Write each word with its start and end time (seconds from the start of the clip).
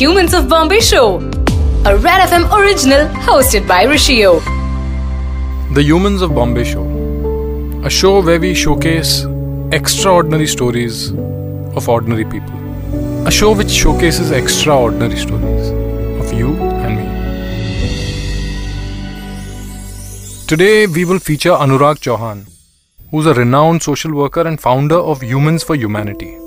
Humans 0.00 0.32
of 0.32 0.48
Bombay 0.48 0.80
Show, 0.80 1.18
a 1.84 1.94
Red 1.94 2.26
FM 2.26 2.44
original 2.58 3.06
hosted 3.24 3.68
by 3.68 3.84
Rishio. 3.84 4.40
The 5.74 5.82
Humans 5.82 6.22
of 6.22 6.34
Bombay 6.34 6.64
Show, 6.64 6.84
a 7.84 7.90
show 7.90 8.22
where 8.22 8.40
we 8.40 8.54
showcase 8.54 9.26
extraordinary 9.72 10.46
stories 10.46 11.10
of 11.10 11.86
ordinary 11.86 12.24
people. 12.24 12.54
A 13.26 13.30
show 13.30 13.54
which 13.54 13.68
showcases 13.68 14.30
extraordinary 14.30 15.18
stories 15.18 15.68
of 16.22 16.32
you 16.32 16.54
and 16.86 16.96
me. 16.96 17.04
Today 20.46 20.86
we 20.86 21.04
will 21.04 21.18
feature 21.18 21.50
Anurag 21.50 21.98
Chauhan, 21.98 22.48
who's 23.10 23.26
a 23.26 23.34
renowned 23.34 23.82
social 23.82 24.14
worker 24.14 24.48
and 24.48 24.58
founder 24.58 24.96
of 24.96 25.20
Humans 25.22 25.62
for 25.62 25.74
Humanity. 25.74 26.38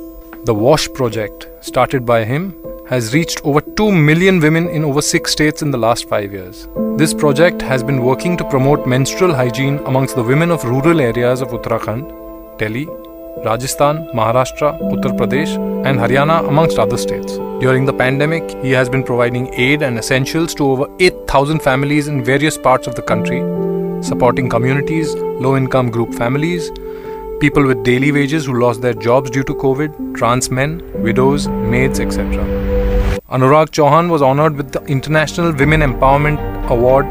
The 0.45 0.55
WASH 0.55 0.91
project, 0.95 1.47
started 1.61 2.03
by 2.03 2.23
him, 2.25 2.55
has 2.89 3.13
reached 3.13 3.39
over 3.45 3.61
2 3.61 3.91
million 3.91 4.39
women 4.39 4.67
in 4.67 4.83
over 4.83 5.01
6 5.01 5.31
states 5.31 5.61
in 5.61 5.71
the 5.71 5.77
last 5.77 6.07
5 6.09 6.33
years. 6.33 6.67
This 6.97 7.13
project 7.13 7.61
has 7.61 7.81
been 7.81 8.03
working 8.03 8.35
to 8.37 8.43
promote 8.49 8.85
menstrual 8.85 9.33
hygiene 9.33 9.77
amongst 9.85 10.15
the 10.15 10.23
women 10.23 10.51
of 10.51 10.65
rural 10.65 10.99
areas 10.99 11.41
of 11.41 11.49
Uttarakhand, 11.49 12.57
Delhi, 12.57 12.85
Rajasthan, 13.45 14.09
Maharashtra, 14.13 14.79
Uttar 14.91 15.17
Pradesh, 15.17 15.55
and 15.85 15.97
Haryana, 15.97 16.47
amongst 16.47 16.77
other 16.77 16.97
states. 16.97 17.37
During 17.61 17.85
the 17.85 17.93
pandemic, 17.93 18.51
he 18.61 18.71
has 18.71 18.89
been 18.89 19.03
providing 19.03 19.53
aid 19.53 19.81
and 19.81 19.97
essentials 19.97 20.53
to 20.55 20.65
over 20.65 20.87
8,000 20.99 21.61
families 21.61 22.09
in 22.09 22.23
various 22.23 22.57
parts 22.57 22.85
of 22.87 22.95
the 22.95 23.01
country, 23.01 23.39
supporting 24.03 24.49
communities, 24.49 25.15
low 25.15 25.55
income 25.55 25.89
group 25.89 26.13
families, 26.13 26.69
people 27.39 27.65
with 27.65 27.83
daily 27.83 28.11
wages 28.11 28.45
who 28.45 28.59
lost 28.59 28.81
their 28.81 28.93
jobs 28.93 29.29
due 29.29 29.43
to 29.43 29.53
COVID, 29.55 30.15
trans 30.15 30.51
men, 30.51 30.81
widows, 31.01 31.47
maids, 31.47 31.99
etc. 31.99 32.72
Anurag 33.35 33.69
Chauhan 33.75 34.11
was 34.11 34.21
honored 34.21 34.55
with 34.55 34.71
the 34.71 34.79
International 34.83 35.51
Women 35.51 35.81
Empowerment 35.81 36.37
Award 36.69 37.05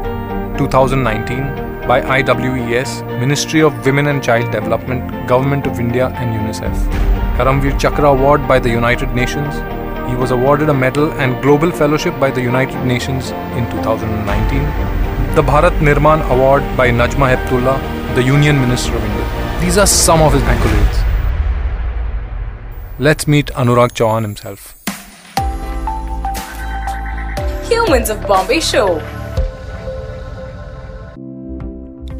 2019 0.57 1.85
by 1.85 1.99
IWES, 2.01 3.01
Ministry 3.19 3.61
of 3.61 3.85
Women 3.85 4.07
and 4.07 4.23
Child 4.23 4.49
Development, 4.49 5.27
Government 5.27 5.67
of 5.67 5.81
India, 5.81 6.07
and 6.15 6.33
UNICEF. 6.33 6.75
Karamveer 7.35 7.77
Chakra 7.77 8.07
Award 8.11 8.47
by 8.47 8.57
the 8.57 8.69
United 8.69 9.09
Nations. 9.09 9.53
He 10.09 10.15
was 10.15 10.31
awarded 10.31 10.69
a 10.69 10.73
medal 10.73 11.11
and 11.23 11.41
Global 11.41 11.73
Fellowship 11.73 12.17
by 12.21 12.31
the 12.31 12.41
United 12.41 12.85
Nations 12.85 13.31
in 13.59 13.69
2019. 13.71 14.63
The 15.35 15.41
Bharat 15.41 15.77
Nirman 15.81 16.21
Award 16.29 16.63
by 16.77 16.89
Najma 16.89 17.35
Heptullah, 17.35 18.15
the 18.15 18.23
Union 18.23 18.61
Minister 18.61 18.95
of 18.95 19.03
India. 19.03 19.59
These 19.59 19.77
are 19.77 19.87
some 19.87 20.21
of 20.21 20.31
his 20.31 20.43
accolades. 20.43 21.03
Let's 22.97 23.27
meet 23.27 23.47
Anurag 23.47 23.91
Chauhan 23.91 24.21
himself. 24.21 24.82
Humans 27.73 28.09
of 28.11 28.21
Bombay 28.27 28.59
Show. 28.59 28.87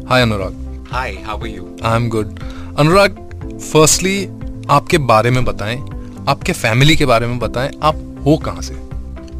Hi 0.08 0.18
Anurag. 0.22 0.54
Hi, 0.88 1.12
how 1.26 1.36
are 1.38 1.46
you? 1.46 1.66
I'm 1.82 2.08
good. 2.14 2.32
Anurag, 2.82 3.20
firstly 3.72 4.16
आपके 4.70 4.98
बारे 5.10 5.30
में 5.30 5.44
बताएँ 5.44 5.76
आपके 6.28 6.52
family 6.52 6.96
के 6.96 7.06
बारे 7.06 7.26
में 7.26 7.38
बताएँ 7.38 7.70
आप 7.82 7.96
हो 8.26 8.36
कहाँ 8.44 8.62
से 8.62 8.74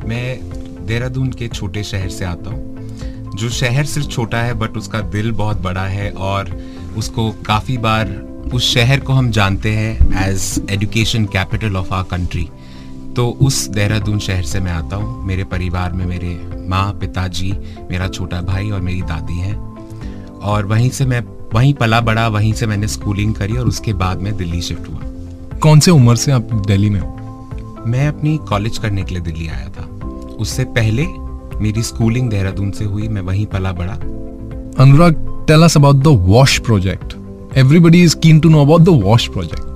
मैं 0.08 0.86
देहरादून 0.86 1.32
के 1.32 1.48
छोटे 1.48 1.82
शहर 1.90 2.08
से 2.18 2.24
आता 2.24 2.50
हूँ 2.50 3.32
जो 3.36 3.48
शहर 3.60 3.84
सिर्फ़ 3.94 4.08
छोटा 4.08 4.42
है 4.42 4.54
बट 4.58 4.76
उसका 4.76 5.00
दिल 5.16 5.32
बहुत 5.42 5.60
बड़ा 5.62 5.86
है 5.96 6.10
और 6.30 6.50
उसको 6.98 7.30
काफ़ी 7.46 7.78
बार 7.88 8.10
उस 8.54 8.72
शहर 8.74 9.00
को 9.00 9.12
हम 9.12 9.30
जानते 9.38 9.70
हैं 9.76 10.26
as 10.28 10.66
education 10.70 11.24
capital 11.32 11.76
of 11.76 11.92
our 11.94 12.02
country 12.10 12.48
तो 13.16 13.28
उस 13.42 13.66
देहरादून 13.68 14.18
शहर 14.18 14.42
से 14.42 14.60
मैं 14.60 14.72
आता 14.72 14.96
हूँ। 14.96 15.26
मेरे 15.26 15.44
परिवार 15.44 15.92
में 15.92 16.04
मेरे 16.06 16.38
माँ 16.68 16.92
पिताजी 16.92 17.52
मेरा 17.90 18.08
छोटा 18.08 18.40
भाई 18.42 18.70
और 18.70 18.80
मेरी 18.80 19.02
दादी 19.02 19.38
हैं। 19.38 19.56
और 20.42 20.66
वहीं 20.66 20.90
से 20.90 21.06
मैं 21.06 21.22
वहीं 21.54 21.74
पला 21.74 22.00
बड़ा 22.00 22.26
वहीं 22.28 22.52
से 22.52 22.66
मैंने 22.66 22.88
स्कूलिंग 22.88 23.34
करी 23.34 23.56
और 23.56 23.66
उसके 23.66 23.92
बाद 23.92 24.22
मैं 24.22 24.36
दिल्ली 24.36 24.60
शिफ्ट 24.62 24.88
हुआ। 24.88 25.58
कौन 25.58 25.80
से 25.80 25.90
उम्र 25.90 26.16
से 26.16 26.32
आप 26.32 26.48
दिल्ली 26.66 26.90
में 26.90 27.00
हो? 27.00 27.84
मैं 27.86 28.06
अपनी 28.08 28.36
कॉलेज 28.48 28.78
करने 28.78 29.02
के 29.02 29.14
लिए 29.14 29.22
दिल्ली 29.22 29.48
आया 29.48 29.68
था। 29.68 29.84
उससे 30.38 30.64
पहले 30.64 31.06
मेरी 31.60 31.82
स्कूलिंग 31.82 32.30
देहरादून 32.30 32.70
से 32.70 32.84
हुई 32.84 33.08
मैं 33.08 33.22
वहीं 33.22 33.46
पला 33.46 33.72
बड़ा। 33.72 33.92
Anurag 34.82 35.44
tell 35.48 35.62
us 35.62 35.76
about 35.76 35.96
the 35.96 36.06
wash 36.26 36.58
project 36.58 37.14
everybody 37.56 38.02
is 38.02 38.16
keen 38.16 38.40
to 38.40 38.48
know 38.48 38.62
about 38.62 38.80
the 38.80 39.00
wash 39.04 39.28
project 39.28 39.73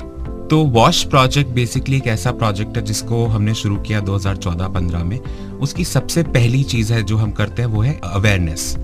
तो 0.50 0.58
वॉश 0.64 1.02
प्रोजेक्ट 1.04 1.50
बेसिकली 1.50 1.96
एक 1.96 2.06
ऐसा 2.06 2.30
प्रोजेक्ट 2.32 2.76
है 2.76 2.82
जिसको 2.84 3.26
हमने 3.26 3.54
शुरू 3.54 3.76
किया 3.76 4.00
2014-15 4.00 5.04
में। 5.04 5.18
उसकी 5.60 5.84
सबसे 5.84 6.22
पहली 6.22 6.62
चीज़ 6.62 6.92
है 6.92 7.02
जो 7.02 7.16
हम 7.16 7.30
करते 7.30 7.62
हैं, 7.62 7.68
वो 7.68 7.82
है 7.82 8.00
अवेयरनेस 8.04 8.76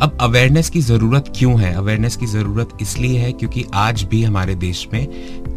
अब 0.00 0.18
अवेयरनेस 0.20 0.70
की 0.70 0.80
ज़रूरत 0.80 1.32
क्यों 1.36 1.60
है? 1.60 1.74
अवेयरनेस 1.74 2.16
की 2.16 2.26
ज़रूरत 2.26 2.68
इसलिए 2.82 3.18
है 3.18 3.32
क्योंकि 3.32 3.64
आज 3.74 4.02
भी 4.02 4.22
हमारे 4.22 4.54
देश 4.54 4.86
में 4.92 5.06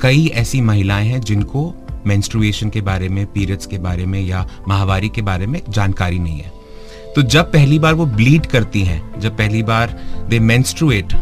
कई 0.02 0.28
ऐसी 0.28 0.62
महिलाएँ 0.62 1.08
हैं 1.08 1.22
जिनको 1.22 1.74
मेंस्ट्रुएशन 2.06 2.70
के 2.70 2.82
बारे 2.82 3.10
में 3.10 3.26
पीरियड्स 3.26 3.66
के 3.66 3.78
बारे 3.78 4.06
में 4.06 4.22
या 4.22 4.48
महावारी 4.68 5.10
के 5.10 5.22
बारे 5.22 5.48
में 5.48 5.62
जानकारी 5.70 6.20
नहीं 6.20 6.40
है। 6.40 6.52
तो 7.16 7.22
जब 7.22 7.52
पहली 7.52 7.80
बार 7.80 7.94
वो 7.94 8.06
ब्लीड 8.06 8.46
करती 8.46 8.82
हैं, 8.82 9.20
जब 9.20 9.38
पहली 9.38 9.64
बार 9.64 10.00
दे 10.30 10.40
मेंस्ट्रुएट 10.40 11.14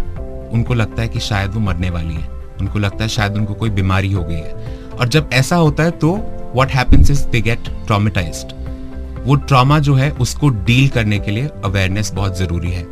उनको 0.54 0.74
लगता 0.74 1.02
है 1.02 1.08
कि 1.08 1.20
शायद 1.20 1.52
वो 1.52 1.60
मरने 1.60 1.90
वाली 1.90 2.14
है। 2.14 2.39
उनको 2.60 2.80
लगता 2.80 3.04
है 3.04 3.10
शायद 3.10 3.38
उनको 3.38 3.54
कोई 3.54 3.70
बीमारी 3.70 4.12
हो 4.12 4.24
गई 4.24 4.36
है। 4.36 4.78
और 4.92 5.08
जब 5.08 5.30
ऐसा 5.34 5.56
होता 5.56 5.84
है 5.84 5.92
तो 5.94 6.12
what 6.56 6.72
happens 6.72 7.12
is 7.12 7.26
they 7.28 7.42
get 7.42 7.70
traumatized 7.88 8.58
वो 9.26 9.36
ट्रामा 9.38 9.80
जो 9.80 9.94
है 9.96 10.12
उसको 10.22 10.50
डील 10.50 10.88
करने 10.90 11.20
के 11.20 11.32
लिए 11.32 11.50
अवेयरनेस 11.66 12.12
बहुत 12.12 12.38
ज़रूरी 12.38 12.72
है। 12.72 12.86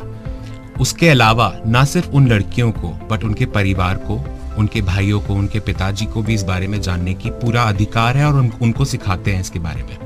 उसके 0.80 1.08
अलावा 1.08 1.52
ना 1.66 1.84
सिर्फ़ 1.84 2.10
उन 2.10 2.26
लड़कियों 2.28 2.70
को 2.72 2.88
बट 3.10 3.24
उनके 3.24 3.46
परिवार 3.46 3.94
को 4.08 4.20
उनके 4.58 4.80
भाइयों 4.82 5.20
को 5.20 5.34
उनके 5.34 5.60
पिताजी 5.60 6.06
को 6.06 6.22
भी 6.22 6.34
इस 6.34 6.42
बारे 6.42 6.66
में 6.68 6.80
जानने 6.82 7.14
की 7.14 7.30
पूरा 7.32 7.62
अधिकार 7.62 8.16
है 8.16 8.26
और 8.26 8.38
उन, 8.40 8.50
उनको 8.62 8.84
सिखाते 8.84 9.32
हैं 9.32 9.40
इसके 9.40 9.58
बारे 9.58 9.82
में। 9.82 9.96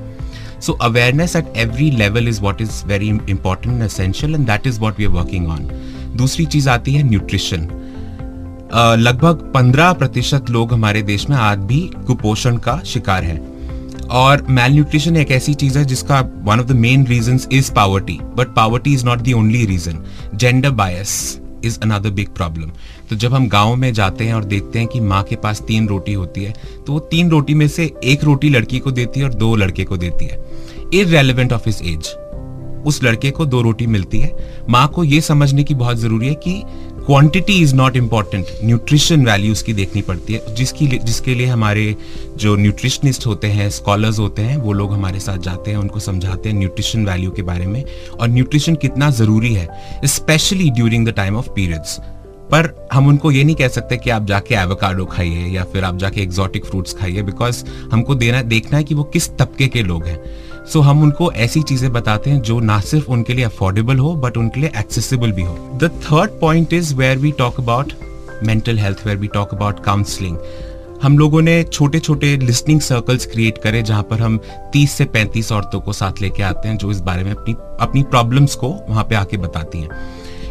So 0.61 0.73
awareness 0.83 1.37
at 1.37 1.53
every 1.57 1.91
level 1.91 2.29
is 2.29 2.41
what 2.41 2.61
is 2.61 2.85
very 2.87 3.09
important 3.09 3.83
essential 3.83 4.35
and 4.35 4.47
that 4.47 4.67
is 4.67 4.81
what 4.81 4.99
we 4.99 5.05
are 5.05 5.11
working 5.13 5.49
on 5.49 5.69
दूसरी 6.17 6.47
चीज़ 6.47 6.69
आती 6.69 6.95
है 6.95 7.03
न्यूट्रिशन 7.03 7.69
लगभग 8.75 9.41
पंद्रह 9.55 9.93
प्रतिशत 9.93 10.51
लोग 10.51 10.73
हमारे 10.73 11.01
देश 11.03 11.29
में 11.31 11.37
आज 11.37 11.59
भी 11.59 11.81
कुपोषण 12.07 12.57
का 12.57 12.79
शिकार 12.83 13.25
हैं। 13.25 14.09
और 14.11 14.43
मेल 14.51 14.73
न्यूट्रिशन 14.73 15.17
एक 15.17 15.31
ऐसी 15.31 15.55
चीज़ 15.55 15.79
है 15.79 15.85
जिसका 15.85 16.21
one 16.45 16.61
of 16.61 16.67
the 16.67 16.73
main 16.77 17.07
reason 17.07 17.41
is 17.53 17.73
poverty 17.73 18.19
but 18.37 18.55
poverty 18.55 18.95
is 18.95 19.05
not 19.07 19.19
the 19.19 19.33
only 19.33 19.65
reason 19.67 19.99
gender 20.35 20.71
bias 20.71 21.41
is 21.65 21.79
another 21.81 22.11
big 22.11 22.29
problem 22.29 22.71
तो 23.11 23.17
जब 23.17 23.35
हम 23.35 23.49
गाँव 23.49 23.75
में 23.77 23.93
जाते 23.93 24.25
हैं 24.25 24.35
और 24.35 24.45
देखते 24.45 24.79
हैं 24.79 24.89
कि 24.89 25.01
माँ 25.01 25.23
के 25.23 25.37
पास 25.37 25.61
तीन 25.61 25.89
रोटी 25.89 26.13
होती 26.13 26.45
है 26.45 26.55
तो 26.87 26.93
वो 26.93 26.99
तीन 27.13 27.31
रोटी 27.31 27.55
में 27.55 27.69
से 27.69 27.93
एक 28.05 28.25
रोटी 28.25 28.49
लड़की 28.49 28.79
को 28.79 28.91
देती 28.91 29.21
है 29.21 29.27
और 29.27 29.35
दो 29.35 29.55
लड़के 29.57 29.85
को 29.85 29.97
देती 29.97 30.25
है। 30.25 30.43
इरेलीवेंट 30.95 31.53
ऑफ़ 31.53 31.63
हिस 31.67 31.83
एज 31.83 32.15
उस 32.87 33.03
लड़के 33.05 33.31
को 33.31 33.45
दो 33.47 33.61
रोटी 33.63 33.87
मिलती 33.87 34.19
है। 34.19 34.65
माँ 34.71 34.87
को 34.89 35.05
ये 35.05 35.21
समझने 35.21 35.65
की 35.65 35.75
बहुत 35.75 35.97
ज़रूरी 35.97 36.29
है 36.29 36.35
कि 36.35 36.63
quantity 37.07 37.53
is 37.53 37.75
not 37.75 37.97
important 37.97 38.47
nutrition 38.65 39.25
value 39.27 39.53
उसकी 39.53 39.73
देखनी 39.73 40.03
पड़ती 40.03 40.33
है। 40.33 40.55
जिसकी 40.55 40.87
जिसके 40.87 41.35
लिए 41.35 41.47
हमारे 41.47 41.97
जो 42.37 42.55
न्यूट्रिशनिस्ट 42.57 43.27
होते 43.27 43.47
हैं 43.47 43.69
स्कॉलर्स 43.71 44.19
होते 44.19 44.43
हैं, 44.43 44.57
वो 44.57 44.73
लोग 44.73 44.93
हमारे 44.93 45.21
साथ 45.21 45.39
जाते 45.39 45.71
हैं, 45.71 45.79
उनको 45.79 46.01
समझाते 46.01 46.49
हैं 46.49 46.57
न्यूट्रिशन 46.57 47.07
वैल्यू 47.07 47.31
के 47.31 47.43
बारे 47.43 47.67
में। 47.67 47.85
और 48.21 48.29
न्यूट्रिशन 48.29 48.75
कितना 48.75 49.11
ज़रूरी 49.11 49.53
है 49.55 49.69
specially 50.05 50.71
during 50.71 51.07
the 51.09 51.11
time 51.11 51.37
of 51.37 51.49
periods 51.49 51.99
पर 52.51 52.89
हम 52.93 53.07
उनको 53.09 53.31
ये 53.31 53.45
नहीं 53.45 53.57
कह 53.57 53.69
सकते 53.69 53.97
कि 53.97 54.11
आप 54.11 54.25
जाके 54.27 54.55
एवोकाडो 54.55 55.05
खाइए 55.05 55.47
या 55.47 55.65
फिर 55.65 55.85
आप 55.85 55.97
जाके 55.97 56.23
एग्जॉटिक 56.23 56.65
फ्रूट्स 56.65 56.95
खाइए 56.95 57.23
बिकॉज़ 57.23 57.65
हमको 57.93 58.15
देना 58.15 58.43
देखना 58.43 58.79
है 58.79 58.85
कि 58.85 58.95
वो 58.95 59.05
किस 59.05 59.31
तबके 59.31 59.67
के 59.67 59.83
लोग 59.83 60.07
हैं। 60.07 60.19
सो 60.73 60.79
so, 60.79 60.87
हम 60.87 61.03
उनको 61.03 61.33
ऐसी 61.33 61.63
चीज़ें 61.63 61.93
बताते 61.93 62.31
हैं 62.31 62.41
जो 62.43 62.61
ना 62.61 62.81
सिर्फ़ 62.81 63.07
उनके 63.07 63.35
लिए 63.35 63.45
अफोर्डेबल 63.45 63.99
हो 63.99 64.15
बट 64.15 64.37
उनके 64.37 64.61
लिए 64.61 64.71
एक्सेसिबल 64.77 65.33
भी 65.33 65.43
हो। 65.43 65.55
The 65.75 65.91
third 66.05 66.31
point 66.31 66.73
is 66.73 66.95
where 66.95 67.19
we 67.19 67.33
talk 67.33 67.61
about 67.61 67.93
mental 68.45 68.79
health 68.79 69.07
where 69.07 69.19
we 69.19 69.27
talk 69.27 69.55
about 69.55 69.85
counselling 69.85 70.39
हम 71.03 71.19
लोगों 71.19 71.43
ने 71.43 71.65
छोटे 71.65 71.99
छोटे 71.99 72.37
लिस्निंग 72.37 72.81
सर्कल्स 72.81 73.27
क्रिएट 73.27 73.59
करे 73.59 73.83
जहाँ 73.83 74.03
पर 74.03 74.21
हम 74.21 74.41
30 74.77 74.91
से 74.91 75.05
35 75.05 75.53
औरतों 75.53 75.81
को 75.81 75.93
साथ 75.93 76.13
लेके 76.21 76.43
आते 76.43 76.69
हैं 76.69 76.77
जो 76.77 76.91
इस 76.91 77.01
बारे 77.01 77.25
में 77.25 77.33
अपनी 77.33 77.55
अपनी 77.81 78.03
प्रॉब्लम्स 78.03 78.55
को 78.55 78.69
वहाँ 78.89 79.05
पे 79.05 79.15
आके 79.15 79.37
बताती 79.37 79.81
हैं। 79.81 79.89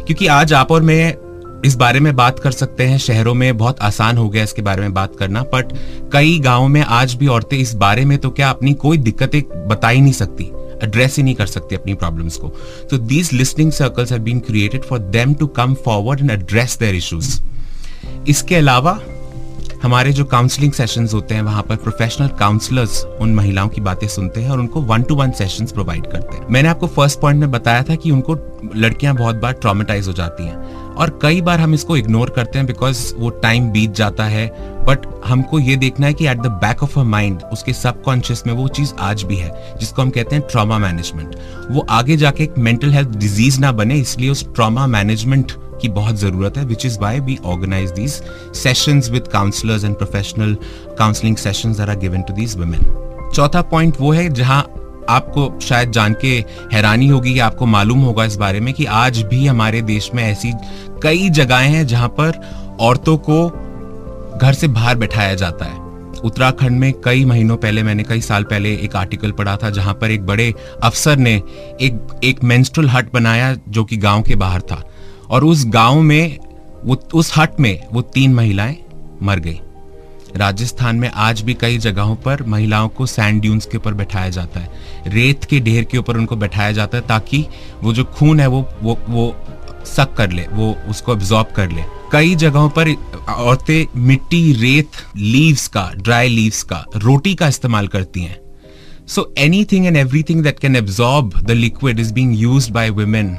क्योंकि 0.06 0.26
आज 0.26 0.52
आप 0.52 0.72
और 0.72 0.82
मैं 0.82 1.14
इस 1.64 1.74
बारे 1.76 2.00
में 2.00 2.14
बात 2.16 2.38
कर 2.38 2.50
सकते 2.50 2.84
हैं। 2.84 2.96
शहरों 2.98 3.34
में 3.34 3.56
बहुत 3.58 3.80
आसान 3.80 4.16
हो 4.18 4.28
गया 4.28 4.42
इसके 4.44 4.62
बारे 4.62 4.82
में 4.82 4.94
बात 4.94 5.16
करना 5.16 5.42
बट 5.52 5.72
कई 6.12 6.38
गाँव 6.38 6.66
में 6.68 6.80
आज 6.80 7.14
भी 7.14 7.26
औरतें 7.26 7.56
इस 7.58 7.74
बारे 7.74 8.04
में 8.04 8.16
तो 8.18 8.30
क्या 8.30 8.50
अपनी 8.50 8.72
कोई 8.74 8.98
दिक्कतें 8.98 9.42
बता 9.68 9.88
ही 9.88 10.00
नहीं 10.00 10.12
सकती 10.12 10.44
एड्रेस 10.84 11.16
ही 11.16 11.22
नहीं 11.22 11.34
कर 11.34 11.46
सकती 11.46 11.74
अपनी 11.74 11.94
प्रॉब्लम्स 11.94 12.36
को। 12.36 12.48
तो 12.90 12.98
these 12.98 13.32
listening 13.32 13.72
circles 13.72 14.12
have 14.12 14.20
been 14.22 14.38
created 14.40 14.82
for 14.82 14.98
them 14.98 15.34
to 15.34 15.46
come 15.56 15.74
forward 15.84 16.20
and 16.20 16.30
address 16.30 16.78
their 16.80 16.94
issues 16.94 17.40
इसके 18.28 18.56
अलावा 18.56 18.98
हमारे 19.82 20.12
जो 20.12 20.24
काउंसलिंग 20.24 20.72
सेशंस 20.72 21.14
होते 21.14 21.34
हैं, 21.34 21.42
वहाँ 21.42 21.62
पर 21.62 21.76
प्रोफेशनल 21.76 22.28
काउंसलर्स 22.38 23.04
उन 23.20 23.34
महिलाओं 23.34 23.68
की 23.68 23.80
बातें 23.80 24.06
सुनते 24.08 24.40
हैं 24.40 24.50
और 24.50 24.58
उनको 24.60 24.80
one 24.82 25.02
to 25.02 25.14
one 25.14 25.30
sessions 25.30 25.72
provide 25.72 26.06
करते 26.06 26.36
हैं। 26.36 26.46
मैंने 26.50 26.68
आपको 26.68 26.86
फ़र्स्ट 26.88 27.20
पॉइंट 27.20 27.40
में 27.40 27.50
बताया 27.50 27.82
था 27.82 27.94
कि 27.94 28.10
उनको 28.10 28.36
लड़कियाँ 28.76 29.14
बहुत 29.16 29.36
बार 29.36 29.52
ट्रामेटाइज 29.52 30.08
हो 30.08 30.12
जाती 30.12 30.46
हैं 30.46 30.56
और 30.94 31.18
कई 31.22 31.40
बार 31.40 31.60
हम 31.60 31.74
इसको 31.74 31.96
इग्नोर 31.96 32.30
करते 32.30 32.58
हैं 32.58 32.66
बिकॉज़ 32.66 33.14
वो 33.14 33.30
टाइम 33.42 33.70
बीत 33.70 33.94
जाता 33.94 34.24
है। 34.24 34.46
बट 34.86 35.06
हमको 35.24 35.58
ये 35.58 35.76
देखना 35.76 36.06
है 36.06 36.14
कि 36.14 36.26
at 36.26 36.38
the 36.38 36.46
back 36.62 36.82
of 36.82 36.98
a 37.00 37.02
mind 37.04 37.42
उसके 37.52 37.72
सबकॉन्शियस 37.72 38.42
में 38.46 38.54
वो 38.54 38.68
चीज़ 38.68 38.92
आज 39.00 39.22
भी 39.22 39.36
है, 39.36 39.76
जिसको 39.80 40.02
हम 40.02 40.10
कहते 40.10 40.36
हैं 40.36 40.44
ट्रॉमा 40.50 40.78
मैनेजमेंट 40.78 41.36
वो 41.70 41.86
आगे 41.90 42.16
जाके 42.16 42.44
एक 42.44 42.58
मेंटल 42.58 42.92
हेल्थ 42.92 43.16
डिज़ीज़ 43.16 43.60
ना 43.60 43.72
बने, 43.72 43.96
इसलिए 43.96 44.30
उस 44.30 44.46
ट्रॉमा 44.54 44.86
मैनेजमेंट 44.86 45.52
की 45.82 45.88
बहुत 45.90 46.16
ज़रूरत 46.16 46.56
है 46.56 46.64
which 46.64 46.86
is 46.86 46.98
why 47.00 47.20
we 47.20 47.38
organise 47.44 47.90
these 47.90 48.20
sessions 48.54 49.10
with 49.10 49.28
counsellors 49.28 49.84
and 49.84 49.96
professional 49.96 50.56
counselling 50.98 51.36
sessions 51.36 51.80
are 51.80 51.96
given 51.98 52.22
to 52.22 52.34
these 52.34 52.56
women 52.58 53.30
चौथा 53.34 53.62
पॉइंट 53.62 53.96
वो 54.00 54.12
है 54.12 54.28
जहाँ 54.30 54.62
आपको 55.08 55.58
शायद 55.62 55.90
जान 55.90 56.14
के 56.20 56.32
हैरानी 56.72 57.06
होगी 57.08 57.38
या 57.38 57.46
आपको 57.46 57.66
मालूम 57.66 58.00
होगा 58.00 58.24
इस 58.24 58.36
बारे 58.36 58.60
में 58.60 58.72
कि 58.74 58.84
आज 58.96 59.22
भी 59.22 59.46
हमारे 59.46 59.80
देश 59.82 60.10
में 60.14 60.22
ऐसी 60.24 60.52
कई 61.02 61.28
जगहें 61.30 61.68
हैं 61.68 61.86
जहाँ 61.86 62.08
पर 62.20 62.40
औरतों 62.80 63.16
को 63.28 63.38
घर 64.38 64.52
से 64.52 64.68
बाहर 64.68 64.96
बैठाया 64.96 65.34
जाता 65.34 65.64
है। 65.64 65.80
उत्तराखंड 66.24 66.78
में 66.80 66.92
कई 67.04 67.24
महीनों 67.24 67.56
पहले, 67.56 67.82
मैंने 67.82 68.02
कई 68.02 68.20
साल 68.20 68.44
पहले 68.44 68.74
एक 68.76 68.96
आर्टिकल 68.96 69.32
पढ़ा 69.32 69.56
था 69.56 69.70
जहाँ 69.70 69.94
पर 69.94 70.10
एक 70.10 70.26
बड़े 70.26 70.52
अफसर 70.82 71.16
ने 71.16 71.34
एक 71.80 72.20
एक 72.24 72.44
मेंस्ट्रुअल 72.44 72.88
हट 72.90 73.12
बनाया 73.12 73.54
जो 73.68 73.84
कि 73.84 73.96
गाँव 73.96 74.22
के 74.22 74.34
बाहर 74.36 74.60
था। 74.60 74.82
और 75.32 75.44
उस 75.44 75.66
गाँव 75.66 76.00
में, 76.00 76.38
वो, 76.84 76.94
उस 77.14 77.32
हट 77.36 77.60
में, 77.60 77.86
वो 77.92 78.02
तीन 78.02 78.34
महिलाएँ 78.34 78.76
मर 79.22 79.38
गई। 79.38 79.60
राजस्थान 80.36 80.96
में 80.96 81.08
आज 81.08 81.40
भी 81.40 81.54
कई 81.54 81.78
जगहों 81.78 82.16
पर 82.16 82.42
महिलाओं 82.42 82.88
को 82.88 83.06
सैंड 83.06 83.40
ड्यून्स 83.42 83.66
के 83.66 83.76
ऊपर 83.76 83.94
बैठाया 83.94 84.28
जाता 84.28 84.60
है। 84.60 84.68
रेत 85.06 85.44
के 85.44 85.60
ढेर 85.60 85.84
के 85.84 85.98
ऊपर 85.98 86.16
उनको 86.16 86.36
बैठाया 86.36 86.72
जाता 86.72 86.98
है 86.98 87.06
ताकि 87.06 87.46
वो 87.82 87.92
जो 87.92 88.04
खून 88.04 88.40
है 88.40 88.46
वो 88.46 88.68
वो 88.82 88.98
वो 89.08 89.36
सक 89.86 90.14
कर 90.14 90.30
ले, 90.30 90.42
वो 90.42 90.76
उसको 90.88 91.12
एब्जॉर्ब 91.12 91.46
कर 91.56 91.70
ले। 91.70 91.82
कई 92.12 92.34
जगहों 92.34 92.68
पर 92.68 92.94
औरतें 93.28 94.00
मिट्टी, 94.00 94.52
रेत 94.52 94.90
लीव्स 95.16 95.68
का 95.68 95.90
ड्राई 95.96 96.28
लीव्स 96.28 96.62
का, 96.62 96.84
रोटी 96.96 97.34
का 97.34 97.48
इस्तेमाल 97.48 97.88
करती 97.88 98.20
हैं। 98.20 98.40
So 99.08 99.34
anything 99.64 99.86
and 99.86 99.96
everything 100.22 100.42
that 100.42 100.58
can 100.58 100.76
absorb 100.76 101.40
the 101.42 101.50
liquid 101.50 102.00
is 102.00 102.12
being 102.12 102.34
use 102.40 102.70
by 102.72 102.90
women 102.90 103.38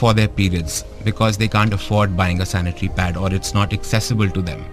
for 0.00 0.10
their 0.14 0.28
periods 0.28 0.84
because 1.04 1.38
they 1.38 1.48
can't 1.48 1.72
afford 1.72 2.16
buying 2.16 2.40
a 2.40 2.46
sanitary 2.46 2.88
pad 2.88 3.16
or 3.16 3.32
it's 3.34 3.54
not 3.54 3.72
accessible 3.72 4.30
to 4.30 4.42
them. 4.42 4.64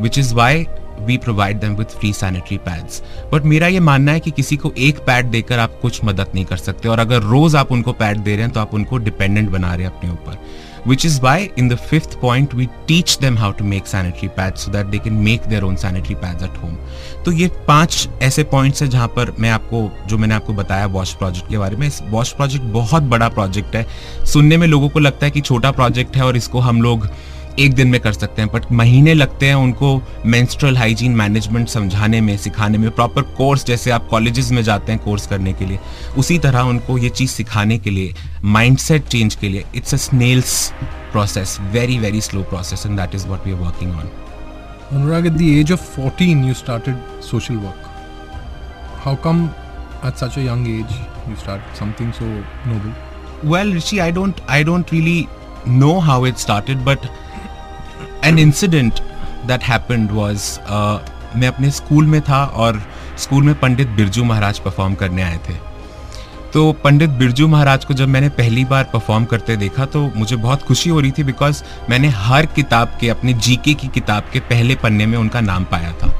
Which 0.00 0.18
is 0.24 0.34
why 0.34 0.66
we 1.00 1.16
provide 1.18 1.58
them 1.60 1.74
with 1.76 1.84
free 1.84 2.12
sanitary 2.12 2.56
pads 2.58 3.02
but 3.32 3.42
मेरा 3.42 3.66
ये 3.66 3.80
मानना 3.80 4.12
है 4.12 4.20
कि 4.20 4.30
किसी 4.30 4.56
को 4.56 4.72
एक 4.78 4.98
pad 4.98 5.26
देकर 5.26 5.58
आप 5.58 5.78
कुछ 5.82 6.04
मदद 6.04 6.32
नहीं 6.34 6.44
कर 6.44 6.56
सकते 6.56 6.88
और 6.88 6.98
अगर 6.98 7.22
रोज 7.22 7.56
आप 7.56 7.72
उनको 7.72 7.92
पैड 7.92 8.18
दे 8.18 8.34
रहे 8.36 8.44
हैं 8.44 8.52
तो 8.52 8.60
आप 8.60 8.74
उनको 8.74 8.98
डिपेंडेंट 8.98 9.50
बना 9.50 9.74
रहे 9.74 9.86
हैं 9.86 9.92
अपने 9.92 10.10
ऊपर। 10.10 10.38
Which 10.84 11.04
is 11.04 11.20
why 11.20 11.50
in 11.56 11.68
the 11.68 11.76
fifth 11.76 12.18
point 12.20 12.54
we 12.54 12.68
teach 12.86 13.18
them 13.18 13.36
how 13.36 13.52
to 13.52 13.64
make 13.64 13.86
sanitary 13.86 14.28
pads 14.28 14.62
so 14.62 14.70
that 14.70 14.90
they 14.90 14.98
can 14.98 15.22
make 15.22 15.44
their 15.44 15.64
own 15.64 15.76
sanitary 15.76 16.16
pads 16.16 16.42
at 16.42 16.56
home 16.56 16.76
तो 17.24 17.32
ये 17.32 17.48
पाँच 17.68 18.08
ऐसे 18.22 18.44
पॉइंट्स 18.52 18.82
हैं 18.82 18.88
जहाँ 18.90 19.08
पर 19.08 19.34
मैं 19.38 19.50
आपको 19.50 19.88
जो 20.08 20.18
मैंने 20.18 20.34
आपको 20.34 20.52
बताया 20.52 20.86
वॉश 20.96 21.12
प्रोजेक्ट 21.14 21.48
के 21.48 21.58
बारे 21.58 21.76
में 21.76 21.86
इस 21.86 22.00
वॉश 22.10 22.32
प्रोजेक्ट 22.32 22.64
बहुत 22.72 23.02
बड़ा 23.12 23.28
प्रोजेक्ट 23.28 23.76
है 23.76 23.86
सुनने 24.32 24.56
में 24.56 24.66
लोगों 24.66 24.88
को 24.88 25.00
लगता 25.00 25.26
है 25.26 25.30
कि 25.30 25.40
छोटा 25.40 25.70
प्रोजेक्ट 25.72 26.16
है 26.16 26.24
और 26.24 26.36
इसको 26.36 26.60
हम 26.60 26.82
लोग 26.82 27.08
एक 27.60 27.74
दिन 27.74 27.88
में 27.88 28.00
कर 28.00 28.12
सकते 28.12 28.42
हैं 28.42 28.50
बट 28.52 28.70
महीने 28.72 29.14
लगते 29.14 29.46
हैं 29.46 29.54
उनको 29.54 29.90
मैंस्ट्रल 30.26 30.76
हाइजीन 30.76 31.14
मैनेजमेंट 31.16 31.68
समझाने 31.68 32.20
में 32.20 32.36
सिखाने 32.36 32.78
में 32.78 32.90
प्रॉपर 32.90 33.22
कोर्स 33.36 33.66
जैसे 33.66 33.90
आप 33.90 34.08
कॉलेजेस 34.10 34.50
में 34.52 34.62
जाते 34.62 34.92
हैं 34.92 35.00
कोर्स 35.04 35.26
करने 35.26 35.52
के 35.52 35.66
लिए 35.66 35.78
उसी 36.18 36.38
तरह 36.38 36.60
उनको 36.64 36.98
ये 36.98 37.10
चीज़ 37.10 37.30
सिखाने 37.30 37.78
के 37.78 37.90
लिए 37.90 38.14
माइंड 38.56 38.78
सेट 38.78 39.06
चेंज 39.06 39.34
के 39.34 39.48
लिए 39.48 39.64
it's 39.74 39.94
a 39.94 39.96
snail's 39.98 40.72
process 41.12 41.56
very 41.72 41.98
very 41.98 42.20
slow 42.20 42.42
process 42.50 42.86
and 42.86 42.98
that 43.00 43.14
is 43.14 43.26
what 43.28 43.46
we 43.46 43.52
are 43.52 43.58
working 43.58 43.92
on 43.92 44.10
Anurag 44.92 45.26
at 45.26 45.32
the 45.32 45.42
age 45.50 45.72
of 45.72 45.90
fourteen 45.94 46.44
you 46.44 46.54
started 46.54 47.22
social 47.22 47.56
work 47.56 47.88
how 49.04 49.16
come 49.24 49.44
at 50.06 50.16
such 50.16 50.38
young 50.38 50.68
age 50.70 50.98
you 51.28 51.36
start 51.36 51.76
something 51.78 52.12
so 52.12 52.24
noble 52.66 53.48
well 53.48 53.74
Rishi 53.76 53.98
I 53.98 54.12
don't 54.12 54.40
I 54.50 54.64
don't 54.64 54.92
really 54.92 55.26
know 55.68 55.98
how 56.00 56.26
it 56.26 56.36
started 56.36 56.78
but 56.84 57.06
an 58.24 58.38
incident 58.38 59.00
that 59.46 59.62
was 60.12 60.60
uh, 60.60 60.98
मैं 61.36 61.48
अपने 61.48 61.70
school 61.70 62.06
में 62.06 62.20
था 62.20 62.44
और 62.44 62.82
school 63.18 63.42
में 63.42 63.54
Pandit 63.54 63.88
Birju 63.88 64.24
Maharaj 64.24 64.58
perform 64.58 64.94
करने 64.94 65.22
आए 65.22 65.38
थे। 65.48 65.54
तो 66.52 66.72
पंडित 66.72 67.10
बिरजू 67.10 67.48
महाराज 67.48 67.84
को 67.84 67.94
जब 67.94 68.08
मैंने 68.08 68.28
पहली 68.28 68.64
बार 68.64 68.84
परफॉर्म 68.84 69.24
करते 69.24 69.56
देखा 69.56 69.86
तो 69.86 70.10
मुझे 70.16 70.36
बहुत 70.36 70.62
खुशी 70.62 70.90
हो 70.90 71.00
रही 71.00 71.10
थी 71.10 71.24
बिकॉज़ 71.24 71.62
मैंने 71.90 72.08
हर 72.08 72.46
किताब 72.46 72.96
के 73.00 73.08
अपने 73.08 73.32
जीके 73.32 73.74
की 73.74 73.88
किताब 73.88 74.22
के 74.32 74.40
पहले 74.40 74.74
पन्ने 74.74 75.06
में 75.06 75.18
उनका 75.18 75.40
नाम 75.40 75.64
पाया 75.64 75.92
था। 75.92 76.12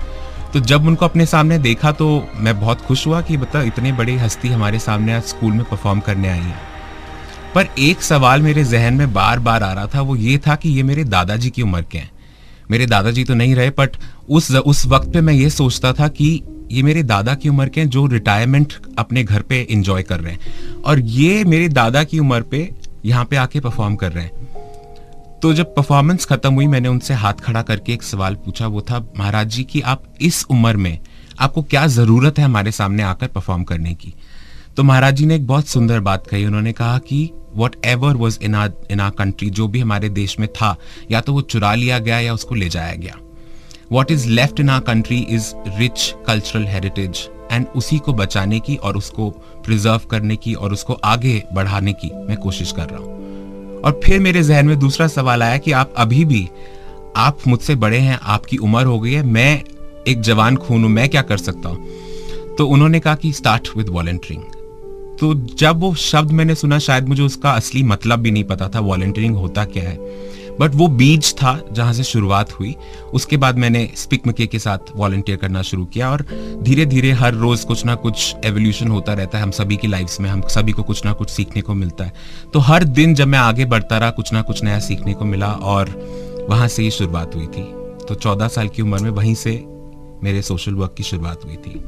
तो 0.52 0.60
जब 0.60 0.86
उनको 0.86 1.04
अपने 1.04 1.26
सामने 1.26 1.58
देखा 1.58 1.92
तो 1.92 2.28
मैं 2.36 2.60
बहुत 2.60 2.80
खुश 2.80 3.06
हुआ 3.06 3.20
कि 3.20 3.36
बता 3.36 3.62
इतनी 3.62 3.92
बड़ी 3.92 4.16
हस्ती 4.16 4.48
हमारे 4.48 4.78
सामने 4.78 5.12
आज 5.12 5.22
स्कूल 5.22 5.52
में 5.52 5.64
परफॉर्म 5.64 6.00
करने 6.00 6.28
आई 6.28 6.38
है। 6.38 6.71
पर 7.54 7.68
एक 7.78 8.02
सवाल 8.02 8.42
मेरे 8.42 8.64
जहन 8.64 8.94
में 8.94 9.12
बार 9.12 9.38
बार 9.38 9.62
आ 9.62 9.72
रहा 9.72 9.86
था, 9.86 10.00
वो 10.00 10.16
ये 10.16 10.38
था 10.38 10.54
कि 10.54 10.68
ये 10.68 10.82
मेरे 10.82 11.04
दादाजी 11.04 11.50
की 11.50 11.62
उम्र 11.62 11.82
के 11.82 11.98
हैं। 11.98 12.10
मेरे 12.70 12.86
दादाजी 12.86 13.24
तो 13.24 13.34
नहीं 13.34 13.54
रहे 13.54 13.70
बट 13.70 13.96
उस 14.28 14.50
उस 14.50 14.86
वक्त 14.86 15.12
पे 15.12 15.20
मैं 15.20 15.32
ये 15.32 15.50
सोचता 15.50 15.92
था 15.92 16.08
कि 16.08 16.42
ये 16.72 16.82
मेरे 16.82 17.02
दादा 17.02 17.34
की 17.34 17.48
उम्र 17.48 17.68
के 17.68 17.80
हैं 17.80 17.88
जो 17.88 18.06
रिटायरमेंट 18.06 18.72
अपने 18.98 19.24
घर 19.24 19.42
पे 19.42 19.60
इंजॉय 19.60 20.02
कर 20.02 20.20
रहे 20.20 20.32
हैं। 20.32 20.80
और 20.82 21.00
ये 21.00 21.44
मेरे 21.44 21.68
दादा 21.68 22.04
की 22.04 22.18
उम्र 22.18 22.42
पे 22.42 22.68
यहाँ 23.04 23.24
पे 23.24 23.36
आके 23.36 23.60
परफॉर्म 23.60 23.96
कर 23.96 24.12
रहे 24.12 24.24
हैं। 24.24 25.40
तो 25.42 25.52
जब 25.54 25.74
परफॉर्मेंस 25.74 26.24
खत्म 26.24 26.54
हुई, 26.54 26.66
मैंने 26.66 26.88
उनसे 26.88 27.14
हाथ 27.14 27.34
खड़ा 27.34 27.62
करके 27.62 27.92
एक 27.92 28.02
सवाल 28.02 28.34
पूछा, 28.34 28.66
वो 28.66 28.80
था, 28.80 28.98
महाराज 29.18 29.48
जी, 29.48 29.64
की 29.64 29.80
आप 29.80 30.02
इस 30.20 30.44
उम्र 30.50 30.76
में 30.76 30.98
आपको 31.40 31.62
क्या 31.62 31.86
ज़रूरत 31.86 32.38
है 32.38 32.44
हमारे 32.44 32.72
सामने 32.72 33.02
आकर 33.02 33.26
परफॉर्म 33.26 33.64
करने 33.64 33.94
की? 33.94 34.14
तो 34.76 34.82
महाराज 34.82 35.16
जी 35.16 35.26
ने 35.26 35.36
एक 35.36 35.46
बहुत 35.46 35.68
सुंदर 35.68 36.00
बात 36.00 36.26
कही। 36.26 36.44
उन्होंने 36.44 36.72
कहा 36.72 36.98
कि 36.98 37.30
whatever 37.84 38.16
was 38.16 38.38
in 38.42 38.54
our 38.54 38.72
in 38.90 39.00
our 39.00 39.10
country 39.10 39.50
जो 39.50 39.68
भी 39.68 39.80
हमारे 39.80 40.08
देश 40.08 40.38
में 40.38 40.48
था, 40.48 40.76
या 41.10 41.20
तो 41.20 41.32
वो 41.32 41.40
चुरा 41.40 41.74
लिया 41.74 41.98
गया 41.98 42.18
या 42.18 42.34
उसको 42.34 42.54
ले 42.54 42.68
जाया 42.68 42.94
गया। 42.94 43.18
What 43.92 44.10
is 44.10 44.28
left 44.28 44.60
in 44.60 44.70
our 44.70 44.80
country 44.80 45.18
is 45.18 45.52
rich 45.78 46.14
cultural 46.26 46.66
heritage 46.66 47.28
and 47.52 47.66
उसी 47.76 47.98
को 47.98 48.12
बचाने 48.12 48.60
की 48.60 48.76
और 48.76 48.96
उसको 48.96 49.30
प्रिजर्व 49.64 50.00
करने 50.10 50.36
की 50.36 50.54
और 50.54 50.72
उसको 50.72 50.92
आगे 50.92 51.42
बढ़ाने 51.52 51.92
की 51.92 52.10
मैं 52.14 52.36
कोशिश 52.36 52.72
कर 52.72 52.88
रहा 52.88 52.98
हूँ। 52.98 53.80
और 53.82 54.00
फिर 54.04 54.20
मेरे 54.20 54.42
जहन 54.42 54.66
में 54.66 54.78
दूसरा 54.78 55.06
सवाल 55.06 55.42
आया 55.42 55.58
कि 55.58 55.72
आप 55.72 55.94
अभी 55.96 56.24
भी, 56.24 56.48
आप 57.16 57.38
मुझसे 57.48 57.74
बड़े 57.74 57.98
हैं, 57.98 58.18
आपकी 58.22 58.56
उम्र 58.56 58.84
हो 58.86 59.00
गई 59.00 59.12
है, 59.12 59.22
मैं 59.22 59.62
एक 60.08 60.20
जवान 60.20 60.56
खून 60.56 60.82
हूँ, 60.82 60.90
मैं 60.90 61.08
क्या 61.08 61.22
कर 61.22 61.36
सकता 61.36 61.68
हूँ? 61.68 61.88
तो 62.58 62.66
उन्होंने 62.66 63.00
कहा 63.00 63.14
कि 63.14 63.32
स्टार्ट 63.32 63.68
विद 63.76 63.88
वॉलेंटरिंग 63.88 64.42
तो 65.22 65.34
जब 65.34 65.80
वो 65.80 65.94
शब्द 65.94 66.30
मैंने 66.30 66.54
सुना, 66.54 66.78
शायद 66.78 67.08
मुझे 67.08 67.22
उसका 67.22 67.50
असली 67.50 67.82
मतलब 67.82 68.18
भी 68.18 68.30
नहीं 68.30 68.44
पता 68.44 68.68
था 68.68 68.80
वॉलेंटियरिंग 68.80 69.36
होता 69.36 69.64
क्या 69.64 69.82
है। 69.82 69.96
बट 70.60 70.74
वो 70.74 70.88
बीज 70.88 71.34
था 71.34 71.60
जहाँ 71.72 71.92
से 71.92 72.02
शुरुआत 72.02 72.52
हुई। 72.52 72.76
उसके 73.14 73.36
बाद 73.36 73.58
मैंने 73.58 73.90
स्पिक 73.96 74.26
मके 74.26 74.46
के 74.46 74.58
साथ 74.58 74.78
वॉल्टियर 74.96 75.38
करना 75.38 75.62
शुरू 75.62 75.84
किया 75.84 76.10
और 76.10 76.26
धीरे 76.62 76.86
धीरे 76.86 77.12
हर 77.12 77.34
रोज 77.34 77.64
कुछ 77.64 77.84
ना 77.84 77.94
कुछ 77.94 78.36
एवोल्यूशन 78.44 78.88
होता 78.88 79.12
रहता 79.12 79.38
है। 79.38 79.44
हम 79.44 79.50
सभी 79.50 79.76
की 79.76 79.88
लाइफ 79.88 80.16
में, 80.20 80.30
हम 80.30 80.40
सभी 80.40 80.72
को 80.72 80.82
कुछ 80.82 81.04
ना 81.04 81.12
कुछ 81.12 81.30
सीखने 81.30 81.62
को 81.62 81.74
मिलता 81.74 82.04
है। 82.04 82.12
तो 82.52 82.58
हर 82.58 82.84
दिन 82.84 83.14
जब 83.14 83.28
मैं 83.28 83.38
आगे 83.38 83.64
बढ़ता 83.64 83.98
रहा, 83.98 84.10
कुछ 84.10 84.32
ना 84.32 84.42
कुछ 84.42 84.64
नया 84.64 84.78
सीखने 84.78 85.14
को 85.14 85.24
मिला 85.24 85.52
और 85.52 85.88
वहाँ 86.50 86.68
से 86.68 86.84
ये 86.84 86.90
शुरुआत 86.90 87.34
हुई 87.34 87.46
थी। 87.46 87.62
तो 88.08 88.14
चौदह 88.14 88.48
साल 88.48 88.68
की 88.68 88.82
उम्र 88.82 88.98
में 88.98 89.10
वहीं 89.10 89.34
से 89.34 89.64
मेरे 90.24 90.42
सोशल 90.42 90.74
वर्क 90.74 90.94
की 90.98 91.02
शुरुआत 91.02 91.44
हुई 91.44 91.56
थी। 91.56 91.82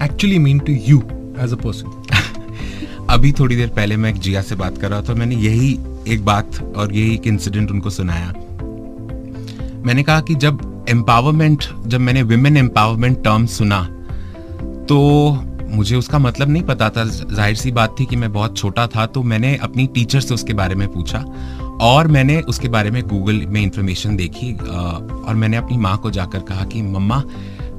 actually 0.01 0.39
mean 0.39 0.59
to 0.59 0.73
you 0.87 0.99
as 1.45 1.53
a 1.53 1.59
person? 1.65 1.87
अभी 3.09 3.31
थोड़ी 3.31 3.55
देर 3.55 3.67
पहले 3.67 3.97
मैं 3.97 4.09
एक 4.09 4.15
जिया 4.15 4.41
से 4.41 4.55
बात 4.55 4.77
कर 4.77 4.89
रहा 4.89 5.01
था, 5.01 5.13
मैंने 5.13 5.35
यही 5.35 5.79
एक 6.07 6.25
बात 6.25 6.73
और 6.77 6.95
यही 6.95 7.13
एक 7.13 7.27
इंसिडेंट 7.27 7.71
उनको 7.71 7.89
सुनाया 7.89 8.33
मैंने 9.85 10.03
कहा 10.03 10.21
कि 10.21 10.35
जब 10.35 10.85
एम्पावरमेंट 10.89 11.63
जब 11.87 11.99
मैंने 11.99 12.23
विमेन 12.23 12.57
एम्पावरमेंट 12.57 13.23
टर्म 13.23 13.45
सुना 13.45 13.83
तो 14.89 14.99
मुझे 15.69 15.95
उसका 15.95 16.19
मतलब 16.19 16.49
नहीं 16.49 16.63
पता 16.63 16.89
था 16.89 17.05
ज़ाहिर 17.05 17.55
सी 17.55 17.71
बात 17.71 17.95
थी 17.99 18.05
कि 18.05 18.15
मैं 18.15 18.33
बहुत 18.33 18.57
छोटा 18.57 18.87
था 18.87 19.05
तो 19.05 19.23
मैंने 19.23 19.55
अपनी 19.55 19.87
टीचर 19.87 20.19
से 20.19 20.33
उसके 20.33 20.53
बारे 20.53 20.75
में 20.75 20.87
पूछा 20.87 21.19
और 21.81 22.07
मैंने 22.07 22.41
उसके 22.41 22.67
बारे 22.67 22.91
में 22.91 23.03
गूगल 23.03 23.35
में 23.35 23.61
इंफॉर्मेशन 23.61 24.15
देखी 24.15 24.53
और 24.53 25.35
मैंने 25.35 25.57
अपनी 25.57 25.77
माँ 25.77 25.97
को 25.97 26.11
जाकर 26.11 26.39
कहा 26.39 26.65
कि, 26.65 26.81
मम्मा 26.81 27.23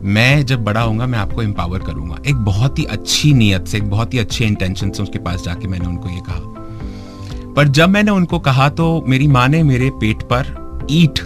मैं 0.02 0.46
जब 0.46 0.64
बड़ा 0.64 0.80
होऊँगा, 0.80 1.06
मैं 1.06 1.18
आपको 1.18 1.42
एम्पावर 1.42 1.78
करूँगा। 1.78 2.18
एक 2.26 2.36
बहुत 2.36 2.78
ही 2.78 2.84
अच्छी 2.84 3.32
नीयत 3.32 3.66
से, 3.66 3.76
एक 3.78 3.90
बहुत 3.90 4.14
ही 4.14 4.18
अच्छे 4.18 4.44
इंटेंशन 4.44 4.90
से 4.90 5.02
उसके 5.02 5.18
पास 5.18 5.44
जाके 5.44 5.68
मैंने 5.68 5.86
उनको 5.86 6.08
ये 6.08 6.20
कहा। 6.20 7.52
पर 7.56 7.68
जब 7.68 7.88
मैंने 7.88 8.10
उनको 8.10 8.38
कहा 8.38 8.68
तो 8.68 9.04
मेरी 9.08 9.26
माँ 9.26 9.46
ने 9.48 9.62
मेरे 9.62 9.90
पेट 9.90 10.22
पर 10.22 10.86
ईट, 10.90 11.18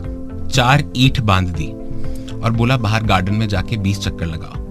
चार 0.52 0.84
ईट 0.96 1.20
बाँध 1.20 1.48
दी 1.48 1.70
और 2.34 2.50
बोला, 2.50 2.76
बाहर 2.76 3.02
गार्डन 3.02 3.34
में 3.34 3.48
जाके 3.48 3.76
बीस 3.76 4.00
चक्कर 4.00 4.26
लगाओ। 4.26 4.62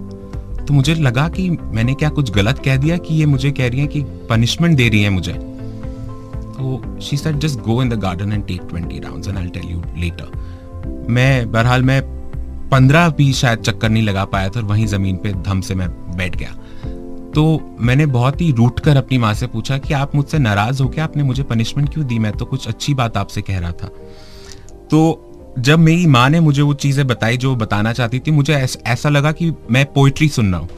तो 0.65 0.73
मुझे 0.73 0.93
लगा 0.95 1.27
कि 1.29 1.49
मैंने 1.49 1.93
क्या 1.93 2.09
कुछ 2.09 2.31
गलत 2.31 2.59
कह 2.59 2.77
दिया 2.77 2.97
कि 2.97 3.15
ये 3.15 3.25
मुझे 3.25 3.51
कह 3.51 3.67
रही 3.67 3.79
है 3.79 3.87
कि 3.87 4.03
पनिशमेंट 4.29 4.77
दे 4.77 4.89
रही 4.89 5.01
है 5.03 5.09
मुझे। 5.09 5.33
तो 5.33 6.99
she 7.01 7.17
said 7.17 7.39
just 7.39 7.59
go 7.59 7.81
in 7.83 7.89
the 7.89 7.93
garden 7.93 8.33
and 8.33 8.45
take 8.47 8.61
twenty 8.61 8.99
rounds 8.99 9.27
and 9.27 9.37
I 9.37 9.47
tell 9.47 9.71
you 9.71 9.81
later 9.97 10.31
मैं, 11.09 11.51
बहरहाल 11.51 11.83
मैं 11.83 12.01
पंद्रह 12.73 13.09
भी 13.09 13.31
शायद 13.33 13.59
चक्कर 13.59 13.89
नहीं 13.89 14.03
लगा 14.03 14.23
पाया 14.25 14.49
था 14.49 14.59
और 14.59 14.65
वहीं 14.65 14.85
ज़मीन 14.87 15.17
पे 15.17 15.31
धम 15.43 15.59
से 15.61 15.75
मैं 15.75 15.89
बैठ 16.17 16.35
गया। 16.35 16.51
तो 17.35 17.75
मैंने 17.79 18.05
बहुत 18.05 18.41
ही 18.41 18.51
रूट 18.51 18.79
कर 18.79 18.97
अपनी 18.97 19.17
माँ 19.17 19.33
से 19.33 19.47
पूछा 19.47 19.77
कि 19.77 19.93
आप 19.93 20.15
मुझसे 20.15 20.39
नाराज़ 20.39 20.81
हो 20.83 20.87
क्या? 20.89 21.03
आपने 21.03 21.23
मुझे 21.23 21.43
पनिशमेंट 21.43 21.93
क्यों 21.93 22.05
दी? 22.07 22.17
मैं 22.19 22.31
तो 22.31 22.45
कुछ 22.45 22.67
अच्छी 22.67 22.93
बात 22.93 23.17
आपसे 23.17 23.41
कह 23.41 23.59
रहा 23.59 23.71
था। 23.71 23.87
तो 24.91 25.53
जब 25.59 25.79
मेरी 25.79 26.05
माँ 26.07 26.29
ने 26.29 26.39
मुझे 26.39 26.61
वो 26.61 26.73
चीज़ें 26.73 27.05
बताई 27.07 27.37
जो 27.37 27.55
बताना 27.55 27.93
चाहती 27.93 28.19
थी, 28.19 28.31
मुझे 28.31 28.53
ऐसा 28.53 29.09
लगा 29.09 29.31
कि 29.31 29.51
मैं 29.71 29.85
पोइट्री 29.93 30.29
सुन 30.29 30.51
रहा 30.51 30.61
हूँ। 30.61 30.69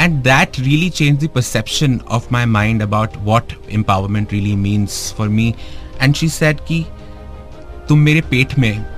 And 0.00 0.22
that 0.22 0.60
really 0.60 0.90
change 0.90 1.24
the 1.24 1.28
perception 1.28 2.00
of 2.10 2.28
my 2.32 2.44
mind 2.46 2.82
about 2.82 3.16
what 3.18 3.52
empowerment 3.70 4.32
really 4.32 4.56
means 4.56 5.12
for 5.12 5.28
me 5.28 5.54
and 6.02 6.14
she 6.14 6.28
said 6.28 6.60
कि, 6.68 6.84
तुम 7.88 7.98
मेरे 7.98 8.20
पेट 8.20 8.58
में 8.58 8.93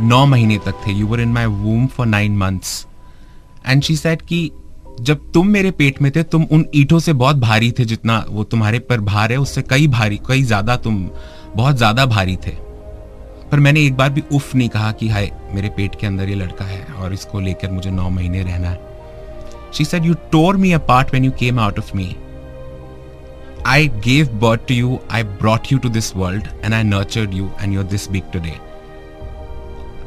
नौ 0.00 0.24
महीने 0.26 0.58
तक 0.58 0.74
थे। 0.86 0.92
You 0.92 1.06
were 1.06 1.20
in 1.20 1.32
my 1.32 1.46
womb 1.46 1.86
for 1.86 2.06
nine 2.06 2.36
months 2.36 2.86
and 3.66 3.82
she 3.82 3.96
said 3.96 4.22
कि 4.22 4.50
जब 5.00 5.30
तुम 5.32 5.48
मेरे 5.48 5.70
पेट 5.70 6.00
में 6.02 6.10
थे, 6.12 6.22
तुम 6.22 6.44
उन 6.44 6.64
ईटों 6.74 6.98
से 6.98 7.12
बहुत 7.14 7.36
भारी 7.36 7.70
थे 7.78 7.84
जितना 7.84 8.24
वो 8.28 8.44
तुम्हारे 8.44 8.78
पर 8.80 9.00
भार 9.00 9.32
है, 9.32 9.38
उससे 9.38 9.62
कई 9.62 9.86
भारी, 9.88 10.20
कई 10.28 10.42
ज़्यादा 10.42 10.76
तुम 10.78 11.08
बहुत 11.56 11.76
ज़्यादा 11.76 12.06
भारी 12.06 12.36
थे। 12.36 12.50
पर 13.50 13.60
मैंने 13.60 13.84
एक 13.86 13.96
बार 13.96 14.10
भी 14.10 14.22
उफ 14.32 14.54
नहीं 14.54 14.68
कहा 14.68 14.92
कि 14.92 15.08
हाय, 15.08 15.30
मेरे 15.54 15.68
पेट 15.70 15.94
के 16.00 16.06
अंदर 16.06 16.28
ये 16.28 16.34
लड़का 16.34 16.64
है 16.64 16.84
और 16.94 17.12
इसको 17.12 17.40
लेकर 17.40 17.70
मुझे 17.70 17.90
नौ 17.90 18.08
महीने 18.10 18.42
रहना 18.42 18.68
है। 18.68 19.72
She 19.74 19.84
said 19.84 20.06
you 20.06 20.14
tore 20.32 20.56
me 20.56 20.72
apart 20.88 21.12
when 21.12 21.24
you 21.24 21.30
came 21.38 21.60
out 21.60 21.78
of 21.78 21.96
me 21.96 22.14
I 23.66 23.88
gave 24.04 24.28
birth 24.40 24.66
to 24.68 24.74
you 24.74 24.98
I 25.10 25.22
brought 25.22 25.72
you 25.72 25.78
to 25.78 25.88
this 25.88 26.14
world 26.16 26.48
and 26.64 26.74
I 26.74 26.82
nurtured 26.84 27.34
you 27.34 27.50
and 27.60 27.74
you're 27.74 27.84
this 27.84 28.10
big 28.10 28.32
today 28.32 28.54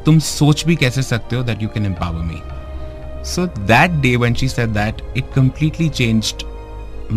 तुम 0.05 0.19
सोच 0.29 0.65
भी 0.65 0.75
कैसे 0.75 1.01
सकते 1.03 1.35
हो 1.35 1.43
that 1.43 1.63
you 1.63 1.69
can 1.73 1.85
empower 1.85 2.23
me 2.23 2.41
so 3.33 3.45
that 3.67 3.91
day 4.01 4.15
when 4.23 4.33
she 4.41 4.49
said 4.49 4.73
that 4.73 5.01
it 5.17 5.33
completely 5.35 5.89
changed 6.01 6.43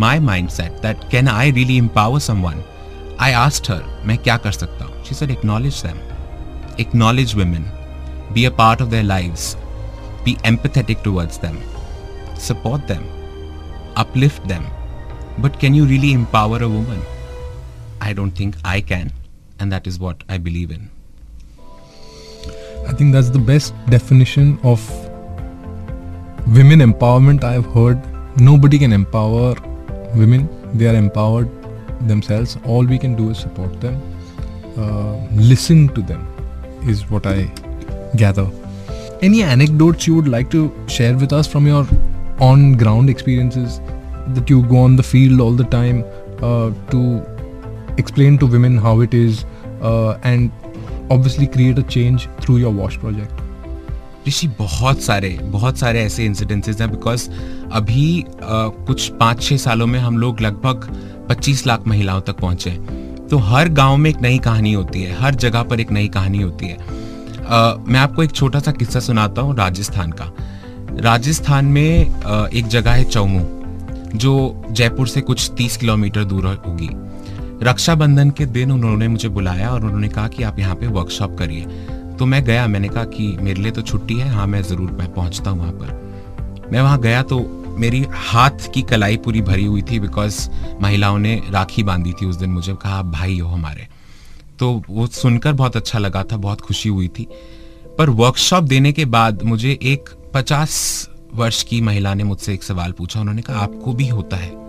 my 0.05 0.19
mindset 0.49 0.81
that 0.81 1.09
can 1.11 1.27
I 1.27 1.51
really 1.51 1.77
empower 1.77 2.19
someone 2.45 2.63
I 3.21 3.33
asked 3.47 3.71
her 3.71 3.83
मैं 4.07 4.17
क्या 4.17 4.37
कर 4.45 4.51
सकता 4.51 4.85
हूँ 4.85 5.03
she 5.05 5.15
said 5.15 5.31
acknowledge 5.31 5.81
them 5.83 6.07
acknowledge 6.79 7.35
women, 7.35 7.65
be 8.33 8.45
a 8.45 8.51
part 8.51 8.81
of 8.81 8.89
their 8.89 9.03
lives, 9.03 9.57
be 10.23 10.35
empathetic 10.51 11.03
towards 11.03 11.37
them, 11.37 11.57
support 12.35 12.87
them, 12.87 13.03
uplift 13.95 14.47
them. 14.47 14.65
But 15.37 15.59
can 15.59 15.73
you 15.73 15.85
really 15.85 16.13
empower 16.13 16.63
a 16.63 16.69
woman? 16.69 17.01
I 18.01 18.13
don't 18.13 18.31
think 18.31 18.55
I 18.63 18.81
can, 18.81 19.11
and 19.59 19.71
that 19.71 19.87
is 19.87 19.99
what 19.99 20.23
I 20.29 20.37
believe 20.37 20.71
in. 20.71 20.89
I 22.86 22.92
think 22.92 23.12
that's 23.12 23.30
the 23.30 23.38
best 23.38 23.74
definition 23.86 24.58
of 24.62 24.80
women 26.46 26.80
empowerment 26.80 27.44
I've 27.44 27.66
heard. 27.66 28.00
Nobody 28.38 28.78
can 28.78 28.92
empower 28.92 29.54
women, 30.14 30.48
they 30.74 30.86
are 30.86 30.94
empowered 30.94 31.48
themselves. 32.08 32.58
All 32.66 32.84
we 32.84 32.98
can 32.98 33.14
do 33.14 33.30
is 33.30 33.38
support 33.38 33.80
them, 33.80 34.00
uh, 34.76 35.16
listen 35.34 35.88
to 35.94 36.02
them, 36.02 36.26
is 36.86 37.10
what 37.10 37.26
I 37.26 37.50
gather. 38.16 38.46
Any 39.22 39.42
anecdotes 39.42 40.06
you 40.06 40.14
would 40.16 40.28
like 40.28 40.50
to 40.50 40.72
share 40.86 41.16
with 41.16 41.32
us 41.32 41.46
from 41.46 41.66
your 41.66 41.86
on 42.40 42.74
ground 42.76 43.08
experiences 43.08 43.80
that 44.28 44.50
you 44.50 44.62
go 44.62 44.78
on 44.78 44.96
the 44.96 45.02
field 45.02 45.40
all 45.40 45.52
the 45.52 45.64
time 45.64 46.04
uh, 46.42 46.70
to 46.90 47.24
explain 47.96 48.36
to 48.38 48.46
women 48.46 48.76
how 48.76 49.00
it 49.00 49.14
is 49.14 49.44
uh, 49.80 50.18
and 50.22 50.50
obviously 51.10 51.46
create 51.46 51.78
a 51.78 51.82
change 51.82 52.28
through 52.40 52.58
your 52.58 52.72
wash 52.80 52.98
project? 52.98 53.32
Rishi 54.28 54.48
बहुत 54.48 55.02
सारे 55.02 55.38
बहुत 55.42 55.78
सारे 55.78 56.02
ऐसे 56.02 56.24
incidences 56.24 56.80
हैं 56.80 56.90
because 56.90 57.30
अभी 57.72 58.22
आ, 58.22 58.68
कुछ 58.68 59.08
पाँच 59.08 59.42
छः 59.42 59.56
सालों 59.56 59.86
में 59.86 60.00
हम 60.00 60.18
लोग 60.18 60.40
लगभग 60.40 60.88
25 61.30 61.66
लाख 61.66 61.86
महिलाओं 61.86 62.20
तक 62.20 62.32
पहुँचे 62.32 62.70
तो 63.30 63.38
हर 63.38 63.68
गाँव 63.68 63.96
में 63.96 64.10
एक 64.10 64.20
नई 64.22 64.38
कहानी 64.38 64.72
होती 64.72 65.02
है 65.02 65.16
हर 65.16 65.34
जगह 65.34 65.62
पर 65.62 65.80
एक 65.80 65.90
नई 65.90 66.08
कहानी 66.08 66.42
होती 66.42 66.66
है। 66.66 66.78
आ, 67.46 67.74
मैं 67.74 67.96
आपको 67.96 68.22
एक 68.22 68.32
छोटा 68.32 68.58
सा 68.58 68.72
किस्सा 68.72 69.00
सुनाता 69.00 69.42
हूँ 69.42 69.56
राजस्थान 69.56 70.12
का। 70.12 70.32
राजस्थान 71.00 71.64
में 71.64 72.10
आ, 72.22 72.46
एक 72.46 72.66
जगह 72.66 72.90
है 72.90 73.04
चौमू 73.04 73.40
जो 74.18 74.64
जयपुर 74.70 75.08
से 75.08 75.20
कुछ 75.20 75.50
तीस 75.56 75.76
किलोमीटर 75.76 76.24
दूर 76.24 76.46
होगी। 76.66 76.88
रक्षाबंधन 77.62 78.30
के 78.30 78.46
दिन 78.46 78.72
उन्होंने 78.72 79.08
मुझे 79.08 79.28
बुलाया 79.28 79.70
और 79.70 79.84
उन्होंने 79.84 80.08
कहा 80.08 80.28
कि 80.28 80.42
आप 80.42 80.58
यहाँ 80.58 80.74
पे 80.74 80.86
वर्कशॉप 80.86 81.36
करिए। 81.38 81.64
तो 82.18 82.26
मैं 82.26 82.44
गया, 82.44 82.66
मैंने 82.66 82.88
कहा 82.88 83.04
कि 83.04 83.36
मेरे 83.40 83.62
लिए 83.62 83.72
तो 83.72 83.82
छुट्टी 83.82 84.14
है। 84.14 84.28
हाँ 84.28 84.46
मैं 84.46 84.62
ज़रूर, 84.62 84.90
मैं 84.90 85.12
पहुँचता 85.14 85.50
हूँ 85.50 85.58
वहाँ 85.58 85.72
पर। 85.72 86.68
मैं 86.72 86.80
वहाँ 86.80 87.00
गया 87.00 87.22
तो 87.22 87.40
मेरी 87.78 88.04
हाथ 88.12 88.72
की 88.74 88.82
कलाई 88.82 89.16
पूरी 89.16 89.42
भरी 89.42 89.64
हुई 89.64 89.82
थी 89.82 89.98
बिकॉज़ 90.00 90.48
महिलाओं 90.80 91.18
ने 91.18 91.42
राखी 91.50 91.82
बांधी 91.82 92.12
थी 92.12 92.26
उस 92.26 92.36
दिन 92.36 92.50
मुझे। 92.50 92.74
कहा, 92.74 92.98
आप 92.98 93.06
भाई 93.06 93.38
हो 93.38 93.48
हमारे। 93.48 93.88
तो 94.58 94.82
वो 94.90 95.06
सुनकर 95.06 95.52
बहुत 95.52 95.76
अच्छा 95.76 95.98
लगा 95.98 96.24
था, 96.24 96.36
बहुत 96.36 96.60
खुशी 96.60 96.88
हुई 96.88 97.08
थी। 97.08 97.26
पर 97.98 98.10
वर्कशॉप 98.10 98.64
देने 98.64 98.92
के 98.92 99.04
बाद 99.04 99.42
मुझे 99.42 99.78
एक 99.82 100.08
पचास 100.34 101.08
वर्ष 101.34 101.62
की 101.62 101.80
महिला 101.80 102.14
ने 102.14 102.24
मुझसे 102.24 102.54
एक 102.54 102.62
सवाल 102.62 102.92
पूछा। 102.92 103.20
उन्होंने 103.20 103.42
कहा, 103.42 103.58
आपको 103.58 103.92
भी 103.92 104.08
होता 104.08 104.36
है। 104.36 104.63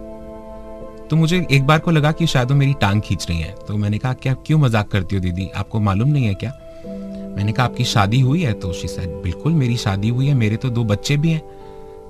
तो 1.09 1.15
मुझे 1.15 1.47
एक 1.51 1.67
बार 1.67 1.79
को 1.79 1.91
लगा 1.91 2.11
कि 2.11 2.27
शायद 2.27 2.51
वो 2.51 2.57
मेरी 2.57 2.73
टांग 2.73 3.01
खींच 3.01 3.29
रही 3.29 3.39
है। 3.39 3.55
तो 3.67 3.77
मैंने 3.77 3.97
कहा, 3.97 4.13
क्या, 4.13 4.33
क्यों 4.33 4.59
मज़ाक 4.59 4.87
करती 4.87 5.15
हो 5.15 5.21
दीदी? 5.21 5.49
आपको 5.55 5.79
मालूम 5.79 6.09
नहीं 6.09 6.25
है 6.25 6.33
क्या? 6.33 6.53
मैंने 7.37 7.51
कहा, 7.51 7.65
आपकी 7.65 7.83
शादी 7.83 8.19
हुई 8.19 8.41
है? 8.41 8.53
तो 8.53 8.73
शी 8.73 8.87
शायद 8.87 9.09
बिल्कुल, 9.09 9.53
मेरी 9.53 9.77
शादी 9.77 10.09
हुई 10.09 10.27
है, 10.27 10.33
मेरे 10.33 10.55
तो 10.55 10.69
दो 10.69 10.83
बच्चे 10.83 11.17
भी 11.17 11.31
हैं। 11.31 11.41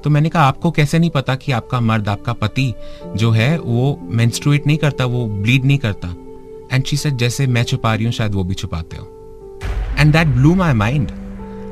तो 0.03 0.09
मैंने 0.09 0.29
कहा, 0.29 0.43
आपको 0.43 0.71
कैसे 0.71 0.99
नहीं 0.99 1.09
पता 1.09 1.35
कि 1.35 1.51
आपका 1.51 1.79
मर्द, 1.79 2.09
आपका 2.09 2.33
पति 2.33 2.73
जो 3.15 3.31
है, 3.31 3.59
वो 3.59 3.99
मेंस्ट्रुएट 4.03 4.67
नहीं 4.67 4.77
करता, 4.77 5.05
वो 5.05 5.27
ब्लीड 5.27 5.65
नहीं 5.65 5.77
करता? 5.77 6.15
एंड 6.71 6.85
शी 6.85 6.97
सेड 6.97 7.17
जैसे 7.17 7.47
मैं 7.47 7.63
छुपा 7.63 7.95
रही 7.95 8.05
हूँ, 8.05 8.13
शायद 8.13 8.35
वो 8.35 8.43
भी 8.43 8.53
छुपाते 8.53 8.97
हो। 8.97 9.07
And 9.99 10.11
that 10.11 10.27
blew 10.27 10.55
my 10.55 10.73
mind 10.73 11.11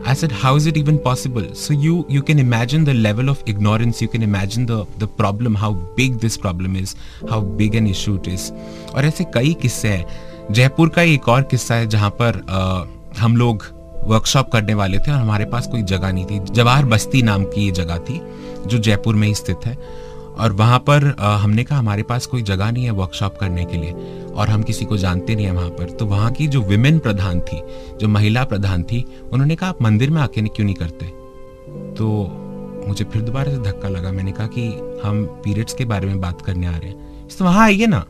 I 0.06 0.14
said, 0.14 0.32
how 0.32 0.56
is 0.56 0.66
it 0.68 0.76
even 0.76 0.98
possible? 1.00 1.46
So 1.56 1.74
you 1.74 2.06
you 2.10 2.22
can 2.22 2.40
imagine 2.40 2.84
the 2.84 2.94
level 2.94 3.30
of 3.30 3.44
ignorance. 3.46 4.02
You 4.02 4.08
can 4.16 4.24
imagine 4.24 4.66
the 4.66 4.86
the 5.04 5.08
problem, 5.08 5.56
how 5.56 5.72
big 6.00 6.20
this 6.20 6.38
problem 6.38 6.76
is, 6.76 6.96
how 7.30 7.40
big 7.62 7.76
an 7.82 7.88
issue 7.88 8.16
it 8.22 8.28
is. 8.34 8.52
और 8.96 9.06
ऐसे 9.06 9.24
कई 9.34 9.54
किस्से 9.62 9.90
हैं 9.90 10.52
जयपुर 10.54 10.90
का 10.96 11.02
एक 11.16 11.30
और 11.30 11.42
किस्सा 11.52 11.76
है 11.76 11.88
जहाँ 11.90 12.10
पर 12.22 12.42
आ, 12.50 13.22
हम 13.22 13.38
लोग 13.38 13.66
वर्कशॉप 14.08 14.52
करने 14.52 14.74
वाले 14.74 14.98
थे 15.00 15.12
और 15.12 15.18
हमारे 15.18 15.46
पास 15.52 15.68
कोई 15.72 15.82
जगह 15.92 16.12
नहीं 16.14 16.26
थी 16.26 16.40
जवाहर 16.54 16.86
बस्ती 16.94 17.22
नाम 17.24 17.44
की 17.54 17.66
ये 17.66 17.72
जगह 17.82 17.98
थी 18.10 18.20
जो 18.68 18.78
जयपुर 18.78 19.16
में 19.16 19.28
ही 19.28 19.34
स्थित 19.36 19.66
है 19.66 19.78
और 20.40 20.52
वहाँ 20.52 20.80
पर 20.80 21.04
हमने 21.20 21.64
कहा 21.64 21.80
हमारे 21.80 22.04
पास 22.04 22.26
कोई 22.26 22.42
जगह 22.42 22.72
नहीं 22.72 22.84
है 22.86 22.92
वर्कशॉप 22.92 23.38
करने 23.38 23.66
के 23.66 23.78
लिए 23.78 23.92
और 24.36 24.50
हम 24.50 24.64
किसी 24.64 24.86
को 24.86 24.98
जानते 24.98 25.36
नहीं 25.36 25.46
है 25.46 25.52
वहाँ 25.52 25.70
पर। 25.70 25.90
तो 25.90 26.06
वहाँ 26.06 26.32
की 26.32 26.48
जो 26.48 26.62
विमेन 26.62 27.00
प्रधान 27.00 27.40
थी, 27.40 27.62
जो 28.02 28.08
महिला 28.08 28.44
प्रधान 28.44 28.84
थी, 28.84 29.06
उन्होंने 29.34 29.56
कहा 29.56 29.70
आप 29.70 29.82
मंदिर 29.82 30.10
में 30.10 30.22
आके 30.22 30.42
क्यों 30.42 30.66
नहीं 30.66 30.76
करते? 30.76 31.06
तो 31.96 32.08
मुझे 32.88 33.06
फिर 33.06 33.22
दोबारा 33.22 33.52
से 33.52 33.58
धक्का 33.60 33.90
लगा। 33.90 34.12
मैंने 34.12 34.32
कहा 34.32 34.48
कि 34.48 34.68
हम 35.04 35.24
पीरियड्स 35.44 35.74
के 35.74 35.86
बारे 35.86 36.08
में 36.08 36.20
बात 36.22 36.42
करने 36.42 36.68
आ 36.68 36.72
रहे 36.72 36.90
हैं। 36.90 37.28
तो 37.30 37.46
वहाँ 37.46 37.64
आइए 37.64 37.86
ना। 37.88 38.06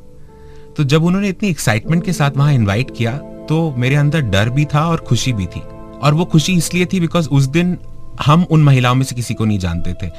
तो 0.78 0.84
जब 0.84 1.04
उन्होंने 1.04 1.30
इतनी 1.30 1.50
एक्साइटमेंट 1.50 2.04
के 2.04 2.14
साथ 2.14 2.38
वहाँ 2.38 2.54
इन्वाइट 2.54 2.92
किया 2.98 3.18
तो 3.50 3.74
मेरे 3.78 3.96
अंदर 3.96 4.22
डर 4.24 4.50
भी 4.50 4.66
था 4.66 4.86
और 4.90 4.98
खुशी 5.00 5.34
भी 5.34 5.46
थी। 5.46 5.62
और 6.04 6.14
वो 6.14 6.26
खुशी 6.26 6.54
इसलिए 6.54 6.86
थी 6.86 7.00
बिकॉज़ 7.00 7.30
उस 7.30 7.46
दिन 7.46 7.78
हम 8.22 8.46
उन 8.52 8.64
महिलाओं 8.64 8.96
में 8.96 9.06
से 9.06 9.16
किसी 9.16 9.34
को 9.34 9.46
नहीं 9.46 9.60
जानते 9.60 9.94
थे। 9.94 10.10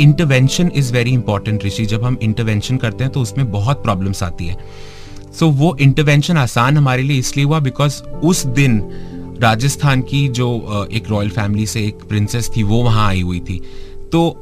Intervention 0.00 0.70
is 0.74 0.92
very 0.92 1.10
important 1.10 1.64
Rishi 1.64 1.86
जब 1.86 2.04
हम 2.04 2.18
इंटरवेंशन 2.22 2.76
करते 2.76 3.04
हैं 3.04 3.12
तो 3.12 3.20
उसमें 3.20 3.50
बहुत 3.52 3.82
प्रॉब्लम्स 3.82 4.22
आती 4.22 4.46
है। 4.46 4.56
सो 5.32 5.46
so, 5.46 5.52
वो 5.52 5.76
इंटरवेंशन 5.80 6.36
आसान 6.36 6.76
हमारे 6.76 7.02
लिए 7.02 7.18
इसलिए 7.18 7.46
हुआ 7.46 7.58
बिकॉज़ 7.60 8.02
उस 8.02 8.46
दिन 8.46 8.80
राजस्थान 9.40 10.02
की 10.02 10.28
जो 10.28 10.88
एक 10.92 11.08
रॉयल 11.10 11.30
फैमिली 11.30 11.66
से 11.66 11.86
एक 11.86 12.02
प्रिंसेस 12.08 12.50
थी 12.56 12.62
वो 12.62 12.82
वहाँ 12.82 13.08
आई 13.08 13.20
हुई 13.20 13.40
थी। 13.40 13.60
तो 14.12 14.41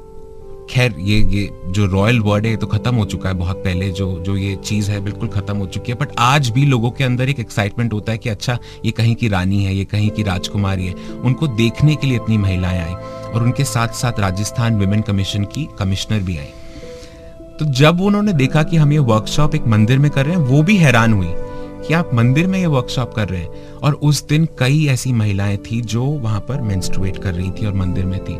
खैर, 0.70 0.94
ये 0.98 1.18
ये 1.20 1.48
जो 1.66 1.86
रॉयल 1.86 2.20
वर्ड 2.20 2.44
है, 2.44 2.50
ये 2.50 2.56
तो 2.56 2.66
खत्म 2.66 2.94
हो 2.94 3.04
चुका 3.04 3.28
है 3.28 3.34
बहुत 3.34 3.56
पहले, 3.56 3.90
जो 3.90 4.18
जो 4.20 4.36
ये 4.36 4.54
चीज़ 4.56 4.90
है, 4.90 5.00
बिल्कुल 5.00 5.28
खत्म 5.28 5.56
हो 5.56 5.66
चुकी 5.66 5.92
है। 5.92 5.98
बट 5.98 6.08
आज 6.18 6.48
भी 6.50 6.64
लोगों 6.66 6.90
के 6.90 7.04
अंदर 7.04 7.28
एक 7.28 7.40
एक्साइटमेंट 7.40 7.92
होता 7.92 8.12
है 8.12 8.18
कि 8.18 8.28
अच्छा 8.28 8.58
ये 8.84 8.90
कहीं 8.90 9.14
की 9.14 9.28
रानी 9.28 9.64
है, 9.64 9.74
ये 9.74 9.84
कहीं 9.84 10.10
की 10.10 10.22
राजकुमारी 10.22 10.86
है। 10.86 10.94
उनको 11.24 11.46
देखने 11.46 11.94
के 11.94 12.06
लिए 12.06 12.16
इतनी 12.16 12.38
महिलाएँ 12.38 12.78
आई 12.78 12.94
और 13.32 13.42
उनके 13.42 13.64
साथ 13.64 13.88
साथ 13.88 14.20
राजस्थान 14.20 14.78
विमेन 14.78 15.00
कमीशन 15.00 15.44
की 15.44 15.68
कमिश्नर 15.78 16.18
भी 16.18 16.38
आई। 16.38 16.48
तो 17.58 17.64
जब 17.72 18.00
उन्होंने 18.00 18.32
देखा 18.32 18.62
कि 18.62 18.76
हम 18.76 18.92
ये 18.92 18.98
वर्कशॉप 18.98 19.54
एक 19.54 19.66
मंदिर 19.66 19.98
में 19.98 20.10
कर 20.10 20.26
रहे 20.26 20.36
हैं, 20.36 20.42
वो 20.42 20.62
भी 20.62 20.76
हैरान 20.76 21.12
हुई 21.12 21.32
कि 21.88 21.94
आप 21.94 22.10
मंदिर 22.14 22.46
में 22.46 22.58
ये 22.58 22.66
वर्कशॉप 22.66 23.14
कर 23.14 23.28
रहे 23.28 23.40
हैं 23.40 23.78
और 23.82 23.94
उस 23.94 24.26
दिन 24.28 24.48
कई 24.58 24.86
ऐसी 24.86 25.12
महिलाएँ 25.12 25.56
थी 25.56 25.80
जो 25.80 26.04
वहाँ 26.04 26.40
पर 26.40 26.60
मेंस्ट्रुएट 26.60 27.18
कर 27.18 27.34
रही 27.34 27.50
थी 27.50 27.66
और 27.66 27.74
मंदिर 27.74 28.04
में 28.04 28.18
थी। 28.24 28.38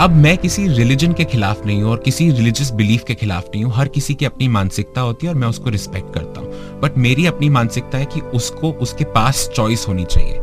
अब 0.00 0.10
मैं 0.10 0.36
किसी 0.38 0.66
रिलीजन 0.68 1.12
के 1.12 1.24
खिलाफ 1.24 1.64
नहीं 1.66 1.82
हूँ 1.82 1.90
और 1.90 1.98
किसी 1.98 2.30
रिलीजियस 2.30 2.70
बिलीफ 2.70 3.02
के 3.04 3.14
खिलाफ 3.14 3.44
नहीं 3.44 3.64
हूँ। 3.64 3.72
हर 3.74 3.88
किसी 3.88 4.14
की 4.14 4.24
अपनी 4.24 4.46
मानसिकता 4.48 5.00
होती 5.00 5.26
है 5.26 5.32
और 5.32 5.38
मैं 5.38 5.48
उसको 5.48 5.70
रिस्पेक्ट 5.70 6.14
करता 6.14 6.40
हूँ। 6.40 6.80
बट 6.80 6.96
मेरी 6.96 7.26
अपनी 7.26 7.48
मानसिकता 7.48 7.98
है 7.98 8.04
कि 8.04 8.20
उसको, 8.20 8.70
उसके 8.72 9.04
पास 9.04 9.48
चॉइस 9.54 9.84
होनी 9.88 10.04
चाहिए। 10.04 10.40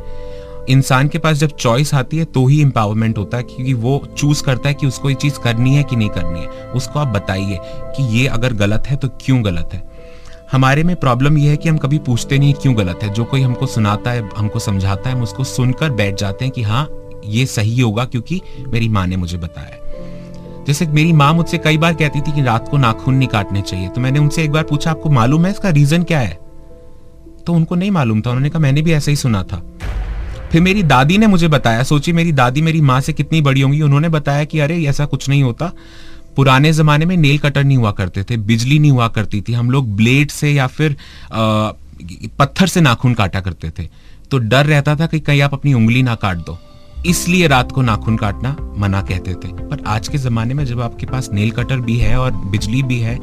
इंसान 0.70 1.08
के 1.08 1.18
पास 1.18 1.38
जब 1.38 1.56
चॉइस 1.56 1.94
आती 1.94 2.18
है 2.18 2.26
तो 2.26 2.46
ही 2.48 2.62
एम्पावरमेंट 2.62 3.18
होता 3.18 3.38
है 3.38 3.44
क्योंकि 3.44 3.74
वो 3.74 4.08
चूज़ 4.18 4.44
करता 4.44 4.70
है 4.70 4.76
कि 4.76 4.88
उसको 4.88 5.10
ये 5.10 5.16
चीज़ 5.16 5.40
करनी 5.40 5.76
है 5.76 5.84
कि 5.84 5.96
नहीं 5.96 6.10
करनी 6.10 6.40
है। 6.40 6.48
उसको 6.72 7.00
आप 7.00 7.08
बताइए 7.08 7.60
कि 7.64 8.04
ये 8.18 8.28
अगर 8.28 8.54
गलत 8.54 8.88
है 8.88 8.96
तो 8.96 9.10
क्यों 9.22 9.44
गलत 9.46 9.70
है? 9.74 9.84
हमारे 10.52 10.84
में 10.84 10.96
प्रॉब्लम 10.96 11.38
ये 11.38 11.50
है 11.50 11.58
कि 11.58 11.70
हम 11.70 11.78
कभी 11.78 11.98
पूछते 11.98 12.40
नहीं 12.40 12.54
क्यों 12.54 12.78
गलत 12.78 13.00
है। 13.04 13.14
जो 13.14 13.24
कोई 13.24 13.42
हमको 13.42 13.66
सुनाता 13.66 14.12
है, 14.12 14.30
हमको 14.38 14.60
समझाता 14.60 15.10
है, 15.10 15.16
हम 15.16 15.24
उसको 15.24 15.44
सुनकर 15.44 15.90
बैठ 15.90 16.16
जाते 16.16 16.46
हैं 16.46 16.52
कि 16.52 16.62
हाँ 16.62 16.88
ये 17.26 17.46
सही 17.46 17.80
होगा 17.82 18.06
क्योंकि 18.06 18.42
मेरी 18.68 18.90
माँ 18.90 19.08
ने 19.08 19.16
मुझे 19.16 19.38
बताया 19.38 19.86
जैसे 20.68 20.86
मेरी 20.86 21.14
माँ 21.14 21.34
मुझसे 21.34 21.58
कई 21.58 21.78
बार 21.78 21.94
कहती 21.94 22.22
थी 22.22 22.32
कि 22.32 22.42
रात 22.42 22.70
को 22.70 22.78
नाखून 22.78 23.16
नहीं 23.16 23.28
काटने 23.28 23.62
चाहिए 23.62 23.90
तो 23.90 24.02
मैंने 24.02 24.20
उनसे 24.20 24.44
एक 24.44 24.52
बार 24.52 24.64
पूछा 24.64 24.92
आपको 24.92 25.10
मालूम 25.10 25.46
है 25.46 25.52
इसका 25.52 25.70
रीजन 25.70 26.04
क्या 26.04 26.20
है? 26.20 26.40
तो 27.48 27.54
उनको 27.54 27.76
नहीं 27.76 27.92
मालूम 27.92 28.22
था। 28.22 28.30
उन्होंने 28.30 28.50
कहा 28.50 28.60
मैंने 28.60 28.82
भी 28.82 28.92
ऐसा 28.94 29.12
ही 29.12 29.16
सुना 29.18 29.44
था। 29.44 29.62
फिर 30.52 30.62
मेरी 30.62 30.84
दादी 30.84 31.18
ने 31.18 31.28
मुझे 31.28 31.48
बताया 31.48 31.84
सोची 31.84 32.12
मेरी 32.12 32.32
दादी 32.32 32.62
मेरी 32.62 32.82
माँ 32.82 33.02
से 33.02 33.14
कितनी 33.14 33.42
बड़ी 33.42 33.62
होंगी। 33.62 33.82
उन्होंने 33.82 34.10
बताया 34.10 34.44
कि 34.44 34.60
अरे 34.60 34.84
ऐसा 34.86 35.06
कुछ 35.06 35.30
नहीं 35.30 35.44
होता। 35.44 35.72
पुराने 36.36 36.74
जमाने 36.74 37.06
में 37.06 37.18
नेल 37.18 37.38
कटर 37.38 37.64
नहीं 37.64 37.78
हुआ 37.78 37.92
करते 37.92 38.24
थे 38.24 38.38
बिजली 38.38 38.80
नहीं 38.80 38.92
हुआ 38.92 39.08
करती 39.08 39.42
थी। 39.42 39.54
हम 39.54 39.72
लोग 39.72 39.96
ब्लेड 39.96 40.32
से 40.32 40.52
या 40.52 40.68
फिर 40.68 40.98
आ, 41.32 41.72
पत्थर 42.40 42.68
से 42.68 42.82
नाखून 42.82 43.14
काटा 43.14 43.42
करते 43.42 43.70
थे। 43.70 43.90
तो 44.32 44.38
डर 44.38 44.66
रहता 44.66 44.96
था 44.96 45.06
कि 45.06 45.20
कहीं 45.20 45.42
आप 45.42 45.54
अपनी 45.54 45.74
उंगली 45.74 46.04
ना 46.04 46.16
काट 46.16 46.38
दो। 46.38 46.60
इसलिए 47.06 47.48
रात 47.48 47.72
को 47.72 47.82
नाखून 47.82 48.18
काटना 48.18 48.56
मना 48.78 49.02
कहते 49.02 49.34
थे। 49.34 49.54
पर 49.54 49.84
आज 49.88 50.08
के 50.08 50.18
जमाने 50.18 50.54
में 50.54 50.66
जब 50.66 50.82
आपके 50.82 51.06
पास 51.06 51.30
नेल 51.34 51.52
कटर 51.52 51.80
भी 51.80 51.98
है 51.98 52.18
और 52.20 52.32
बिजली 52.32 52.84
भी 52.84 53.00
है 53.00 53.20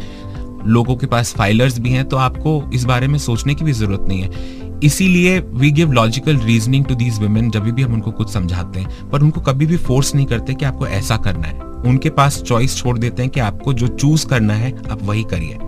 लोगों 0.66 0.96
के 0.96 1.06
पास 1.06 1.32
फाइलर्स 1.32 1.78
भी 1.78 1.90
हैं 1.90 2.04
तो 2.08 2.16
आपको 2.16 2.70
इस 2.74 2.84
बारे 2.84 3.08
में 3.08 3.18
सोचने 3.18 3.54
की 3.54 3.64
भी 3.64 3.72
ज़रूरत 3.72 4.04
नहीं 4.08 4.20
है। 4.20 4.80
इसीलिए 4.84 5.38
we 5.40 5.70
give 5.70 5.92
logical 5.92 6.36
reasoning 6.36 6.84
to 6.84 6.94
these 6.94 7.18
women 7.18 7.50
जब 7.50 7.64
भी 7.64 7.82
हम 7.82 7.92
उनको 7.92 8.10
कुछ 8.10 8.30
समझाते 8.30 8.80
हैं। 8.80 9.10
पर 9.10 9.22
उनको 9.22 9.40
कभी 9.40 9.66
भी 9.66 9.76
फोर्स 9.76 10.14
नहीं 10.14 10.26
करते 10.26 10.54
कि 10.54 10.64
आपको 10.64 10.86
ऐसा 10.86 11.16
करना 11.16 11.46
है। 11.46 11.60
उनके 11.60 12.10
पास 12.10 12.42
चॉइस 12.42 12.76
छोड़ 12.76 12.98
देते 12.98 13.22
हैं 13.22 13.30
कि 13.30 13.40
आपको 13.40 13.72
जो 13.72 13.88
चूज़ 13.88 14.26
करना 14.26 14.54
है 14.54 14.72
आप 14.90 15.02
वही 15.02 15.24
करिए। 15.24 15.58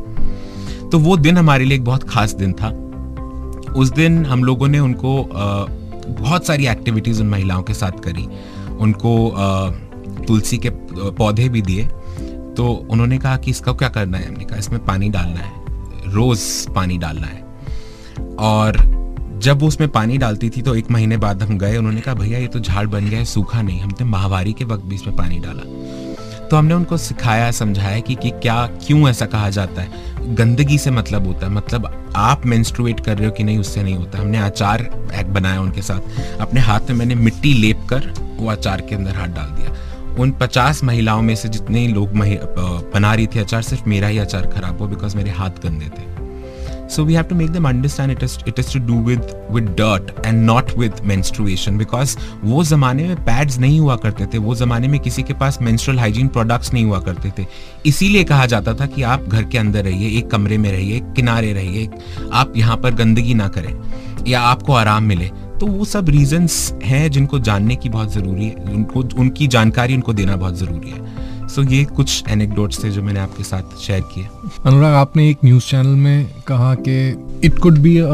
तो 0.88 0.98
वो 0.98 1.16
दिन 1.16 1.36
हमारे 1.36 1.64
लिए 1.64 1.76
एक 1.76 1.84
बहुत 1.84 2.02
खास 2.02 2.34
दिन 2.34 2.52
था। 2.52 2.68
उस 3.72 3.92
दिन 3.92 4.24
हम 4.26 4.44
लोगों 4.44 4.68
ने 4.68 4.78
उनको 4.78 5.22
आ, 5.22 5.66
बहुत 6.08 6.46
सारी 6.46 6.66
एक्टिविटीज़ 6.66 7.20
उन 7.20 7.28
महिलाओं 7.28 7.62
के 7.62 7.74
साथ 7.74 7.90
करी। 7.90 8.28
उनको 8.76 9.34
तुलसी 10.28 10.58
के 10.58 10.70
पौधे 11.10 11.48
भी 11.48 11.62
दिए। 11.62 11.88
तो 12.56 12.86
उन्होंने 12.90 13.18
कहा 13.18 13.36
कि 13.36 13.50
इसका 13.50 13.72
क्या 13.72 13.88
करना 13.88 14.18
है? 14.18 14.28
हमने 14.28 14.44
कहा, 14.44 14.58
इसमें 14.58 14.84
पानी 14.84 15.08
डालना 15.08 15.40
है। 15.40 15.52
रोज 16.12 16.40
पानी 16.74 16.98
डालना 16.98 17.26
है। 17.26 17.44
और 18.38 18.96
जब 19.38 19.60
वो 19.60 19.68
उसमें 19.68 19.88
पानी 19.90 20.18
डालती 20.18 20.50
थी 20.50 20.62
तो 20.62 20.74
एक 20.74 20.90
महीने 20.90 21.16
बाद 21.16 21.42
हम 21.42 21.58
गए। 21.58 21.76
उन्होंने 21.76 22.00
कहा, 22.00 22.14
भैया, 22.14 22.38
ये 22.38 22.46
तो 22.46 22.60
झाड़ 22.60 22.86
बन 22.86 23.04
गया 23.04 23.18
है, 23.18 23.24
सूखा 23.24 23.62
नहीं। 23.62 23.80
हमने 23.80 24.04
माहवारी 24.04 24.52
के 24.52 24.64
वक्त 24.64 24.84
भी 24.84 24.94
इसमें 24.94 25.16
पानी 25.16 25.38
डाला। 25.38 25.62
तो 26.50 26.56
हमने 26.56 26.74
उनको 26.74 26.96
सिखाया 26.96 27.50
समझाया 27.50 28.00
कि, 28.00 28.14
कि 28.14 28.30
क्या 28.30 28.66
क्यों 28.86 29.08
ऐसा 29.08 29.26
कहा 29.26 29.50
जाता 29.50 29.82
है। 29.82 30.34
गंदगी 30.34 30.78
से 30.78 30.90
मतलब 30.90 31.26
होता 31.26 31.46
है 31.46 31.52
मतलब 31.52 32.12
आप 32.16 32.46
मेंस्ट्रुएट 32.46 33.00
कर 33.00 33.16
रहे 33.16 33.26
हो 33.26 33.32
कि 33.32 33.44
नहीं 33.44 33.58
उससे 33.58 33.82
नहीं 33.82 33.94
होता। 33.94 34.18
हमने 34.18 34.38
अचार 34.38 34.82
एक 35.14 35.32
बनाया 35.34 35.60
उनके 35.60 35.82
साथ। 35.82 36.40
अपने 36.40 36.60
हाथ 36.60 36.80
में 36.80 36.96
मैंने 36.96 37.14
मिट्टी 37.14 37.54
लेप 37.54 37.86
कर 37.90 38.12
वो 38.36 38.50
अचार 38.50 38.80
के 38.80 38.94
अंदर 38.94 39.14
हाथ 39.14 39.28
डाल 39.28 39.50
दिया। 39.50 40.14
उन 40.14 40.30
पचास 40.32 40.84
महिलाओं 40.84 41.22
में 41.22 41.34
से 41.36 41.48
जितने 41.48 41.86
लोग 41.88 42.12
बना 42.92 43.14
रही 43.14 43.26
थी 43.26 43.38
अचार 43.38 43.62
सिर्फ़ 43.62 43.88
मेरा 43.88 44.08
ही 44.08 44.18
अचार 44.18 44.46
खराब 44.46 44.78
हुआ 44.78 44.88
बिकॉज़ 44.88 45.16
मेरे 45.16 45.30
हाथ 45.30 45.50
गंदे 45.64 45.86
थे। 45.86 46.15
So 46.88 47.04
we 47.04 47.14
have 47.14 47.28
to 47.28 47.34
make 47.34 47.52
them 47.52 47.66
understand 47.66 48.12
it 48.12 48.22
is 48.22 48.38
it 48.46 48.58
is 48.58 48.70
to 48.72 48.80
do 48.80 48.96
with 49.08 49.34
with 49.50 49.70
dirt 49.76 50.12
and 50.26 50.46
not 50.50 50.72
with 50.78 51.02
menstruation 51.12 51.78
because 51.78 52.16
वो 52.44 52.64
ज़माने 52.64 53.02
में 53.02 53.16
पैड्स 53.16 53.58
नहीं 53.58 53.80
हुआ 53.80 53.96
करते 53.96 54.26
थे, 54.26 54.38
वो 54.38 54.54
ज़माने 54.54 54.88
में 54.88 55.00
किसी 55.00 55.22
के 55.22 55.34
पास 55.34 55.58
menstrual 55.62 55.98
hygiene 55.98 56.32
products 56.36 56.74
नहीं 56.74 56.84
हुआ 56.84 57.00
करते 57.00 57.32
थे। 57.38 57.46
इसीलिए 57.86 58.24
कहा 58.24 58.46
जाता 58.46 58.74
था 58.74 58.86
कि 58.86 59.02
आप 59.02 59.24
घर 59.28 59.42
के 59.44 59.58
अंदर 59.58 59.84
रहिए, 59.84 60.18
एक 60.18 60.30
कमरे 60.30 60.58
में 60.58 60.72
रहिए 60.72 61.00
किनारे 61.00 61.52
रहिए, 61.52 61.90
आप 62.32 62.52
यहाँ 62.56 62.76
पर 62.76 62.94
गंदगी 62.94 63.34
ना 63.34 63.48
करें 63.48 63.80
या 64.26 64.40
आपको 64.40 64.72
आराम 64.72 65.02
मिले। 65.02 65.30
तो 65.60 65.66
वो 65.66 65.84
सब 65.84 66.08
रीजंस 66.08 66.74
हैं 66.82 67.10
जिनको 67.10 67.38
जानने 67.38 67.76
की 67.76 67.88
बहुत 67.88 68.12
ज़रूरी 68.12 68.44
है, 68.44 68.54
उनको, 68.54 69.00
उनकी 69.00 69.46
जानकारी 69.46 69.94
उनको 69.94 70.12
देना 70.12 70.36
बहुत 70.36 70.56
ज़रूरी 70.56 70.90
है। 70.90 71.05
सो 71.48 71.62
so, 71.62 71.72
ये 71.72 71.84
कुछ 71.84 72.24
एनेक्डोट्स 72.28 72.84
थे 72.84 72.90
जो 72.90 73.02
मैंने 73.02 73.20
आपके 73.20 73.42
साथ 73.42 73.76
शेयर 73.80 74.00
किए। 74.14 74.28
अनुराग 74.66 74.94
आपने 74.94 75.28
एक 75.30 75.38
न्यूज़ 75.44 75.64
चैनल 75.64 75.96
में 75.96 76.26
कहा 76.48 76.74
कि 76.74 76.96
it 77.44 77.58
could 77.58 77.78
be 77.78 77.98
a 77.98 78.06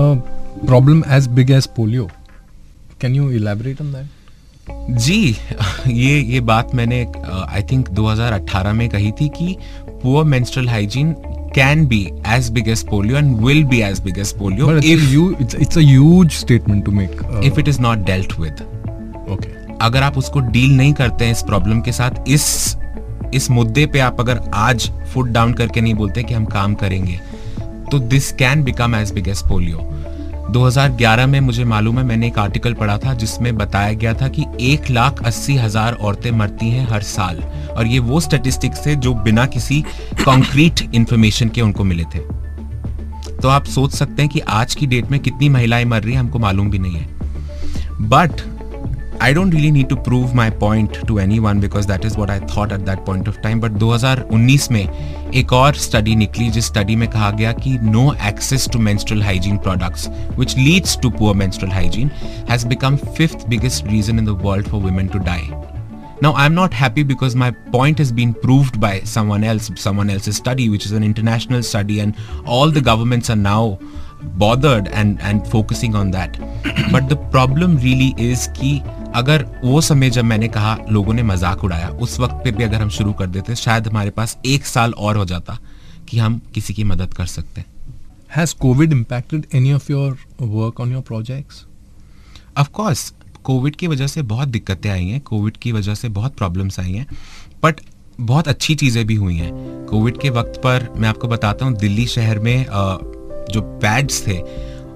problem 0.66 1.02
as 1.08 1.26
big 1.26 1.50
as 1.50 1.66
polio 1.66 2.08
can 3.00 3.14
you 3.14 3.30
elaborate 3.30 3.80
on 3.80 3.92
that 3.92 4.98
जी 4.98 5.36
ये 5.88 6.20
ये 6.20 6.40
बात 6.40 6.74
मैंने 6.74 7.06
आई 7.26 7.62
थिंक 7.62 7.88
2018 7.88 8.72
में 8.72 8.88
कही 8.88 9.12
थी 9.12 9.28
कि 9.28 9.56
poor 10.02 10.24
menstrual 10.24 10.68
hygiene 10.68 11.14
can 11.56 11.80
be 11.84 11.96
as 12.24 12.46
big 12.50 12.68
as 12.68 12.82
polio 12.82 13.16
and 13.16 13.40
will 13.46 13.58
be 13.72 13.80
as 13.84 13.98
big 14.00 14.18
as 14.18 14.30
polio 14.32 14.68
but 14.68 14.84
if 14.84 15.02
you 15.12 15.24
it's, 15.36 15.54
it's 15.54 15.76
a 15.76 15.82
huge 15.82 16.36
statement 16.36 16.84
to 16.84 16.90
make 16.90 17.22
uh, 17.24 17.40
if 17.42 17.58
it 17.58 17.68
is 17.68 17.78
not 17.78 18.06
dealt 18.06 18.38
with. 18.38 18.62
okay. 19.28 19.50
अगर 19.82 20.02
आप 20.02 20.18
उसको 20.18 20.40
deal 20.54 20.76
नहीं 20.76 20.92
करते 20.92 21.24
हैं 21.24 21.32
इस 21.32 21.42
problem 21.42 21.80
के 21.80 21.92
साथ 21.92 22.28
इस 22.28 22.76
इस 23.34 23.50
मुद्दे 23.50 23.86
पे 23.86 23.98
आप 24.00 24.20
अगर 24.20 24.40
आज 24.54 24.90
फुट 25.12 25.28
डाउन 25.28 25.52
करके 25.52 25.80
नहीं 25.80 25.94
बोलते 25.94 26.22
कि 26.22 26.34
हम 26.34 26.44
काम 26.44 26.74
करेंगे 26.74 27.20
तो 27.90 27.98
this 27.98 28.32
can 28.32 28.62
become 28.64 28.94
as 28.94 29.12
big 29.12 29.28
as 29.28 29.42
polio 29.48 29.88
2011 30.52 31.26
में 31.26 31.38
मुझे 31.40 31.64
मालूम 31.64 31.98
है, 31.98 32.04
मैंने 32.04 32.26
एक 32.26 32.38
आर्टिकल 32.38 32.74
पढ़ा 32.74 32.96
था 32.98 33.12
जिसमें 33.14 33.56
बताया 33.56 33.92
गया 33.92 34.12
था 34.14 34.28
कि 34.28 34.44
एक 34.62 34.90
लाख 34.90 35.22
अस्सी 35.26 35.56
हज़ार 35.56 35.94
औरतें 35.94 36.30
मरती 36.30 36.70
हैं 36.70 36.86
हर 36.88 37.02
साल। 37.02 37.38
और 37.76 37.86
ये 37.86 37.98
वो 37.98 38.20
स्टेटिस्टिक्स 38.20 38.84
थे 38.86 38.94
जो 38.96 39.14
बिना 39.14 39.46
किसी 39.46 39.80
कॉन्क्रीट 40.24 40.82
इंफॉर्मेशन 40.94 41.48
के 41.48 41.60
उनको 41.60 41.84
मिले 41.84 42.04
थे। 42.04 42.18
तो 43.32 43.48
आप 43.48 43.64
सोच 43.66 43.94
सकते 43.94 44.22
हैं 44.22 44.30
कि 44.30 44.40
आज 44.40 44.74
की 44.74 44.86
डेट 44.86 45.10
में 45.10 45.18
कितनी 45.20 45.48
महिलाएँ 45.48 45.84
मर 45.84 46.02
रही 46.02 46.12
हैं, 46.12 46.20
हमको 46.20 46.38
मालूम 46.38 46.70
भी 46.70 46.78
नहीं 46.78 46.96
है। 46.96 47.06
But 48.02 48.40
I 49.21 49.33
don't 49.33 49.49
really 49.49 49.71
need 49.71 49.89
to 49.89 49.95
prove 49.95 50.36
my 50.36 50.49
point 50.49 50.93
to 51.07 51.17
anyone 51.19 51.60
because 51.60 51.88
that 51.88 52.05
is 52.05 52.15
what 52.15 52.29
I 52.29 52.39
thought 52.39 52.71
at 52.71 52.86
that 52.86 53.03
point 53.05 53.27
of 53.27 53.41
time. 53.41 53.60
But 53.60 53.79
2019 53.79 54.71
में 54.71 55.31
एक 55.36 55.53
और 55.53 55.75
स्टडी 55.75 56.15
निकली 56.15 56.49
जिस 56.57 56.65
स्टडी 56.65 56.95
में 56.95 57.07
कहा 57.10 57.31
गया 57.31 57.51
कि 57.53 57.77
no 57.95 58.13
access 58.31 58.67
to 58.75 58.83
menstrual 58.89 59.23
hygiene 59.29 59.57
products, 59.57 60.07
which 60.36 60.55
leads 60.55 60.95
to 60.97 61.10
poor 61.10 61.33
menstrual 61.33 61.71
hygiene, 61.71 62.10
has 62.51 62.67
become 62.75 62.97
fifth 62.97 63.49
biggest 63.49 63.86
reason 63.88 64.19
in 64.19 64.25
the 64.25 64.36
world 64.36 64.69
for 64.69 64.79
women 64.79 65.10
to 65.10 65.19
die. 65.19 65.67
Now, 66.19 66.33
I'm 66.33 66.55
not 66.55 66.73
happy 66.73 67.03
because 67.03 67.36
my 67.36 67.51
point 67.51 67.99
has 67.99 68.12
been 68.12 68.33
proved 68.33 68.79
by 68.79 69.01
someone 69.01 69.43
else, 69.43 69.69
someone 69.75 70.10
else's 70.10 70.36
study, 70.36 70.67
which 70.67 70.86
is 70.88 70.91
an 70.91 71.03
international 71.03 71.62
study, 71.62 71.99
and 71.99 72.15
all 72.43 72.71
the 72.71 72.81
governments 72.81 73.29
are 73.29 73.36
now 73.36 73.77
bothered 74.38 74.88
and 74.94 75.20
and 75.20 75.46
focusing 75.48 75.94
on 75.94 76.11
that. 76.11 76.38
but 76.92 77.08
the 77.08 77.18
problem 77.35 77.76
really 77.78 78.11
is 78.18 78.46
कि 78.58 78.78
अगर 79.16 79.44
वो 79.64 79.80
समय 79.80 80.11
जब 80.11 80.24
मैंने 80.24 80.48
कहा 80.48 80.76
लोगों 80.90 81.14
ने 81.14 81.22
मज़ाक 81.22 81.64
उड़ाया 81.64 81.88
उस 82.04 82.18
वक्त 82.20 82.44
पे 82.44 82.52
भी 82.52 82.64
अगर 82.64 82.82
हम 82.82 82.88
शुरू 82.88 83.12
कर 83.12 83.26
देते 83.26 83.54
शायद 83.54 83.88
हमारे 83.88 84.11
पास 84.11 84.37
एक 84.46 84.66
साल 84.66 84.92
और 84.92 85.16
हो 85.16 85.24
जाता 85.24 85.58
कि 86.08 86.18
हम 86.18 86.40
किसी 86.54 86.74
की 86.74 86.85
मदद 86.85 87.14
कर 87.14 87.26
सकते 87.26 87.64
Has 88.37 88.54
COVID 88.54 88.92
impacted 88.92 89.42
any 89.52 89.72
of 89.72 89.88
your 89.90 90.11
work 90.52 90.78
on 90.80 90.92
your 90.92 91.02
projects? 91.02 91.56
Of 92.56 92.72
course, 92.78 93.02
COVID 93.44 93.76
की 93.76 93.87
वजह 93.87 94.06
से 94.06 94.22
बहुत 94.22 94.48
दिक्कतें 94.48 94.90
आई 94.90 95.06
हैं 95.06 95.20
कोविड 95.20 95.56
की 95.56 95.72
वजह 95.72 95.94
से 95.94 96.08
बहुत 96.08 96.37
प्रॉब्लम्स 96.37 96.80
आई 96.80 96.92
हैं 96.92 97.06
बट 97.64 97.80
बहुत 98.20 98.48
अच्छी 98.48 98.74
चीज़ें 98.74 99.04
भी 99.06 99.14
हुई 99.14 99.37
हैं 99.37 99.52
कोविड 99.87 100.18
के 100.20 100.30
वक्त 100.30 100.61
पर 100.64 100.88
मैं 100.96 101.08
आपको 101.08 101.28
बताता 101.28 101.64
हूँ 101.64 101.76
दिल्ली 101.76 102.06
शहर 102.06 102.38
में 102.38 102.66
जो 103.52 103.60
पैड्स 103.60 104.26
थे, 104.26 104.40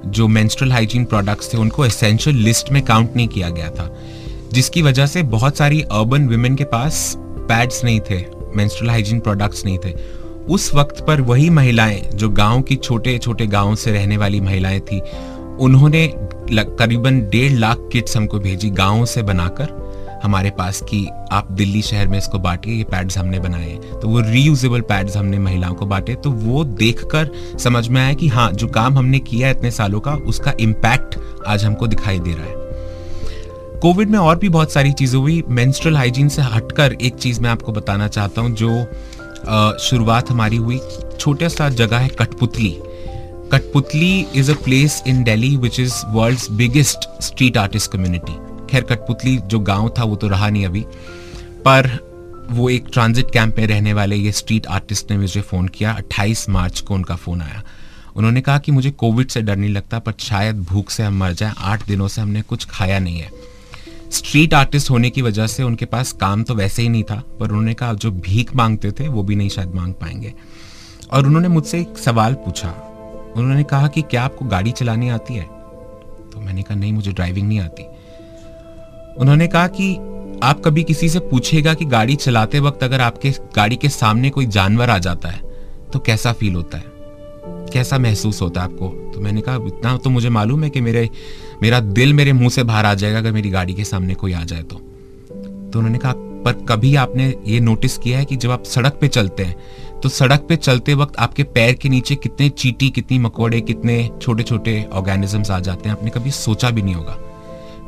जो 0.07 0.29
मेंस्ट्रुअल 0.29 0.73
हाइजीन 0.73 1.05
प्रोडक्ट्स 1.05 1.53
थे, 1.55 1.59
उनको 1.59 1.85
एसेंशियल 1.87 2.37
लिस्ट 2.37 2.71
में 2.73 2.83
काउंट 2.83 3.17
नहीं 3.17 3.29
किया 3.29 3.49
गया 3.51 3.71
था। 3.71 3.97
जिसकी 4.53 4.83
वजह 4.83 5.07
से 5.07 5.23
बहुत 5.23 5.57
सारी 5.57 5.81
अर्बन 5.83 6.29
वुमेन 6.29 6.57
के 6.57 6.65
पास 6.65 7.15
पैड्स 7.19 7.85
नहीं 7.85 8.01
थे 8.01 8.25
मेंस्ट्रुअल 8.57 8.91
हाइजीन 8.91 9.21
प्रोडक्ट्स 9.21 9.65
नहीं 9.65 9.79
थे। 9.79 9.93
उस 10.49 10.75
वक्त 10.75 11.05
पर 11.07 11.21
वही 11.21 11.51
महिलाएँ, 11.51 12.11
जो 12.15 12.29
गाँव 12.29 12.63
की 12.63 12.77
छोटे 12.77 13.19
छोटे 13.19 13.47
गाँव 13.47 13.75
से 13.75 13.93
रहने 13.93 14.17
वाली 14.17 14.41
महिलाएँ 14.41 14.81
थी, 14.81 15.01
उन्होंने 15.61 16.13
करीबन 16.53 17.21
डेढ़ 17.21 17.53
लाख 17.53 17.89
किट्स 17.93 18.17
हमको 18.17 18.39
भेजी 18.39 18.71
गाँव 18.71 19.07
से 19.07 19.23
बनाकर। 19.23 19.86
हमारे 20.27 20.51
पास 20.51 20.81
कि 20.83 21.07
आप 21.33 21.51
दिल्ली 21.53 21.83
शहर 21.83 22.09
में 22.09 22.19
इसको 22.19 22.39
बांटिए, 22.39 22.75
ये 22.75 22.85
पैड्स 22.85 23.19
हमने 23.19 23.41
बनाए 23.41 23.71
हैं। 23.71 24.01
तो 24.01 24.09
वो 24.09 24.21
रीयूजेबल 24.21 24.81
पैड्स 24.83 25.17
हमने 25.17 25.39
महिलाओं 25.39 25.75
को 25.75 25.87
बांटे। 25.87 26.15
तो 26.15 26.31
वो 26.31 26.65
देखकर 26.65 27.31
समझ 27.59 27.89
में 27.89 28.01
आया 28.03 28.13
कि 28.13 28.29
हाँ 28.29 28.51
जो 28.53 28.69
काम 28.69 28.99
हमने 28.99 29.19
किया 29.21 29.51
इतने 29.51 29.71
सालों 29.71 30.01
का, 30.01 30.13
उसका 30.13 30.53
इम्पैक्ट 30.61 31.19
आज 31.47 31.65
हमको 31.65 31.87
दिखाई 31.87 32.19
दे 32.19 32.35
रहा 32.35 32.45
है। 32.45 32.65
कोविड 33.81 34.11
में 34.11 34.19
और 34.19 34.37
भी 34.39 34.49
बहुत 34.49 34.73
सारी 34.73 34.93
चीज़ें 34.93 35.19
हुई। 35.19 35.43
मेंस्ट्रुअल 35.49 35.97
हाइजीन 35.97 36.29
से 36.29 36.43
हटकर 36.43 36.93
एक 36.93 37.15
चीज़ 37.15 37.41
मैं 37.41 37.51
आपको 37.51 37.73
बताना 37.73 38.09
चाहता 38.09 38.41
हूँ, 38.41 38.55
जो 38.55 39.79
शुरुआत 39.81 40.31
हमारी 40.31 40.57
हुई। 40.57 40.81
छोटा 41.19 41.49
सा 41.49 41.69
जगह 41.71 41.99
है 41.99 42.09
Kathputli. 42.19 42.77
Kathputli 43.53 44.27
is 44.35 44.51
a 44.51 44.55
place 44.55 45.03
in 45.07 45.23
Delhi 45.25 45.57
which 45.57 45.81
is 45.81 45.95
world 46.09 46.51
biggest 46.53 47.09
street 47.23 47.57
artist 47.57 47.93
community 47.93 48.33
खैर 48.71 48.83
कठपुतली 48.83 49.37
जो 49.37 49.59
गाँव 49.59 49.95
था, 49.99 50.05
वो 50.05 50.17
तो 50.17 50.29
रहा 50.29 50.51
नहीं 50.51 50.67
अभी। 50.67 50.85
पर 51.65 52.07
वो 52.51 52.71
एक 52.71 52.85
ट्रांजिट 52.93 53.27
कैंप 53.33 53.59
में 53.59 53.67
रहने 53.67 53.93
वाले 53.93 54.17
ये 54.17 54.33
स्ट्रीट 54.33 54.67
आर्टिस्ट 54.67 55.11
ने 55.11 55.19
मुझे 55.19 55.41
फ़ोन 55.41 55.69
किया। 55.69 55.93
28 55.93 56.49
मार्च 56.49 56.81
को 56.81 56.95
उनका 56.95 57.17
फ़ोन 57.17 57.43
आया। 57.43 57.63
उन्होंने 58.17 58.41
कहा 58.41 58.59
कि 58.59 58.73
मुझे 58.73 58.91
कोविड 58.91 59.29
से 59.29 59.43
डर 59.43 59.57
नहीं 59.57 59.71
लगता, 59.71 59.99
पर 59.99 60.13
शायद 60.19 60.61
भूख 60.61 60.91
से 60.91 61.03
हम 61.03 61.19
मर 61.19 61.33
जाएँ। 61.33 61.53
आठ 61.59 61.87
दिनों 61.87 62.09
से 62.09 62.21
हमने 62.21 62.43
कुछ 62.43 62.65
खाया 62.65 62.99
नहीं 62.99 63.19
है। 63.19 63.31
स्ट्रीट 64.11 64.55
आर्टिस्ट 64.55 64.91
होने 64.91 65.11
की 65.11 65.23
वजह 65.23 65.47
से 65.47 65.63
उनके 65.63 65.85
पास 65.85 66.13
काम 66.13 66.43
तो 66.43 66.55
वैसे 66.55 66.83
ही 66.83 66.89
नहीं 66.89 67.03
था, 67.03 67.23
पर 67.41 67.49
उन्होंने 67.49 67.75
कहा 67.75 67.93
जो 67.93 68.11
भीख 68.11 68.57
मांगते 68.57 68.91
थे, 68.91 69.09
वो 69.09 69.23
भी 69.23 69.37
नहीं 69.37 69.49
शायद 69.49 69.75
मांग 69.75 69.95
पाएँगे। 69.95 70.35
और 71.13 71.27
उन्होंने 71.27 71.49
मुझसे 71.49 71.81
एक 71.81 71.99
सवाल 71.99 72.35
पूछा। 72.35 72.71
उन्होंने 73.37 73.63
कहा 73.63 73.89
कि 73.89 74.03
क्या 74.03 74.23
आपको 74.23 74.45
गाड़ी 74.45 74.73
चलानी 74.73 75.09
आती 75.09 75.35
है? 75.35 75.45
तो 76.33 76.41
मैंने 76.41 76.63
कहा, 76.63 76.75
नहीं, 76.75 76.93
मुझे 76.93 77.13
ड्राइविंग 77.13 77.49
नहीं 77.49 77.61
आती। 77.61 77.85
उन्होंने 79.19 79.47
कहा 79.47 79.67
कि 79.67 79.95
आप 80.43 80.63
कभी 80.65 80.83
किसी 80.83 81.09
से 81.09 81.19
पूछेगा 81.19 81.75
कि 81.75 81.85
गाड़ी 81.85 82.17
चलाते 82.17 82.61
वक्त 82.61 82.83
अगर 82.85 83.01
आपके 83.01 83.31
गाड़ी 83.31 83.77
के 83.77 83.89
सामने 83.89 84.31
कोई 84.31 84.47
जानवर 84.47 84.91
आ 84.91 84.99
जाता 84.99 85.29
है 85.29 85.41
तो 85.93 85.99
कैसा 85.99 86.33
फील 86.33 86.55
होता 86.55 86.79
है? 86.79 86.85
कैसा 87.73 87.99
महसूस 87.99 88.43
होता 88.43 88.61
है 88.61 88.67
आपको? 88.67 89.13
तो 89.15 89.21
मैंने 89.21 89.41
कहा, 89.41 89.55
इतना 89.57 89.97
तो 89.97 90.11
मुझे 90.11 90.29
मालूम 90.29 90.65
है 90.65 90.71
कि 90.71 90.81
मेरे, 90.81 91.11
मेरा 91.63 91.81
दिल 91.81 92.15
मेरे 92.15 92.33
मुँह 92.33 92.49
से 92.49 92.63
बाहर 92.63 92.87
आ 92.87 92.95
जाएगा 92.95 93.19
अगर 93.19 93.33
मेरी 93.33 93.51
गाड़ी 93.51 93.75
के 93.75 93.85
सामने 93.85 94.15
कोई 94.15 94.33
आ 94.33 94.45
जाए 94.45 94.63
तो। 94.63 94.77
तो 94.77 95.79
उन्होंने 95.79 95.99
कहा, 95.99 96.13
पर 96.17 96.53
कभी 96.53 96.95
आपने 96.95 97.35
ये 97.47 97.61
नोटिस 97.61 97.99
किया 97.99 98.19
है 98.19 98.25
कि 98.25 98.37
जब 98.37 98.51
आप 98.51 98.65
सड़क 98.65 98.99
पे 99.01 99.09
चलते 99.09 99.45
हैं 99.45 99.57
तो 100.03 100.09
सड़क 100.09 100.47
पे 100.49 100.57
चलते 100.57 100.95
वक्त 100.95 101.17
आपके 101.17 101.43
पैर 101.43 101.75
के 101.75 101.89
नीचे 101.89 102.15
कितने 102.15 102.49
चीटी, 102.49 102.91
कितनी 102.91 103.19
मकोड़े, 103.19 103.61
कितने 103.61 104.11
छोटे 104.23 104.43
छोटे 104.43 104.85
ऑर्गेनिजम्स 104.93 105.51
आ 105.51 105.59
जाते 105.61 105.89
हैं? 105.89 105.97
आपने 105.97 106.11
कभी 106.11 106.31
सोचा 106.31 106.71
भी 106.71 106.83
नहीं 106.83 106.95
होगा? 106.95 107.19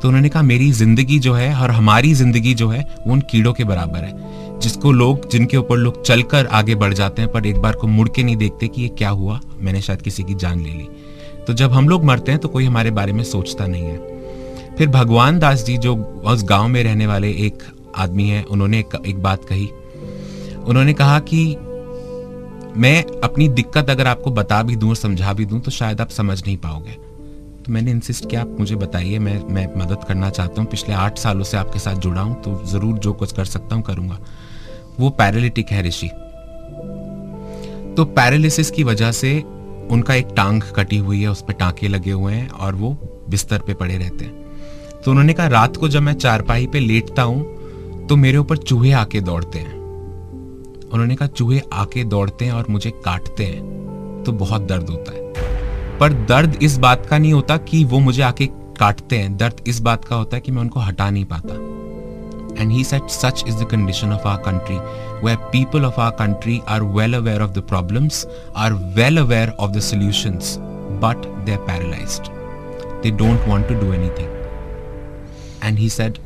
तो 0.01 0.07
उन्होंने 0.07 0.29
कहा 0.29 0.43
मेरी 0.43 0.71
ज़िंदगी 0.71 1.19
जो 1.19 1.33
है 1.33 1.53
और 1.55 1.71
हमारी 1.71 2.13
ज़िंदगी 2.13 2.53
जो 2.53 2.67
है 2.69 2.81
वो 3.07 3.13
उन 3.13 3.21
कीड़ों 3.21 3.53
के 3.53 3.63
बराबर 3.63 3.99
है। 3.99 4.59
जिसको 4.59 4.91
लोग 4.91 5.29
जिनके 5.31 5.57
ऊपर 5.57 5.77
लोग 5.77 6.01
चलकर 6.03 6.45
आगे 6.47 6.75
बढ़ 6.75 6.93
जाते 6.93 7.21
हैं 7.21 7.31
पर 7.31 7.45
एक 7.45 7.57
बार 7.57 7.73
को 7.73 7.87
मुड़ 7.87 8.07
के 8.09 8.23
नहीं 8.23 8.35
देखते 8.35 8.67
कि 8.67 8.81
ये 8.81 8.87
क्या 8.97 9.09
हुआ 9.09 9.39
मैंने 9.57 9.81
शायद 9.81 10.01
किसी 10.01 10.23
की 10.23 10.33
जान 10.35 10.59
ले 10.59 10.69
ली। 10.69 10.87
तो 11.47 11.53
जब 11.53 11.71
हम 11.71 11.89
लोग 11.89 12.03
मरते 12.05 12.31
हैं 12.31 12.41
तो 12.41 12.47
कोई 12.47 12.65
हमारे 12.65 12.91
बारे 12.91 13.13
में 13.13 13.23
सोचता 13.23 13.67
नहीं 13.67 13.83
है। 13.83 14.75
फिर 14.77 14.87
भगवान 14.89 15.39
दास 15.39 15.63
जी 15.65 15.77
जो 15.77 15.95
उस 16.25 16.43
गाँव 16.43 16.67
में 16.67 16.83
रहने 16.83 17.07
वाले 17.07 17.29
एक 17.45 17.63
आदमी 17.95 18.27
है 18.29 18.43
उन्होंने 18.43 18.79
एक, 18.79 19.17
बात 19.17 19.45
कही। 19.45 19.69
उन्होंने 20.59 20.93
कहा 20.93 21.19
कि 21.19 21.45
मैं 22.77 23.03
अपनी 23.23 23.47
दिक्कत 23.49 23.89
अगर 23.89 24.07
आपको 24.07 24.31
बता 24.31 24.61
भी 24.63 24.75
दूँ 24.75 24.89
और 24.89 24.95
समझा 24.95 25.33
भी 25.33 25.45
दूँ 25.45 25.59
तो 25.59 25.71
शायद 25.71 26.01
आप 26.01 26.09
समझ 26.09 26.41
नहीं 26.43 26.57
पाओगे। 26.57 27.08
तो 27.59 27.73
मैंने 27.73 27.91
इंसिस्ट 27.91 28.29
किया, 28.29 28.41
आप 28.41 28.55
मुझे 28.59 28.75
बताइए, 28.75 29.19
मैं 29.19 29.37
मैं 29.45 29.67
मदद 29.77 30.03
करना 30.03 30.29
चाहता 30.29 30.61
हूँ। 30.61 30.69
पिछले 30.69 30.93
आठ 30.95 31.17
सालों 31.17 31.43
से 31.43 31.57
आपके 31.57 31.79
साथ 31.79 31.95
जुड़ा 31.97 32.21
हूँ 32.21 32.41
तो 32.43 32.61
ज़रूर 32.67 32.97
जो 32.97 33.13
कुछ 33.13 33.31
कर 33.31 33.45
सकता 33.45 33.75
हूँ, 33.75 33.83
करूँगा। 33.83 34.19
वो 34.99 35.09
पैरालिटिक 35.11 35.71
है 35.71 35.83
ऋषि। 35.83 36.07
तो 37.95 38.05
पैरालिसिस 38.07 38.71
की 38.71 38.83
वजह 38.83 39.11
से 39.11 39.39
उनका 39.91 40.13
एक 40.15 40.27
टांग 40.27 40.61
कटी 40.75 40.97
हुई 40.97 41.21
है, 41.21 41.27
उस 41.27 41.41
पर 41.41 41.53
टांके 41.53 41.87
लगे 41.87 42.11
हुए 42.11 42.33
हैं 42.33 42.49
और 42.49 42.75
वो 42.75 42.97
बिस्तर 43.29 43.59
पे 43.59 43.73
पड़े 43.73 43.97
रहते 43.97 44.25
हैं। 44.25 45.01
तो 45.03 45.11
उन्होंने 45.11 45.33
कहा, 45.33 45.47
रात 45.47 45.77
को 45.77 45.87
जब 45.89 46.01
मैं 46.01 46.13
चारपाई 46.15 46.67
पे 46.67 46.79
लेटता 46.79 47.21
हूँ 47.23 48.07
तो 48.07 48.15
मेरे 48.15 48.37
ऊपर 48.37 48.57
चूहे 48.59 48.91
आके 48.93 49.21
दौड़ते 49.21 49.59
हैं। 49.59 49.73
उन्होंने 50.85 51.15
कहा, 51.15 51.27
चूहे 51.27 51.61
आके 51.73 52.03
दौड़ते 52.05 52.45
हैं 52.45 52.51
और 52.51 52.67
मुझे 52.69 52.91
काटते 53.05 53.45
हैं 53.45 54.23
तो 54.25 54.31
बहुत 54.33 54.61
दर्द 54.61 54.89
होता 54.89 55.11
है। 55.11 55.28
पर 55.99 56.13
दर्द 56.25 56.57
इस 56.63 56.77
बात 56.77 57.05
का 57.05 57.17
नहीं 57.17 57.33
होता 57.33 57.57
कि 57.57 57.83
वो 57.85 57.99
मुझे 57.99 58.21
आके 58.21 58.45
काटते 58.79 59.17
हैं। 59.17 59.35
दर्द 59.37 59.63
इस 59.67 59.79
बात 59.79 60.05
का 60.05 60.15
होता 60.15 60.35
है 60.37 60.41
कि 60.41 60.51
मैं 60.51 60.61
उनको 60.61 60.79
हटा 60.79 61.09
नहीं 61.09 61.25
पाता। 61.25 61.53
And 62.61 62.71
he 62.71 62.83
said 62.83 63.09
such 63.09 63.43
is 63.47 63.55
the 63.55 63.67
condition 63.71 64.13
of 64.13 64.27
our 64.27 64.37
country 64.37 64.77
we 65.25 65.35
people 65.51 65.85
of 65.85 65.99
our 65.99 66.11
country 66.19 66.59
are 66.67 66.83
well 66.97 67.13
aware 67.13 67.41
of 67.41 67.51
the 67.51 67.59
problems 67.69 68.25
are 68.55 68.73
well 68.95 69.17
aware 69.17 69.49
of 69.49 69.71
the 69.71 69.79
solutions 69.79 70.55
but 71.03 71.27
they 71.45 71.51
are 71.51 71.57
paralyse 71.57 72.19
they 73.03 73.11
don't 73.11 73.47
want 73.47 73.67
to 73.67 73.75
do 73.75 73.93
anything 74.09 74.37
and 75.63 75.77
he 75.77 75.89
said 75.89 76.17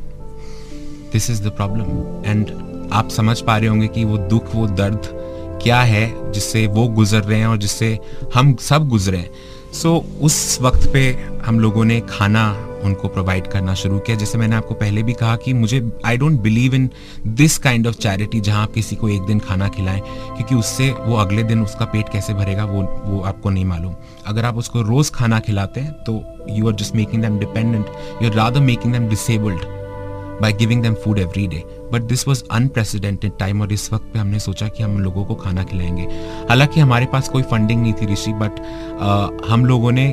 this 1.14 1.30
is 1.30 1.44
the 1.44 1.52
problem 1.52 2.30
and 2.32 2.90
आप 2.94 3.10
समझ 3.10 3.40
पा 3.42 3.58
रहे 3.58 3.70
होंगे 3.70 3.88
कि 3.88 4.04
वो 4.04 4.18
दुख, 4.18 4.56
वो 4.56 4.68
दर्द 4.68 5.10
क्या 5.64 5.82
है 5.82 6.32
जिससे 6.32 6.66
वो 6.68 6.88
गुजर 6.88 7.24
रहे 7.24 7.40
हैं 7.40 7.48
और 7.48 7.58
जिससे 7.58 7.98
हम 8.34 8.56
सब 8.62 8.88
गुजरे 8.90 9.18
हैं। 9.18 9.30
सो 9.74 9.90
so, 9.90 10.22
उस 10.22 10.58
वक्त 10.62 10.90
पे 10.94 11.12
हम 11.46 11.60
लोगों 11.60 11.86
ने 11.86 12.00
खाना 12.02 12.70
उनको 12.84 13.08
प्रोवाइड 13.08 13.48
करना 13.48 13.74
शुरू 13.74 14.00
किया। 14.00 14.18
जैसे 14.18 14.38
मैंने 14.38 14.56
आपको 14.56 14.74
पहले 14.74 15.04
भी 15.04 15.14
कहा 15.14 15.36
कि 15.36 15.54
मुझे 15.54 15.92
I 16.06 16.18
don't 16.18 16.40
believe 16.42 16.76
in 16.76 16.90
this 17.28 17.58
kind 17.58 17.88
of 17.88 17.96
charity 17.96 18.40
जहाँ 18.40 18.64
आप 18.64 18.74
किसी 18.74 18.96
को 18.96 19.10
एक 19.10 19.22
दिन 19.22 19.40
खाना 19.40 19.68
खिलाएँ 19.68 20.00
क्योंकि 20.00 20.56
उससे 20.56 20.92
वो 20.92 21.16
अगले 21.16 21.44
दिन 21.44 21.64
उसका 21.64 21.86
पेट 21.86 22.10
कैसे 22.10 22.34
भरेगा 22.34 22.66
वो 22.66 22.82
वो 23.06 23.22
आपको 23.22 23.50
नहीं 23.50 23.66
मालूम। 23.66 23.96
अगर 24.28 24.46
आप 24.46 24.58
उसको 24.58 24.82
रोज 24.82 25.10
खाना 25.10 25.40
खिलाते 25.40 25.82
हैं 25.82 25.94
तो 26.04 26.24
you 26.50 26.68
are 26.68 26.76
just 26.76 26.96
making 26.96 27.22
them 27.22 27.40
dependent 27.40 27.86
you 28.22 28.30
are 28.30 28.36
rather 28.36 28.60
making 28.60 28.94
them 28.94 29.08
disabled 29.10 29.83
by 30.44 30.54
giving 30.54 30.82
them 30.84 30.94
food 31.04 31.20
every 31.20 31.46
day 31.48 31.64
but 31.92 32.02
this 32.04 32.28
was 32.28 32.44
unprecedented 32.52 33.32
time 33.40 33.62
और 33.62 33.74
इस 33.74 33.92
वक्त 33.94 34.10
पे 34.14 34.20
हमने 34.20 34.40
सोचा 34.40 34.68
कि 34.68 34.84
हम 34.84 35.00
लोगों 35.00 35.24
को 35.26 35.36
खाना 35.36 35.64
खिलाएँगे। 35.64 36.04
हालाँकि 36.50 36.80
हमारे 36.80 37.06
पास 37.06 37.30
कोई 37.30 37.44
फंडिंग 37.52 37.82
नहीं 37.82 37.94
थी 37.94 38.06
ऋषि 38.12 38.34
बट 38.34 38.60
हम 39.50 39.66
लोगों 39.66 39.92
ने 39.92 40.06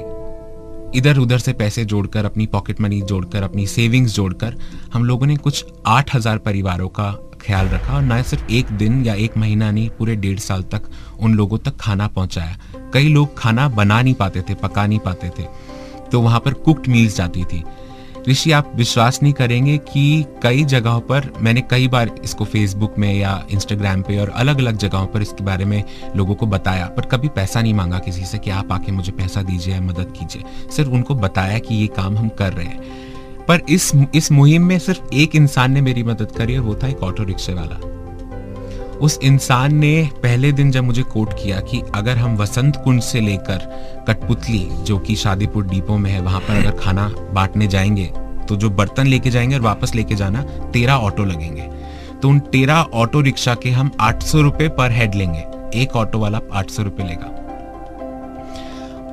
इधर 0.99 1.19
उधर 1.19 1.39
से 1.39 1.53
पैसे 1.53 1.85
जोड़कर, 1.85 2.25
अपनी 2.25 2.47
पॉकेट 2.47 2.81
मनी 2.81 3.01
जोड़कर, 3.03 3.43
अपनी 3.43 3.67
सेविंग्स 3.69 4.15
जोड़कर, 4.15 4.55
हम 4.93 5.05
लोगों 5.05 5.27
ने 5.27 5.37
कुछ 5.39 5.65
आठ 5.87 6.15
हज़ार 6.15 6.39
परिवारों 6.39 6.89
का 6.91 7.11
ख्याल 7.41 7.69
रखा 7.69 7.95
और 7.97 8.03
न 8.03 8.23
सिर्फ़ 8.23 8.53
एक 8.53 8.71
दिन 8.79 9.05
या 9.05 9.15
एक 9.17 9.37
महीना 9.37 9.71
नहीं, 9.71 9.89
पूरे 9.99 10.17
डेढ़ 10.17 10.39
साल 10.41 10.63
तक 10.73 10.91
उन 11.21 11.35
लोगों 11.35 11.59
तक 11.59 11.77
खाना 11.81 12.09
पहुँचाया। 12.09 12.57
कई 12.95 13.09
लोग 13.09 13.37
खाना 13.39 13.69
बना 13.71 14.01
नहीं 14.03 14.15
पाते 14.15 14.43
थे, 14.43 14.55
पका 14.57 14.87
नहीं 14.87 14.99
पाते 15.01 15.31
थे 15.39 15.49
तो 16.11 16.21
वहाँ 16.21 16.41
पर 16.41 16.53
कुकड 16.57 16.89
मील्स 16.89 17.17
जाती 17.17 17.45
थी। 17.45 17.63
ऋषि, 18.29 18.53
आप 18.53 18.73
विश्वास 18.75 19.23
नहीं 19.23 19.33
करेंगे 19.33 19.79
कि 19.79 20.25
कई 20.43 20.65
जगहों 20.65 21.01
पर, 21.01 21.33
मैंने 21.41 21.61
कई 21.61 21.89
बार 21.89 22.11
इसको 22.25 22.45
फेसबुक 22.45 22.99
में 22.99 23.15
या 23.15 23.47
इंस्टाग्राम 23.51 24.03
पे 24.03 24.19
और 24.19 24.29
अलग 24.29 24.59
अलग 24.59 24.77
जगहों 24.77 25.07
पर 25.07 25.23
इसके 25.23 25.45
बारे 25.45 25.65
में 25.65 25.85
लोगों 26.17 26.35
को 26.35 26.47
बताया, 26.47 26.87
पर 26.87 27.03
कभी 27.03 27.29
पैसा 27.29 27.63
नहीं 27.63 27.75
मांगा 27.75 27.99
किसी 27.99 28.25
से 28.25 28.39
कि 28.39 28.51
आप 28.51 28.73
आके 28.73 28.93
मुझे 28.93 29.13
पैसा 29.13 29.43
दीजिए 29.43 29.75
या 29.75 29.81
मदद 29.81 30.15
कीजिए। 30.21 30.71
सिर्फ़ 30.71 30.91
उनको 30.91 31.15
बताया 31.15 31.59
कि 31.59 31.75
ये 31.75 31.87
काम 31.87 32.19
हम 32.19 32.29
कर 32.29 32.53
रहे 32.53 32.67
हैं। 32.67 32.81
पर 33.49 33.63
इस 33.69 33.93
इस 34.15 34.33
मुहिम 34.33 34.65
में 34.65 34.79
सिर्फ़ 34.79 35.15
एक 35.15 35.37
इंसान 35.37 35.73
ने 35.73 35.81
मेरी 35.81 36.03
मदद 36.03 36.33
करी 36.37 36.57
और 36.57 36.65
वो 36.65 36.75
था 36.75 36.89
एक 36.89 37.03
ऑटो 37.03 37.23
रिक्शे 37.23 37.55
वाला। 37.55 38.00
उस 39.01 39.19
इंसान 39.23 39.75
ने 39.75 40.09
पहले 40.23 40.53
दिन 40.53 40.71
जब 40.71 40.85
मुझे 40.85 41.03
कोट 41.03 41.33
किया 41.33 41.61
कि 41.61 41.83
अगर 41.95 42.17
हम 42.17 42.37
वसंत 42.37 42.81
कुंड 42.85 43.01
से 43.01 43.21
लेकर 43.21 43.59
कठपुतली, 44.09 44.69
जो 44.73 44.99
कि 44.99 45.15
शादीपुर 45.17 45.67
डिपो 45.67 45.97
में 45.99 46.11
है, 46.11 46.21
वहाँ 46.21 46.41
पर 46.41 46.57
अगर 46.57 46.71
खाना 46.71 47.09
बांटने 47.09 47.67
जाएँगे 47.67 48.13
तो 48.49 48.57
जो 48.57 48.71
बर्तन 48.71 49.07
लेके 49.07 49.31
जाएँगे 49.31 49.55
और 49.55 49.61
वापस 49.61 49.95
लेके 49.95 50.15
जाना, 50.15 50.43
तेरह 50.43 50.93
ऑटो 50.93 51.25
लगेंगे। 51.25 51.63
तो 52.23 52.29
उन 52.29 52.39
तेरह 52.41 52.87
ऑटो 52.95 53.21
रिक्शा 53.21 53.55
के 53.55 53.71
हम 53.71 53.91
आठ 54.01 54.23
सौ 54.23 54.41
रुपए 54.41 54.69
पर 54.69 54.91
हेड 54.91 55.15
लेंगे। 55.15 55.45
एक 55.83 55.97
ऑटो 55.97 56.19
वाला 56.19 56.41
आठ 56.53 56.71
सौ 56.71 56.83
रुपए 56.83 57.03
लेगा। 57.03 57.37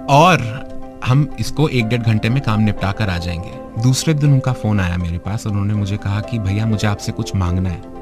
और 0.10 0.68
हम 1.06 1.36
इसको 1.40 1.68
एक 1.68 1.86
डेढ़ 1.86 2.02
घंटे 2.02 2.30
में 2.30 2.42
काम 2.42 2.62
निपटा 2.62 2.92
कर 2.92 3.10
आ 3.10 3.18
जाएँगे। 3.18 3.82
दूसरे 3.84 4.14
दिन 4.14 4.34
उनका 4.34 4.54
फ़ोन 4.54 4.80
आया 4.80 4.98
मेरे 4.98 5.18
पास 5.18 5.46
और 5.46 5.52
उन्होंने 5.52 5.74
मुझे 5.74 5.98
कहा 5.98 6.22
कि, 6.22 6.40
भैया, 6.40 6.66
मुझे 6.66 6.88
आपसे 6.88 7.12
कुछ 7.12 7.36
मांगना 7.36 7.70
है। 7.70 7.97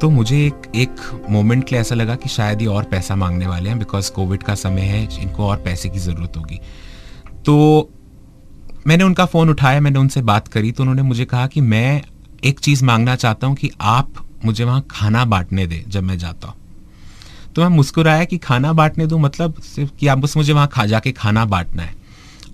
तो 0.00 0.08
मुझे 0.10 0.36
एक 0.46 0.70
एक 0.76 1.26
मोमेंट 1.30 1.64
के 1.64 1.76
ऐसा 1.76 1.94
लगा 1.94 2.14
कि 2.14 2.28
शायद 2.28 2.62
ये 2.62 2.66
और 2.68 2.84
पैसा 2.84 3.16
मांगने 3.16 3.46
वाले 3.46 3.68
हैं 3.68 3.78
बिकॉज़ 3.78 4.10
कोविड 4.12 4.42
का 4.42 4.54
समय 4.54 4.80
है, 4.80 5.02
इनको 5.22 5.46
और 5.46 5.56
पैसे 5.56 5.88
की 5.88 5.98
ज़रूरत 5.98 6.36
होगी। 6.36 6.60
तो 7.46 7.90
मैंने 8.86 9.04
उनका 9.04 9.24
फ़ोन 9.26 9.50
उठाया, 9.50 9.80
मैंने 9.80 9.98
उनसे 9.98 10.22
बात 10.22 10.48
करी 10.48 10.72
तो 10.72 10.82
उन्होंने 10.82 11.02
मुझे 11.02 11.24
कहा 11.24 11.46
कि 11.46 11.60
मैं 11.60 12.02
एक 12.44 12.60
चीज़ 12.60 12.84
मांगना 12.84 13.16
चाहता 13.16 13.46
हूँ 13.46 13.56
कि 13.56 13.70
आप 13.80 14.12
मुझे 14.44 14.64
वहाँ 14.64 14.86
खाना 14.90 15.24
बांटने 15.24 15.66
दें 15.66 15.82
जब 15.90 16.02
मैं 16.02 16.18
जाता 16.18 16.48
हूँ। 16.48 16.56
तो 17.54 17.62
मैं 17.62 17.68
मुस्कुराया 17.68 18.24
कि 18.24 18.38
खाना 18.38 18.72
बांटने 18.72 19.06
दूँ 19.06 19.20
मतलब 19.20 19.60
सिर्फ़ 19.62 19.92
कि 20.00 20.06
आप 20.06 20.18
बस 20.18 20.36
मुझे 20.36 20.52
वहाँ 20.52 20.68
खा, 20.68 20.86
जाके 20.86 21.12
खाना 21.12 21.44
बांटना 21.44 21.82
है 21.82 21.94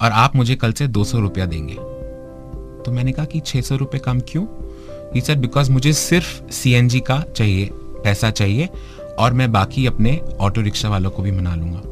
और 0.02 0.10
आप 0.10 0.36
मुझे 0.36 0.54
कल 0.54 0.72
से 0.72 0.88
दो 0.88 1.04
सौ 1.04 1.20
रुपया 1.20 1.46
देंगे। 1.46 1.74
तो 1.74 2.92
मैंने 2.92 3.12
कहा 3.12 3.24
कि 3.24 3.40
छः 3.40 3.60
सौ 3.60 3.76
रुपये 3.76 4.00
कम 4.00 4.20
क्यों? 4.20 4.46
ही 5.14 5.34
बिकॉज़ 5.34 5.70
मुझे 5.70 5.92
सिर्फ़ 5.92 6.50
सीएनजी 6.50 7.00
का 7.00 7.24
चाहिए, 7.36 7.70
पैसा 7.72 8.30
चाहिए 8.30 8.68
और 9.18 9.32
मैं 9.32 9.52
बाकी 9.52 9.86
अपने 9.86 10.20
ऑटो 10.40 10.60
रिक्शा 10.60 10.88
वालों 10.88 11.10
को 11.10 11.22
भी 11.22 11.30
मना 11.30 11.54
लूँगा। 11.54 11.82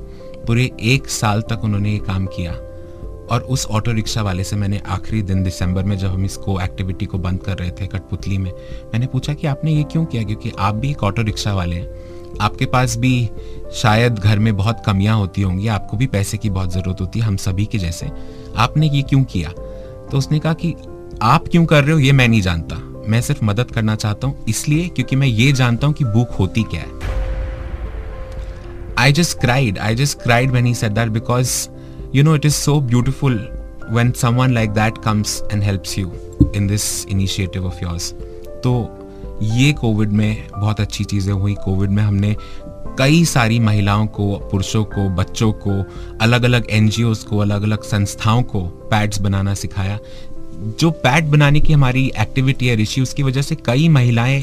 पूरे 0.47 0.71
एक 0.81 1.09
साल 1.09 1.43
तक 1.43 1.65
उन्होंने 1.65 1.93
ये 1.93 1.99
काम 1.99 2.27
किया 2.27 2.53
और 3.31 3.47
उस 3.49 3.67
ऑटो 3.67 3.93
रिक्शा 3.93 4.23
वाले 4.23 4.45
से 4.45 4.57
मैंने 4.57 4.83
आखिरी 4.87 5.23
दिन 5.23 5.43
दिसंबर 5.43 5.83
में 5.83 5.99
जब 5.99 6.09
हम 6.09 6.25
इसको 6.25 6.61
एक्टिविटी 6.61 7.07
को 7.07 7.19
बंद 7.19 7.41
कर 7.41 7.59
रहे 7.59 7.71
थे 7.71 7.87
कठपुतली 7.87 8.39
में, 8.39 8.53
मैंने 8.85 9.07
पूछा 9.07 9.35
कि 9.35 9.47
आपने 9.47 9.73
ये 9.73 9.83
क्यों 9.83 10.05
किया? 10.05 10.23
क्योंकि 10.23 10.53
आप 10.59 10.75
भी 10.75 10.91
एक 10.91 11.03
ऑटो 11.05 11.23
रिक्शा 11.23 11.55
वाले 11.55 11.77
हैं। 11.77 11.89
आपके 12.41 12.67
पास 12.67 12.97
भी 12.97 13.31
शायद 13.73 14.15
घर 14.15 14.39
में 14.39 14.57
बहुत 14.57 14.83
कमियाँ 14.87 15.17
होती 15.17 15.43
होंगी, 15.43 15.69
आपको 15.69 15.97
भी 15.97 16.07
पैसे 16.07 16.37
की 16.37 16.51
बहुत 16.51 16.73
ज़रूरत 16.73 17.01
होती 17.01 17.19
है, 17.19 17.25
हम 17.25 17.37
सभी 17.37 17.67
के 17.67 17.79
जैसे। 17.79 18.11
आपने 18.57 18.89
ये 18.89 19.03
क्यों 19.03 19.25
किया? 19.25 19.49
तो 20.13 20.19
उसने 20.19 20.39
कहा 20.39 20.53
कि 20.53 20.75
आप 21.23 21.49
क्यों 21.49 21.67
कर 21.67 21.85
रहे 21.85 21.93
हो 21.93 21.99
ये 21.99 22.13
मैं 22.13 22.29
नहीं 22.29 22.41
जानता। 22.41 22.88
मैं 23.09 23.21
सिर्फ़ 23.21 23.45
मदद 23.45 23.71
करना 23.71 23.95
चाहता 23.97 24.27
हूँ, 24.27 24.45
इसलिए 24.49 24.89
क्योंकि 24.89 25.17
मैं 25.17 25.27
ये 25.27 25.53
जानता 25.53 25.87
हूँ 25.87 25.95
कि 25.95 26.05
भूख 26.05 26.39
होती 26.39 26.63
क्या 26.75 26.81
है। 26.81 27.07
I 28.99 29.13
just 29.13 29.39
cried 29.41 29.79
I 29.79 29.95
just 29.95 30.23
cried 30.23 30.51
when 30.51 30.67
he 30.67 30.75
said 30.75 30.93
that 30.93 31.09
because 31.09 31.69
you 32.15 32.25
know 32.25 32.35
it 32.37 32.47
is 32.47 32.55
so 32.55 32.81
beautiful 32.83 33.39
when 33.91 34.11
someone 34.13 34.55
like 34.55 34.71
that 34.71 34.99
comes 35.05 35.43
and 35.53 35.63
helps 35.63 35.99
you 35.99 36.13
in 36.57 36.67
this 36.67 37.07
initiative 37.07 37.67
of 37.67 37.85
yours 37.85 38.13
तो 38.65 38.73
ये 39.43 39.73
कोविड 39.73 40.13
में 40.13 40.47
बहुत 40.53 40.81
अच्छी 40.81 41.05
चीज़ें 41.05 41.33
हुई। 41.33 41.55
Covid 41.55 41.91
में 41.91 42.03
हमने 42.03 42.35
कई 42.99 43.25
सारी 43.25 43.59
महिलाओं 43.61 44.07
को, 44.07 44.25
पुरुषों 44.51 44.85
को, 44.85 45.09
बच्चों 45.09 45.51
को 45.65 45.73
अलग 46.21 46.45
अलग 46.45 46.67
एन 46.71 46.91
को 47.29 47.39
अलग 47.39 47.63
अलग 47.63 47.83
संस्थाओं 47.83 48.43
को 48.43 48.61
पैड्स 48.91 49.21
बनाना 49.21 49.55
सिखाया। 49.55 49.99
जो 50.81 50.91
पैड 50.91 51.25
बनाने 51.25 51.61
की 51.61 51.73
हमारी 51.73 52.11
एक्टिविटी 52.21 52.67
है 52.67 52.77
ऋषि, 52.77 53.01
उसकी 53.01 53.23
वजह 53.23 53.43
से 53.43 53.55
कई 53.67 53.89
महिलाएँ 53.89 54.41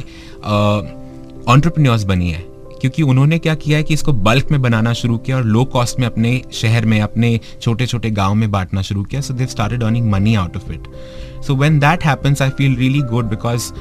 ऑन्टरप्रन्योर्स 1.48 2.04
बनी 2.04 2.30
है। 2.30 2.44
क्योंकि 2.82 3.02
उन्होंने 3.02 3.38
क्या 3.40 3.54
किया 3.56 3.78
है 3.78 3.84
कि 3.84 3.94
इसको 3.94 4.14
बल्क 4.14 4.52
में 4.52 4.62
बनाना 4.62 4.94
शुरू 4.94 5.18
किया 5.18 5.38
और 5.38 5.44
लो 5.44 5.64
कॉस्ट 5.66 6.00
में 6.00 6.06
अपने 6.08 6.42
शहर 6.54 6.86
में, 6.86 7.00
अपने 7.02 7.40
छोटे 7.62 7.86
छोटे 7.86 8.10
गाँव 8.12 8.34
में 8.36 8.50
बांटना 8.52 8.82
शुरू 8.82 9.04
किया। 9.04 9.22
So 9.22 9.34
they 9.34 9.48
started 9.48 9.84
earning 9.84 10.10
money 10.12 10.36
out 10.36 10.58
of 10.58 10.72
it 10.72 10.88
so 11.44 11.56
when 11.56 11.80
that 11.80 12.04
happens 12.04 12.42
I 12.42 12.50
feel 12.50 12.76
really 12.76 13.02
good 13.02 13.30
because 13.30 13.72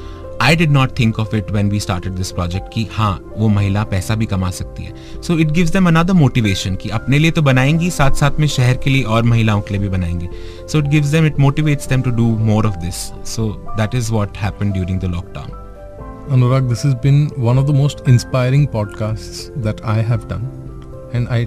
I 0.45 0.55
did 0.55 0.71
not 0.71 0.89
think 0.99 1.19
of 1.19 1.35
it 1.35 1.51
when 1.51 1.69
we 1.69 1.79
started 1.79 2.13
this 2.13 2.31
project 2.31 2.67
कि 2.73 2.87
हाँ 2.93 3.33
वो 3.37 3.47
महिला 3.49 3.83
पैसा 3.83 4.15
भी 4.15 4.25
कमा 4.25 4.49
सकती 4.51 4.83
है। 4.83 5.21
So 5.21 5.37
it 5.39 5.51
gives 5.51 5.71
them 5.71 5.87
another 5.87 6.13
motivation 6.13 6.75
कि 6.75 6.89
अपने 6.89 7.19
लिए 7.19 7.31
तो 7.31 7.41
बनाएँगी 7.41 7.89
साथ 7.89 8.11
साथ 8.11 8.39
में 8.39 8.47
शहर 8.47 8.77
के 8.77 8.89
लिए 8.89 9.03
और 9.03 9.23
महिलाओं 9.23 9.61
के 9.61 9.73
लिए 9.73 9.81
भी 9.81 9.89
बनाएँगे। 9.97 10.29
So 10.67 10.79
it 10.79 10.85
gives 10.85 11.07
them 11.07 11.25
it 11.25 11.39
motivates 11.39 11.89
them 11.89 12.01
to 12.01 12.11
do 12.11 12.25
more 12.45 12.67
of 12.67 12.75
this 12.75 12.95
so 13.35 13.49
that 13.77 13.95
is 13.95 14.11
what 14.11 14.37
happen 14.37 14.71
during 14.71 14.99
the 14.99 15.05
lockdown 15.05 15.61
Anurag, 16.35 16.69
this 16.69 16.81
has 16.81 16.93
been 17.01 17.17
one 17.37 17.59
of 17.61 17.65
the 17.65 17.73
most 17.79 17.99
inspiring 18.11 18.63
podcasts 18.67 19.41
that 19.65 19.81
I 19.91 19.97
have 20.05 20.23
done, 20.29 20.45
and 21.13 21.27
I 21.35 21.37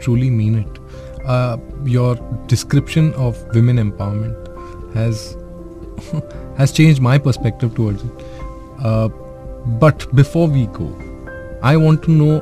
truly 0.00 0.30
mean 0.38 0.56
it. 0.60 0.80
Uh, 1.24 1.58
your 1.84 2.08
description 2.52 3.12
of 3.26 3.44
women 3.54 3.78
empowerment 3.82 4.48
has 4.96 5.22
has 6.56 6.72
changed 6.72 7.00
my 7.00 7.18
perspective 7.18 7.74
towards 7.74 8.02
it. 8.02 8.10
Uh, 8.82 9.08
but 9.84 10.14
before 10.14 10.48
we 10.48 10.66
go, 10.66 10.88
I 11.62 11.76
want 11.76 12.02
to 12.04 12.10
know 12.10 12.40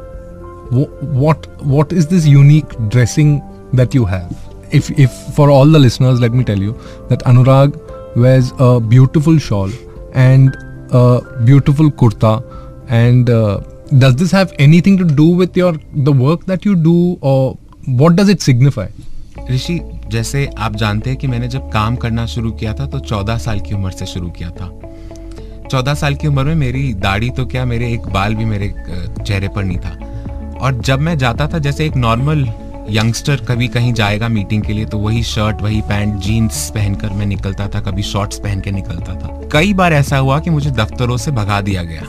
what 0.70 1.46
what 1.62 1.92
is 1.92 2.06
this 2.06 2.26
unique 2.26 2.76
dressing 2.88 3.42
that 3.72 3.94
you 3.94 4.04
have? 4.04 4.36
If 4.72 4.90
if 4.98 5.12
for 5.34 5.50
all 5.50 5.66
the 5.66 5.78
listeners, 5.78 6.20
let 6.20 6.32
me 6.32 6.44
tell 6.44 6.58
you 6.58 6.72
that 7.08 7.20
Anurag 7.20 7.80
wears 8.16 8.52
a 8.58 8.80
beautiful 8.80 9.38
shawl 9.38 9.70
and 10.12 10.56
a 10.90 11.20
beautiful 11.44 11.90
kurta 11.90 12.42
and 12.88 13.28
uh, 13.30 13.60
does 13.98 14.16
this 14.16 14.30
have 14.30 14.52
anything 14.58 14.96
to 14.98 15.04
do 15.04 15.28
with 15.28 15.56
your 15.56 15.74
the 15.92 16.12
work 16.12 16.46
that 16.46 16.64
you 16.64 16.74
do 16.76 17.18
or 17.20 17.58
what 17.86 18.16
does 18.16 18.28
it 18.28 18.40
signify 18.40 18.86
Rishi 19.50 19.78
जैसे 20.08 20.48
आप 20.58 20.76
जानते 20.76 21.10
हैं 21.10 21.18
कि 21.18 21.26
मैंने 21.26 21.48
जब 21.48 21.70
काम 21.70 21.96
करना 21.96 22.26
शुरू 22.26 22.50
किया 22.50 22.72
था 22.74 22.86
तो 22.86 22.98
चौदह 22.98 23.38
साल 23.38 23.60
की 23.60 23.74
उम्र 23.74 23.90
से 23.90 24.06
शुरू 24.06 24.30
किया 24.30 24.50
था। 24.50 24.68
चौदह 25.70 25.94
साल 25.94 26.14
की 26.14 26.26
उम्र 26.26 26.44
में 26.44 26.54
मेरी 26.54 26.92
दाढ़ी 26.94 27.30
तो 27.30 27.46
क्या, 27.46 27.64
मेरे 27.64 27.92
एक 27.92 28.06
बाल 28.08 28.34
भी 28.34 28.44
मेरे 28.44 28.68
चेहरे 29.22 29.48
पर 29.48 29.64
नहीं 29.64 29.78
था। 29.78 30.58
और 30.60 30.80
जब 30.80 31.00
मैं 31.00 31.16
जाता 31.18 31.46
था, 31.48 31.58
जैसे 31.58 31.86
एक 31.86 31.96
नॉर्मल 31.96 32.46
यंगस्टर 32.90 33.36
कभी 33.36 33.68
कहीं 33.68 33.92
जाएगा 33.92 34.28
मीटिंग 34.28 34.62
के 34.62 34.72
लिए 34.72 34.84
तो 34.84 34.98
वही 34.98 35.22
शर्ट, 35.22 35.62
वही 35.62 35.80
पैंट, 35.80 36.14
जीन्स 36.14 36.68
पहनकर 36.70 37.10
मैं 37.10 37.26
निकलता 37.26 37.66
था, 37.68 37.80
कभी 37.80 38.02
शॉर्ट्स 38.02 38.38
पहन 38.38 38.60
के 38.60 38.70
निकलता 38.70 39.14
था। 39.14 39.40
कई 39.52 39.72
बार 39.74 39.92
ऐसा 39.92 40.18
हुआ 40.18 40.38
कि 40.40 40.50
मुझे 40.50 40.70
दफ्तरों 40.70 41.16
से 41.16 41.30
भगा 41.30 41.60
दिया 41.60 41.82
गया। 41.82 42.02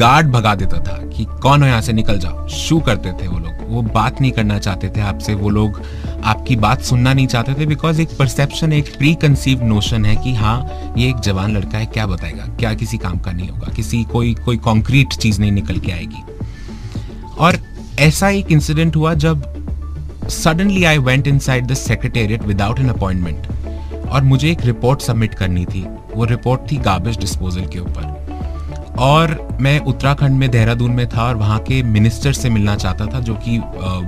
गार्ड 0.00 0.30
भगा 0.30 0.54
देता 0.54 0.78
था 0.78 0.96
कि 1.06 1.24
कौन 1.42 1.62
हो 1.62 1.68
यहाँ 1.68 1.80
से 1.80 1.92
निकल 1.92 2.18
जाओ। 2.18 2.48
शू 2.48 2.78
करते 2.80 3.12
थे 3.12 3.28
वो 3.28 3.38
लोग। 3.38 3.68
वो 3.68 3.82
बात 3.84 4.20
नहीं 4.20 4.32
करना 4.32 4.58
चाहते 4.58 4.88
थे 4.88 5.00
आपसे। 5.00 5.34
वो 5.34 5.50
लोग 5.50 5.80
आपकी 6.24 6.56
बात 6.56 6.82
सुनना 6.82 7.12
नहीं 7.14 7.26
चाहते 7.26 7.54
थे 7.54 7.66
बिकॉज़ 7.66 8.00
एक 8.00 8.08
परसेप्शन 8.18 8.72
एक 8.72 8.96
प्री 8.98 9.14
कंसीव 9.14 9.62
नोशन 9.64 10.04
है 10.04 10.16
कि 10.16 10.34
हाँ 10.34 10.94
ये 10.98 11.08
एक 11.08 11.16
जवान 11.16 11.56
लड़का 11.56 11.78
है, 11.78 11.86
क्या 11.86 12.06
बताएगा? 12.06 12.46
क्या 12.58 12.74
किसी 12.74 12.98
काम 12.98 13.18
का 13.18 13.32
नहीं 13.32 13.48
होगा? 13.48 13.72
किसी 13.72 14.02
कोई 14.04 14.34
कोई 14.34 14.56
कॉन्क्रीट 14.56 15.12
चीज़ 15.12 15.40
नहीं 15.40 15.52
निकल 15.52 15.78
के 15.78 15.92
आएगी। 15.92 16.22
और 17.38 17.58
ऐसा 17.98 18.28
एक 18.28 18.52
इंसिडेंट 18.52 18.96
हुआ 18.96 19.14
जब 19.14 19.48
suddenly 20.28 20.84
I 20.84 20.98
went 20.98 21.26
inside 21.38 21.66
the 21.66 21.74
secretariat 21.74 22.42
without 22.42 22.80
an 22.80 22.88
appointment 22.88 24.08
और 24.08 24.22
मुझे 24.22 24.50
एक 24.50 24.64
रिपोर्ट 24.64 25.00
सबमिट 25.00 25.34
करनी 25.34 25.64
थी। 25.64 25.86
वो 26.14 26.24
रिपोर्ट 26.24 26.70
थी 26.72 26.76
गार्बेज 26.76 27.18
डिस्पोजल 27.18 27.66
के 27.66 27.78
ऊपर। 27.78 28.19
और 29.00 29.58
मैं 29.60 29.78
उत्तराखंड 29.80 30.38
में 30.38 30.50
देहरादून 30.50 30.90
में 30.90 31.08
था 31.08 31.22
और 31.24 31.36
वहाँ 31.36 31.58
के 31.58 31.82
मिनिस्टर 31.82 32.32
से 32.32 32.50
मिलना 32.50 32.74
चाहता 32.76 33.06
था, 33.06 33.20
जो 33.20 33.34
कि 33.34 33.58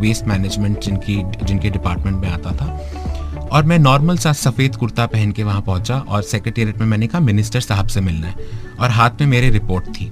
वेस्ट 0.00 0.24
मैनेजमेंट 0.24 0.80
जिनकी, 0.80 1.16
जिनके 1.44 1.70
डिपार्टमेंट 1.70 2.16
में 2.16 2.28
आता 2.28 2.50
था। 2.52 3.48
और 3.52 3.64
मैं 3.64 3.78
नॉर्मल 3.78 4.16
सा 4.16 4.32
सफ़ेद 4.32 4.76
कुर्ता 4.76 5.06
पहन 5.06 5.32
के 5.32 5.42
वहाँ 5.42 5.60
पहुँचा 5.60 5.98
और 5.98 6.22
सेक्रेटेरिएट 6.22 6.78
में 6.78 6.86
मैंने 6.86 7.06
कहा 7.06 7.20
मिनिस्टर 7.20 7.60
साहब 7.60 7.86
से 7.86 8.00
मिलना 8.00 8.26
है। 8.26 8.34
और 8.80 8.90
हाथ 8.90 9.20
में 9.20 9.26
मेरे 9.26 9.50
रिपोर्ट 9.50 9.88
थी। 9.90 10.10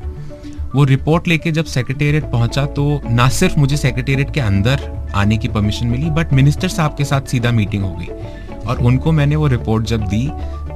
वो 0.74 0.84
रिपोर्ट 0.84 1.28
लेके 1.28 1.52
जब 1.52 1.64
सेक्रेटेरिएट 1.64 2.24
पहुँचा 2.24 2.66
तो 2.66 3.00
ना 3.06 3.28
सिर्फ़ 3.28 3.58
मुझे 3.58 3.76
सेक्रेटेरिएट 3.76 4.32
के 4.34 4.40
अंदर 4.40 4.90
आने 5.14 5.36
की 5.36 5.48
परमिशन 5.48 5.86
मिली 5.86 6.10
बट 6.10 6.32
मिनिस्टर 6.32 6.68
साहब 6.68 6.94
के 6.98 7.04
साथ 7.04 7.20
सीधा 7.22 7.50
मीटिंग 7.50 7.84
हो 7.84 7.94
गई। 7.94 8.08
और 8.68 8.78
उनको 8.78 9.12
मैंने 9.12 9.36
वो 9.36 9.46
रिपोर्ट 9.46 9.84
जब 9.86 10.00
दी 10.00 10.28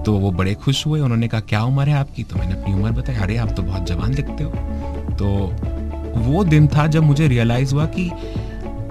तो 0.06 0.12
वो 0.12 0.30
बड़े 0.30 0.54
खुश 0.54 0.86
हुए, 0.86 1.00
उन्होंने 1.00 1.28
कहा, 1.28 1.40
क्या 1.40 1.62
उम्र 1.62 1.88
है 1.88 1.94
आपकी? 1.94 2.22
तो 2.22 2.36
मैंने 2.36 2.52
अपनी 2.52 2.74
उम्र 2.74 2.90
बताई, 2.90 3.16
अरे, 3.16 3.36
आप 3.36 3.50
तो 3.50 3.62
बहुत 3.62 3.86
जवान 3.86 4.14
दिखते 4.14 4.44
हो। 4.44 4.50
तो 5.10 5.26
वो 6.20 6.44
दिन 6.44 6.68
था 6.68 6.86
जब 6.86 7.02
मुझे 7.02 7.28
रियलाइज़ 7.28 7.74
हुआ 7.74 7.84
कि 7.84 8.10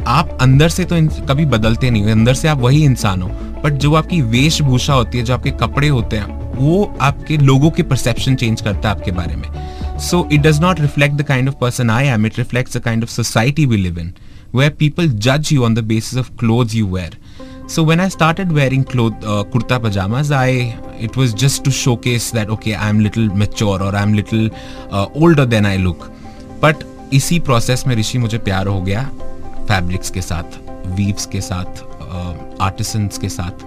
आप 0.08 0.38
अंदर 0.42 0.70
से 0.70 0.84
तो 0.84 0.96
कभी 1.26 1.46
बदलते 1.46 1.90
नहीं 1.90 2.04
हो, 2.04 2.10
अंदर 2.10 2.34
से 2.34 2.48
आप 2.48 2.58
वही 2.58 2.84
इंसान 2.84 3.22
हो। 3.22 3.30
बट 3.64 3.74
जो 3.74 3.94
आपकी 3.94 4.22
वेशभूषा 4.22 4.94
होती 4.94 5.18
है, 5.18 5.24
जो 5.24 5.34
आपके 5.34 5.52
कपड़े 5.52 5.88
होते 5.88 6.18
हैं, 6.18 6.42
वो 6.56 6.98
आपके 7.02 7.38
लोगों 7.38 7.72
के 7.72 7.84
परसेप्शन 7.84 8.36
चेंज 8.36 8.62
करता 8.62 8.90
है 8.90 8.96
आपके 8.96 9.12
बारे 9.12 9.36
में। 9.36 10.00
So 10.00 10.28
it 10.34 10.42
does 10.42 10.60
not 10.62 10.80
reflect 10.80 11.16
the 11.16 11.22
kind 11.22 11.50
of 11.50 11.56
person 11.56 11.90
I 11.90 12.06
am 12.06 12.26
it 12.26 12.40
reflects 12.40 12.78
the 12.78 12.80
kind 12.80 13.04
of 13.04 13.10
society 13.10 13.66
we 13.66 13.78
live 13.78 14.00
in 14.00 14.14
where 14.56 14.72
people 14.72 15.10
जज 15.10 15.50
you 15.52 15.64
on 15.66 15.76
the 15.76 15.80
basis 15.80 16.20
of 16.20 16.30
cloth 16.40 16.66
you 16.74 16.88
wear 16.88 17.18
So 17.74 17.82
when 17.82 18.00
I 18.00 18.08
started 18.10 18.52
wearing 18.52 18.84
cloth, 18.84 19.24
uh, 19.26 19.44
kurta 19.44 19.78
pajamas, 19.84 20.32
I 20.32 20.78
it 21.06 21.16
was 21.18 21.34
just 21.34 21.64
to 21.66 21.72
showcase 21.72 22.30
that 22.30 22.52
okay, 22.56 22.76
I'm 22.76 23.00
little 23.00 23.30
mature 23.42 23.82
or 23.82 23.96
I'm 23.96 24.14
little 24.14 24.50
uh, 24.92 25.08
older 25.16 25.46
than 25.54 25.66
I 25.66 25.78
look. 25.78 26.04
But 26.62 26.84
इसी 27.14 27.40
process 27.48 27.86
में 27.88 27.96
ऋषि 27.96 28.18
मुझे 28.18 28.38
प्यार 28.50 28.68
हो 28.68 28.82
गया 28.82 29.02
fabrics 29.68 30.10
के 30.12 30.22
साथ 30.22 30.60
weaves 30.98 31.26
के 31.34 31.42
साथ 31.42 31.82
आर्टिसंस 32.62 33.16
uh, 33.16 33.22
के 33.22 33.30
साथ. 33.30 33.66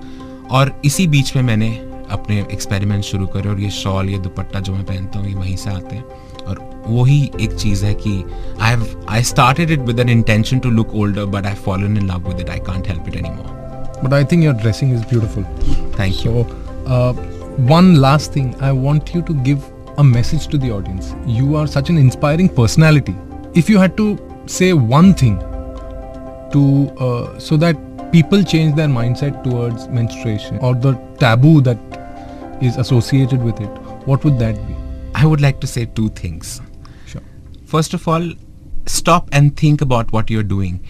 और 0.50 0.72
इसी 0.84 1.06
बीच 1.08 1.34
में 1.36 1.42
मैंने 1.42 1.70
अपने 2.18 2.38
एक्सपेरिमेंट 2.52 3.04
शुरू 3.04 3.26
करे 3.34 3.48
और 3.48 3.60
ये 3.60 3.70
शॉल 3.80 4.10
ये 4.10 4.18
दुपट्टा 4.28 4.60
जो 4.60 4.74
मैं 4.74 4.84
पहनता 4.84 5.18
हूँ 5.18 5.28
ये 5.28 5.34
वहीं 5.34 5.56
से 5.56 5.70
आते 5.70 5.96
हैं. 5.96 6.04
और 6.46 6.84
वही 6.88 7.20
एक 7.40 7.56
चीज़ 7.56 7.84
है 7.84 7.94
कि 8.06 8.14
I 8.60 8.70
have 8.70 9.06
I 9.10 9.22
started 9.34 9.70
it 9.70 9.80
with 9.88 10.00
an 10.00 10.08
intention 10.08 10.58
to 10.58 10.70
look 10.70 10.94
older 10.94 11.24
but 11.36 11.46
I 11.46 11.54
fallen 11.66 11.96
in 11.98 12.10
love 12.10 12.28
with 12.28 12.40
it 12.40 12.50
I 12.50 12.58
can't 12.66 12.88
help 12.88 13.08
it 13.08 13.16
any 13.16 13.30
more 13.30 13.55
but 14.02 14.12
I 14.12 14.24
think 14.24 14.42
your 14.42 14.52
dressing 14.52 14.90
is 14.90 15.04
beautiful. 15.04 15.42
Thank 15.92 16.14
so, 16.14 16.22
you. 16.22 16.40
Uh, 16.86 17.12
one 17.56 17.96
last 18.00 18.32
thing, 18.32 18.54
I 18.60 18.72
want 18.72 19.14
you 19.14 19.22
to 19.22 19.34
give 19.42 19.64
a 19.98 20.04
message 20.04 20.48
to 20.48 20.58
the 20.58 20.70
audience. 20.70 21.14
You 21.26 21.56
are 21.56 21.66
such 21.66 21.88
an 21.88 21.96
inspiring 21.96 22.48
personality. 22.48 23.16
If 23.54 23.70
you 23.70 23.78
had 23.78 23.96
to 23.96 24.18
say 24.46 24.72
one 24.74 25.14
thing 25.14 25.38
to 26.52 26.90
uh, 26.98 27.38
so 27.38 27.56
that 27.56 27.76
people 28.12 28.42
change 28.42 28.76
their 28.76 28.88
mindset 28.88 29.42
towards 29.42 29.88
menstruation 29.88 30.58
or 30.58 30.74
the 30.74 30.94
taboo 31.18 31.60
that 31.62 31.78
is 32.62 32.76
associated 32.76 33.42
with 33.42 33.60
it, 33.60 33.70
what 34.06 34.24
would 34.24 34.38
that 34.38 34.54
be? 34.66 34.76
I 35.14 35.24
would 35.24 35.40
like 35.40 35.60
to 35.60 35.66
say 35.66 35.86
two 35.86 36.10
things. 36.10 36.60
Sure. 37.06 37.22
First 37.64 37.94
of 37.94 38.06
all, 38.06 38.30
stop 38.86 39.28
and 39.32 39.56
think 39.56 39.80
about 39.80 40.12
what 40.12 40.30
you're 40.30 40.42
doing 40.42 40.84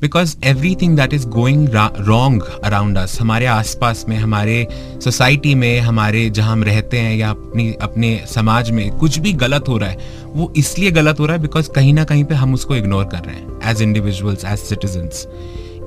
because 0.00 0.36
everything 0.82 0.96
that 0.96 1.14
is 1.14 1.26
going 1.28 1.68
wrong 2.08 2.42
around 2.64 2.98
us 2.98 3.18
हमारे 3.20 3.46
आसपास 3.46 4.04
में, 4.08 4.16
हमारे 4.16 4.66
society 5.04 5.54
में, 5.54 5.80
हमारे 5.80 6.28
जहाँ 6.30 6.52
हम 6.52 6.64
रहते 6.64 6.98
हैं 6.98 7.16
या 7.16 7.30
अपनी, 7.30 7.72
अपने 7.82 8.24
समाज 8.26 8.70
में 8.70 8.90
कुछ 8.98 9.18
भी 9.18 9.32
गलत 9.32 9.68
हो 9.68 9.76
रहा 9.78 9.88
है, 9.90 9.98
वो 10.26 10.52
इसलिए 10.56 10.90
गलत 10.90 11.20
हो 11.20 11.26
रहा 11.26 11.36
है 11.36 11.42
बिकॉज़ 11.42 11.70
कहीं 11.70 11.92
ना 11.94 12.04
कहीं 12.04 12.24
पे 12.24 12.34
हम 12.34 12.54
उसको 12.54 12.76
इग्नोर 12.76 13.04
कर 13.04 13.24
रहे 13.24 13.36
हैं 13.36 13.70
as 13.70 13.82
individuals 13.82 14.44
as 14.44 14.58
citizens 14.58 15.26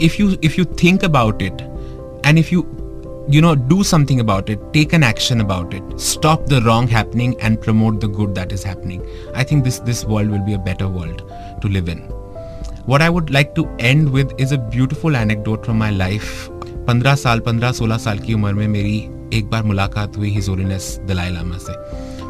if 0.02 0.22
you 0.22 0.32
if 0.44 0.60
you 0.60 0.66
think 0.84 1.04
about 1.06 1.42
it 1.42 1.62
and 2.26 2.38
if 2.38 2.54
you 2.54 2.66
you 3.30 3.42
know, 3.44 3.52
do 3.68 3.76
something 3.90 4.22
about 4.22 4.50
it, 4.54 4.64
take 4.74 4.96
an 4.98 5.06
action 5.10 5.44
about 5.44 5.76
it, 5.78 5.94
stop 6.08 6.44
the 6.54 6.60
wrong 6.66 6.90
happening 6.96 7.36
and 7.42 7.62
promote 7.68 8.02
the 8.02 8.10
good 8.18 8.34
that 8.40 8.52
is 8.58 8.66
happening, 8.72 9.06
i 9.36 9.46
think 9.52 9.70
this 9.70 9.80
this 9.92 10.04
world 10.12 10.36
will 10.36 10.44
be 10.50 10.60
a 10.60 10.62
better 10.68 10.92
world 10.98 11.24
to 11.62 11.74
live 11.78 11.94
in. 11.96 12.04
What 12.88 13.02
I 13.02 13.10
would 13.10 13.30
like 13.30 13.56
to 13.56 13.64
end 13.80 14.12
with 14.12 14.34
is 14.38 14.52
a 14.52 14.58
beautiful 14.58 15.16
anecdote 15.16 15.66
from 15.66 15.80
my 15.82 15.90
life. 15.92 16.32
पंद्रह 16.88 17.16
साल, 17.16 17.40
पंद्रह 17.40 17.72
सोलह 17.72 17.98
साल 17.98 18.20
की 18.20 18.34
उम्र 18.34 18.54
में 18.54 18.68
मेरी 18.68 18.98
एक 19.34 19.50
बार 19.50 19.64
मुलाकात 19.64 20.18
हुई 20.18 20.30
हिजोरिनस 20.30 20.98
दलाई 21.08 21.30
लामा 21.30 21.58
से 21.58 21.74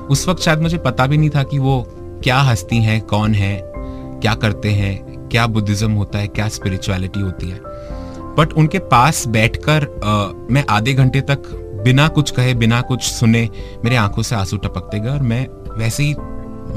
उस 0.06 0.28
वक्त 0.28 0.42
शायद 0.42 0.60
मुझे 0.60 0.78
पता 0.78 1.08
भी 1.08 1.18
नहीं 1.18 1.30
था 1.30 1.44
कि 1.44 1.60
वो 1.60 1.84
क्या 2.24 2.38
हस्ती 2.42 2.78
हैं, 2.78 3.02
कौन 3.02 3.34
है, 3.34 3.60
क्या 3.64 4.34
करते 4.36 4.72
हैं, 4.72 5.28
क्या 5.30 5.48
बुद्धिज्म 5.48 5.92
होता 5.92 6.20
है, 6.20 6.28
क्या 6.28 6.48
स्पिरिचुअलिटी 6.48 7.20
होती 7.20 7.50
है 7.50 7.60
बट 8.38 8.54
उनके 8.58 8.80
पास 8.94 9.26
बैठकर 9.28 9.88
मैं 10.52 10.66
आधे 10.70 10.94
घंटे 10.94 11.22
तक 11.22 11.50
बिना 11.84 12.08
कुछ 12.08 12.32
कहे, 12.32 12.54
बिना 12.54 12.82
कुछ 12.82 13.04
सुने, 13.04 13.50
मेरे 13.84 13.96
आँखों 13.96 14.24
से 14.24 14.36
आँसू 14.36 14.58
टपकते 14.58 15.00
गए 15.00 15.10
और 15.10 15.22
मैं 15.22 15.48
वैसे 15.80 16.04
ही 16.04 16.14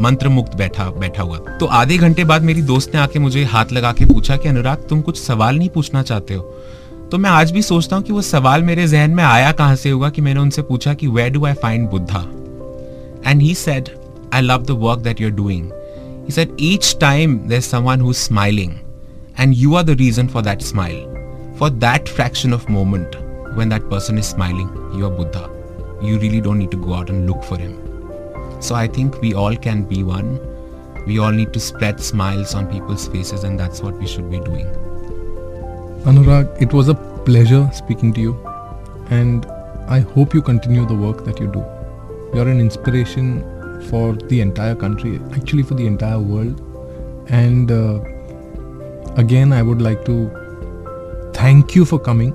मंत्र 0.00 0.28
मुक्त 0.28 0.56
बैठा 0.56 0.90
बैठा 0.90 1.22
हुआ। 1.22 1.38
तो 1.38 1.66
आधे 1.66 1.98
घंटे 1.98 2.24
बाद 2.24 2.42
मेरी 2.42 2.62
दोस्त 2.62 2.94
ने 2.94 3.00
आके 3.00 3.18
मुझे 3.18 3.44
हाथ 3.44 3.72
लगा 3.72 3.92
के 3.92 4.04
पूछा 4.04 4.36
कि, 4.36 4.48
अनुराग, 4.48 4.86
तुम 4.88 5.00
कुछ 5.00 5.20
सवाल 5.20 5.58
नहीं 5.58 5.68
पूछना 5.68 6.02
चाहते 6.02 6.34
हो? 6.34 6.42
तो 7.12 7.18
मैं 7.18 7.30
आज 7.30 7.50
भी 7.50 7.62
सोचता 7.62 7.96
हूँ 7.96 8.04
कि 8.04 8.12
वो 8.12 8.22
सवाल 8.22 8.62
मेरे 8.62 8.86
जहन 8.88 9.10
में 9.10 9.24
आया 9.24 9.52
कहाँ 9.52 9.76
से 9.76 9.90
हुआ 9.90 10.10
कि 10.10 10.22
मैंने 10.22 10.40
उनसे 10.40 10.62
पूछा 10.62 10.94
कि 10.94 11.06
where 11.06 11.30
do 11.30 11.44
I 11.46 11.54
find 11.54 11.88
Buddha 11.90 12.20
and 13.30 13.42
he 13.42 13.54
said 13.54 13.88
I 14.34 14.42
love 14.42 14.62
the 14.62 14.70
work 14.70 15.00
that 15.00 15.20
you 15.20 15.30
doing 15.30 15.70
he 16.30 16.46
each 16.72 16.96
time 17.00 17.38
there 17.38 17.60
someone 17.60 18.00
who 18.00 18.12
smiling 18.12 18.72
and 19.40 19.54
you 19.54 19.74
are 19.74 19.82
the 19.82 19.90
reason 19.90 20.26
for 20.26 20.42
that 20.42 20.62
smile 20.62 21.04
for 21.60 21.70
that 21.70 22.08
fraction 22.08 22.54
of 22.54 22.70
moment 22.72 23.16
when 23.58 23.68
that 23.68 23.82
person 23.82 24.18
is 24.18 24.24
smiling 24.24 25.00
you 25.00 25.06
are 25.06 25.16
Buddha 25.16 25.48
you 26.08 26.18
really 26.18 26.40
don't 26.40 26.56
need 26.56 26.70
to 26.70 26.78
go 26.78 26.92
out 26.92 27.10
and 27.10 27.26
look 27.26 27.42
for 27.42 27.60
him 27.60 27.85
So 28.66 28.74
I 28.74 28.88
think 28.88 29.20
we 29.20 29.32
all 29.32 29.54
can 29.54 29.84
be 29.84 30.02
one. 30.02 30.40
We 31.06 31.20
all 31.20 31.30
need 31.30 31.52
to 31.52 31.60
spread 31.60 32.00
smiles 32.00 32.52
on 32.52 32.66
people's 32.66 33.06
faces, 33.06 33.44
and 33.44 33.60
that's 33.60 33.80
what 33.80 33.94
we 33.96 34.08
should 34.08 34.28
be 34.28 34.40
doing. 34.40 34.66
Anurag, 36.12 36.60
it 36.60 36.72
was 36.72 36.88
a 36.88 36.94
pleasure 37.26 37.70
speaking 37.72 38.12
to 38.14 38.20
you, 38.20 38.32
and 39.08 39.46
I 39.86 40.00
hope 40.00 40.34
you 40.34 40.42
continue 40.42 40.84
the 40.84 40.96
work 40.96 41.24
that 41.26 41.38
you 41.38 41.46
do. 41.46 41.64
You're 42.34 42.48
an 42.48 42.58
inspiration 42.58 43.28
for 43.88 44.14
the 44.14 44.40
entire 44.40 44.74
country, 44.74 45.20
actually, 45.36 45.62
for 45.62 45.74
the 45.74 45.86
entire 45.86 46.18
world. 46.18 46.60
And 47.28 47.70
uh, 47.70 48.00
again, 49.14 49.52
I 49.52 49.62
would 49.62 49.80
like 49.80 50.04
to 50.06 51.30
thank 51.34 51.76
you 51.76 51.84
for 51.84 52.00
coming 52.00 52.32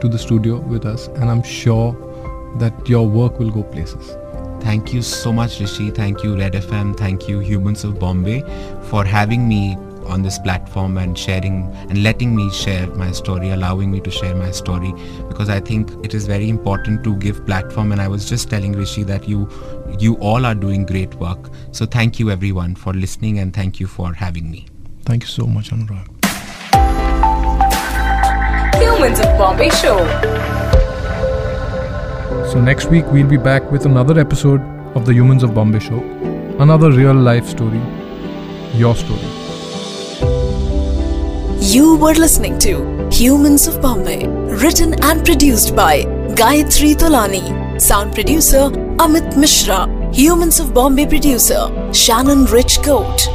to 0.00 0.06
the 0.06 0.16
studio 0.16 0.60
with 0.60 0.86
us, 0.86 1.08
and 1.08 1.28
I'm 1.28 1.42
sure 1.42 1.90
that 2.58 2.88
your 2.88 3.08
work 3.08 3.40
will 3.40 3.50
go 3.50 3.64
places. 3.64 4.16
Thank 4.60 4.92
you 4.92 5.02
so 5.02 5.32
much, 5.32 5.60
Rishi. 5.60 5.90
Thank 5.90 6.22
you, 6.24 6.36
Red 6.36 6.54
FM. 6.54 6.96
Thank 6.96 7.28
you, 7.28 7.38
Humans 7.40 7.84
of 7.84 7.98
Bombay, 7.98 8.42
for 8.90 9.04
having 9.04 9.48
me 9.48 9.76
on 10.06 10.22
this 10.22 10.38
platform 10.38 10.98
and 10.98 11.18
sharing 11.18 11.64
and 11.88 12.02
letting 12.02 12.34
me 12.34 12.50
share 12.52 12.86
my 12.94 13.10
story, 13.12 13.50
allowing 13.50 13.90
me 13.90 14.00
to 14.00 14.10
share 14.10 14.34
my 14.34 14.50
story 14.50 14.92
because 15.28 15.48
I 15.48 15.60
think 15.60 15.90
it 16.04 16.14
is 16.14 16.26
very 16.26 16.48
important 16.48 17.02
to 17.04 17.16
give 17.16 17.44
platform. 17.46 17.92
And 17.92 18.00
I 18.00 18.08
was 18.08 18.28
just 18.28 18.48
telling 18.50 18.72
Rishi 18.72 19.02
that 19.04 19.28
you 19.28 19.48
you 19.98 20.14
all 20.16 20.44
are 20.46 20.54
doing 20.54 20.84
great 20.84 21.14
work. 21.16 21.50
So 21.72 21.86
thank 21.86 22.18
you 22.18 22.30
everyone 22.30 22.74
for 22.74 22.92
listening 22.92 23.38
and 23.38 23.54
thank 23.54 23.80
you 23.80 23.86
for 23.86 24.12
having 24.12 24.50
me. 24.50 24.66
Thank 25.04 25.22
you 25.22 25.28
so 25.28 25.46
much, 25.46 25.70
Anurag. 25.70 26.06
Humans 28.80 29.20
of 29.20 29.38
Bombay 29.38 29.70
Show. 29.70 30.75
So, 32.52 32.60
next 32.60 32.86
week 32.86 33.04
we'll 33.10 33.26
be 33.26 33.36
back 33.36 33.70
with 33.72 33.86
another 33.86 34.18
episode 34.20 34.60
of 34.96 35.04
the 35.04 35.12
Humans 35.12 35.42
of 35.42 35.52
Bombay 35.52 35.80
show. 35.80 36.00
Another 36.60 36.92
real 36.92 37.12
life 37.12 37.46
story. 37.48 37.80
Your 38.72 38.94
story. 38.94 39.20
You 41.60 41.96
were 41.96 42.14
listening 42.14 42.58
to 42.60 43.08
Humans 43.10 43.66
of 43.66 43.82
Bombay, 43.82 44.28
written 44.28 44.94
and 45.02 45.24
produced 45.24 45.74
by 45.74 46.02
Gayatri 46.40 46.94
Tolani, 46.94 47.80
sound 47.80 48.14
producer 48.14 48.70
Amit 49.06 49.36
Mishra, 49.36 49.88
Humans 50.12 50.60
of 50.60 50.72
Bombay 50.72 51.06
producer 51.06 51.68
Shannon 51.92 52.44
Rich 52.44 52.82
Coat. 52.82 53.26